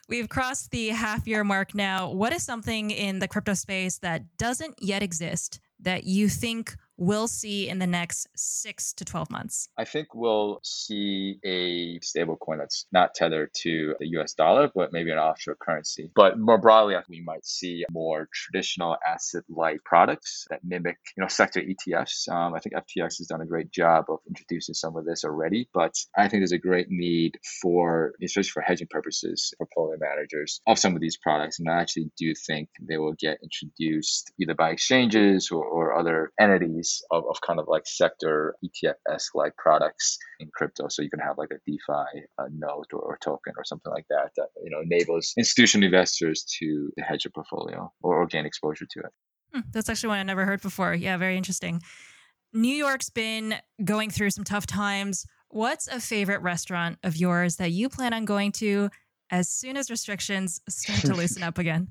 We've 0.08 0.30
crossed 0.30 0.72
the 0.72 0.90
half 0.90 1.28
year 1.28 1.44
mark 1.44 1.76
now. 1.76 2.12
What 2.12 2.32
is 2.32 2.44
something 2.44 2.92
in 2.92 3.20
the 3.20 3.28
crypto 3.28 3.54
space 3.54 3.98
that 3.98 4.38
doesn't 4.38 4.76
yet 4.80 5.04
exist 5.04 5.60
that 5.80 6.06
you 6.06 6.30
think 6.30 6.78
we'll 6.98 7.28
see 7.28 7.68
in 7.70 7.80
the 7.80 7.88
next 7.88 8.28
six 8.36 8.94
to 8.94 9.06
12 9.06 9.30
months? 9.30 9.70
I 9.78 9.86
think 9.86 10.14
we'll 10.14 10.60
see 10.64 11.40
a 11.44 12.00
stable 12.02 12.38
coin 12.38 12.60
that's 12.60 12.86
not 12.92 13.14
tethered 13.16 13.52
to 13.62 13.96
the 14.00 14.08
US 14.20 14.34
dollar, 14.34 14.72
but 14.74 14.94
maybe 14.94 15.12
an 15.12 15.18
offshore 15.18 15.56
currency. 15.56 16.12
But 16.16 16.40
more 16.40 16.58
broadly, 16.58 16.96
I 16.96 17.00
think 17.00 17.10
we 17.10 17.22
might 17.22 17.46
see 17.46 17.86
more 17.92 18.28
traditional 18.34 18.98
asset 19.06 19.44
light 19.50 19.84
products 19.84 20.46
that 20.50 20.62
mimic, 20.64 20.98
you 21.18 21.22
know, 21.22 21.28
sector 21.28 21.62
ETFs. 21.62 22.30
Um, 22.30 22.54
I 22.54 22.60
think 22.60 22.76
FTX 22.76 23.18
has 23.18 23.28
done 23.28 23.42
a 23.42 23.46
great 23.46 23.72
job 23.72 24.06
of 24.10 24.20
introducing 24.28 24.76
some 24.76 24.96
of 24.96 25.06
this 25.06 25.24
already, 25.24 25.68
but 25.74 25.96
I 26.18 26.28
think 26.28 26.42
there's 26.42 26.52
a 26.52 26.58
great 26.58 26.88
need 26.90 27.38
for, 27.62 28.14
especially 28.24 28.50
for 28.50 28.62
hedging 28.62 28.88
purposes, 28.90 29.54
for 29.58 29.66
portfolio 29.66 29.98
managers 30.00 30.62
of 30.68 30.80
some 30.80 30.96
of 30.96 31.02
these 31.02 31.18
products. 31.18 31.60
And 31.60 31.70
I 31.70 31.82
actually 31.82 32.12
do 32.18 32.34
think 32.36 32.70
they 32.82 32.98
will 32.98 33.14
get 33.14 33.40
introduced 33.44 34.32
either 34.40 34.54
by 34.54 34.72
exchanges 34.72 35.50
or, 35.52 35.66
or 35.66 35.98
other 35.98 36.32
entities 36.40 36.85
of, 37.12 37.24
of 37.30 37.42
kind 37.42 37.60
of 37.60 37.68
like 37.68 37.84
sector 37.86 38.56
ETF-esque 38.64 39.36
like 39.36 39.56
products 39.58 40.18
in 40.40 40.50
crypto. 40.54 40.88
So 40.88 41.02
you 41.02 41.10
can 41.10 41.20
have 41.20 41.38
like 41.38 41.52
a 41.52 41.60
DeFi 41.66 42.26
a 42.38 42.48
note 42.52 42.88
or, 42.94 43.00
or 43.00 43.18
token 43.24 43.54
or 43.58 43.64
something 43.64 43.92
like 43.92 44.06
that 44.10 44.32
that 44.38 44.48
you 44.64 44.70
know 44.70 44.82
enables 44.82 45.34
institutional 45.38 45.86
investors 45.86 46.46
to 46.60 46.92
hedge 47.00 47.26
a 47.26 47.30
portfolio 47.30 47.92
or, 48.02 48.22
or 48.22 48.26
gain 48.28 48.46
exposure 48.46 48.86
to 48.92 49.00
it. 49.00 49.12
Hmm, 49.54 49.62
that's 49.72 49.90
actually 49.90 50.10
one 50.10 50.20
I 50.20 50.24
never 50.24 50.46
heard 50.46 50.62
before. 50.62 50.94
Yeah, 50.94 51.18
very 51.18 51.38
interesting. 51.38 51.82
New 52.54 52.76
York's 52.76 53.10
been 53.10 53.56
going 53.84 54.10
through 54.10 54.30
some 54.30 54.44
tough 54.44 54.66
times. 54.66 55.26
What's 55.50 55.88
a 55.88 56.00
favorite 56.00 56.42
restaurant 56.42 56.98
of 57.04 57.18
yours 57.18 57.58
that 57.58 57.72
you 57.72 57.90
plan 57.90 58.14
on 58.14 58.26
going 58.26 58.52
to 58.54 58.90
as 59.32 59.50
soon 59.50 59.78
as 59.78 59.90
restrictions 59.90 60.62
start 60.70 61.02
to 61.02 61.14
loosen 61.14 61.44
up 61.44 61.58
again? 61.58 61.90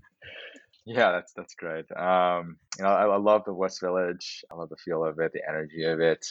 Yeah, 0.86 1.12
that's 1.12 1.32
that's 1.32 1.54
great. 1.54 1.90
Um, 1.92 2.56
you 2.76 2.84
know, 2.84 2.90
I, 2.90 3.06
I, 3.06 3.16
love 3.16 3.44
the 3.46 3.54
West 3.54 3.80
Village. 3.80 4.44
I 4.52 4.54
love 4.54 4.68
the 4.68 4.76
feel 4.76 5.02
of 5.02 5.18
it, 5.18 5.32
the 5.32 5.40
energy 5.48 5.84
of 5.84 5.98
it. 6.00 6.26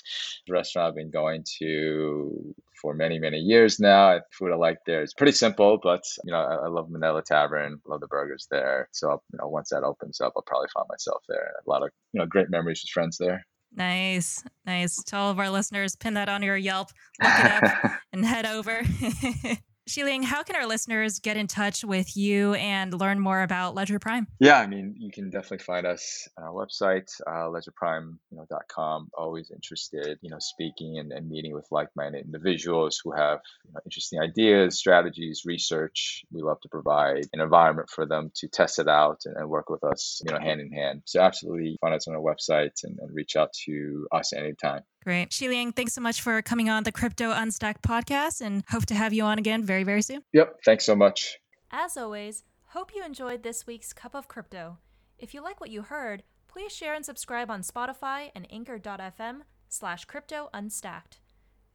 The 0.45 0.53
restaurant 0.53 0.89
I've 0.89 0.95
been 0.95 1.09
going 1.09 1.43
to 1.59 2.53
for 2.79 2.93
many 2.93 3.17
many 3.17 3.39
years 3.39 3.79
now. 3.79 4.19
Food 4.31 4.51
I 4.51 4.55
like 4.55 4.77
there 4.85 5.01
is 5.01 5.15
pretty 5.15 5.31
simple, 5.31 5.79
but 5.81 6.03
you 6.23 6.31
know, 6.31 6.39
I, 6.39 6.65
I 6.65 6.67
love 6.67 6.91
Minetta 6.91 7.23
Tavern. 7.25 7.81
Love 7.87 8.01
the 8.01 8.07
burgers 8.07 8.47
there. 8.51 8.89
So 8.91 9.23
you 9.31 9.39
know, 9.39 9.47
once 9.47 9.69
that 9.69 9.83
opens 9.83 10.21
up, 10.21 10.33
I'll 10.35 10.43
probably 10.43 10.69
find 10.71 10.85
myself 10.87 11.23
there. 11.27 11.53
A 11.65 11.69
lot 11.69 11.81
of 11.81 11.89
you 12.11 12.19
know 12.19 12.27
great 12.27 12.51
memories 12.51 12.83
with 12.83 12.91
friends 12.91 13.17
there. 13.17 13.43
Nice, 13.75 14.43
nice. 14.67 15.01
To 15.05 15.17
all 15.17 15.31
of 15.31 15.39
our 15.39 15.49
listeners, 15.49 15.95
pin 15.95 16.13
that 16.13 16.29
on 16.29 16.43
your 16.43 16.57
Yelp, 16.57 16.89
look 17.23 17.31
it 17.39 17.63
up, 17.63 17.91
and 18.13 18.23
head 18.23 18.45
over. 18.45 18.83
Shiliang, 19.89 20.23
how 20.23 20.43
can 20.43 20.55
our 20.55 20.65
listeners 20.65 21.19
get 21.19 21.35
in 21.35 21.47
touch 21.47 21.83
with 21.83 22.15
you 22.15 22.53
and 22.53 22.93
learn 22.93 23.19
more 23.19 23.41
about 23.41 23.75
Ledger 23.75 23.99
Prime? 23.99 24.27
Yeah, 24.39 24.57
I 24.57 24.65
mean, 24.65 24.95
you 24.97 25.11
can 25.11 25.29
definitely 25.29 25.65
find 25.65 25.85
us 25.85 26.27
on 26.37 26.45
our 26.45 26.53
website, 26.53 27.11
uh, 27.27 27.49
ledgerprime.com. 27.49 28.17
You 28.31 28.37
know, 28.37 29.23
Always 29.23 29.51
interested, 29.51 30.19
you 30.21 30.29
know, 30.29 30.39
speaking 30.39 30.99
and, 30.99 31.11
and 31.11 31.29
meeting 31.29 31.53
with 31.53 31.67
like-minded 31.69 32.23
individuals 32.23 33.01
who 33.03 33.11
have 33.11 33.39
you 33.65 33.73
know, 33.73 33.81
interesting 33.85 34.19
ideas, 34.21 34.77
strategies, 34.77 35.43
research. 35.45 36.23
We 36.31 36.41
love 36.41 36.61
to 36.61 36.69
provide 36.69 37.27
an 37.33 37.41
environment 37.41 37.89
for 37.89 38.05
them 38.05 38.31
to 38.35 38.47
test 38.47 38.79
it 38.79 38.87
out 38.87 39.21
and, 39.25 39.35
and 39.35 39.49
work 39.49 39.69
with 39.69 39.83
us, 39.83 40.21
you 40.25 40.31
know, 40.31 40.39
hand 40.39 40.61
in 40.61 40.71
hand. 40.71 41.01
So 41.05 41.19
absolutely 41.21 41.77
find 41.81 41.93
us 41.93 42.07
on 42.07 42.15
our 42.15 42.21
website 42.21 42.83
and, 42.83 42.99
and 42.99 43.13
reach 43.13 43.35
out 43.35 43.51
to 43.65 44.07
us 44.13 44.31
anytime. 44.33 44.81
Great. 45.03 45.31
Shiliang, 45.31 45.75
thanks 45.75 45.93
so 45.93 45.99
much 45.99 46.21
for 46.21 46.41
coming 46.41 46.69
on 46.69 46.83
the 46.83 46.91
Crypto 46.91 47.31
Unstacked 47.31 47.81
podcast 47.81 48.39
and 48.39 48.63
hope 48.69 48.85
to 48.85 48.95
have 48.95 49.11
you 49.11 49.23
on 49.23 49.37
again 49.37 49.63
very, 49.63 49.83
very 49.83 50.01
soon. 50.01 50.23
Yep. 50.31 50.61
Thanks 50.63 50.85
so 50.85 50.95
much. 50.95 51.39
As 51.71 51.97
always, 51.97 52.43
hope 52.67 52.91
you 52.95 53.03
enjoyed 53.03 53.43
this 53.43 53.67
week's 53.67 53.91
Cup 53.91 54.15
of 54.15 54.29
Crypto. 54.29 54.77
If 55.19 55.33
you 55.33 55.43
like 55.43 55.59
what 55.59 55.69
you 55.69 55.81
heard, 55.81 56.23
please 56.47 56.71
share 56.71 56.93
and 56.93 57.05
subscribe 57.05 57.51
on 57.51 57.63
Spotify 57.63 58.31
and 58.33 58.47
anchor.fm 58.49 59.41
slash 59.67 60.05
crypto 60.05 60.49
unstacked. 60.53 61.19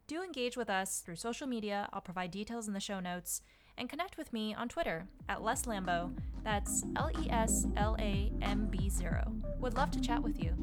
Do 0.06 0.22
engage 0.22 0.56
with 0.56 0.70
us 0.70 1.00
through 1.00 1.16
social 1.16 1.46
media. 1.46 1.88
I'll 1.92 2.00
provide 2.00 2.30
details 2.30 2.66
in 2.66 2.72
the 2.72 2.80
show 2.80 2.98
notes 2.98 3.42
and 3.78 3.88
connect 3.88 4.18
with 4.18 4.32
me 4.32 4.54
on 4.54 4.68
Twitter 4.68 5.06
at 5.28 5.42
Les 5.42 5.62
Lambo. 5.62 6.12
That's 6.44 6.84
L 6.96 7.10
E 7.22 7.30
S 7.30 7.66
L 7.76 7.96
A 7.98 8.32
M 8.42 8.66
B 8.66 8.88
0. 8.88 9.32
Would 9.60 9.74
love 9.74 9.90
to 9.92 10.00
chat 10.00 10.22
with 10.22 10.42
you. 10.42 10.54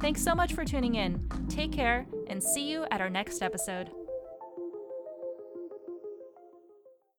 Thanks 0.00 0.22
so 0.22 0.34
much 0.34 0.54
for 0.54 0.64
tuning 0.64 0.96
in. 0.96 1.28
Take 1.48 1.72
care 1.72 2.06
and 2.26 2.42
see 2.42 2.68
you 2.68 2.86
at 2.90 3.00
our 3.00 3.10
next 3.10 3.42
episode. 3.42 3.90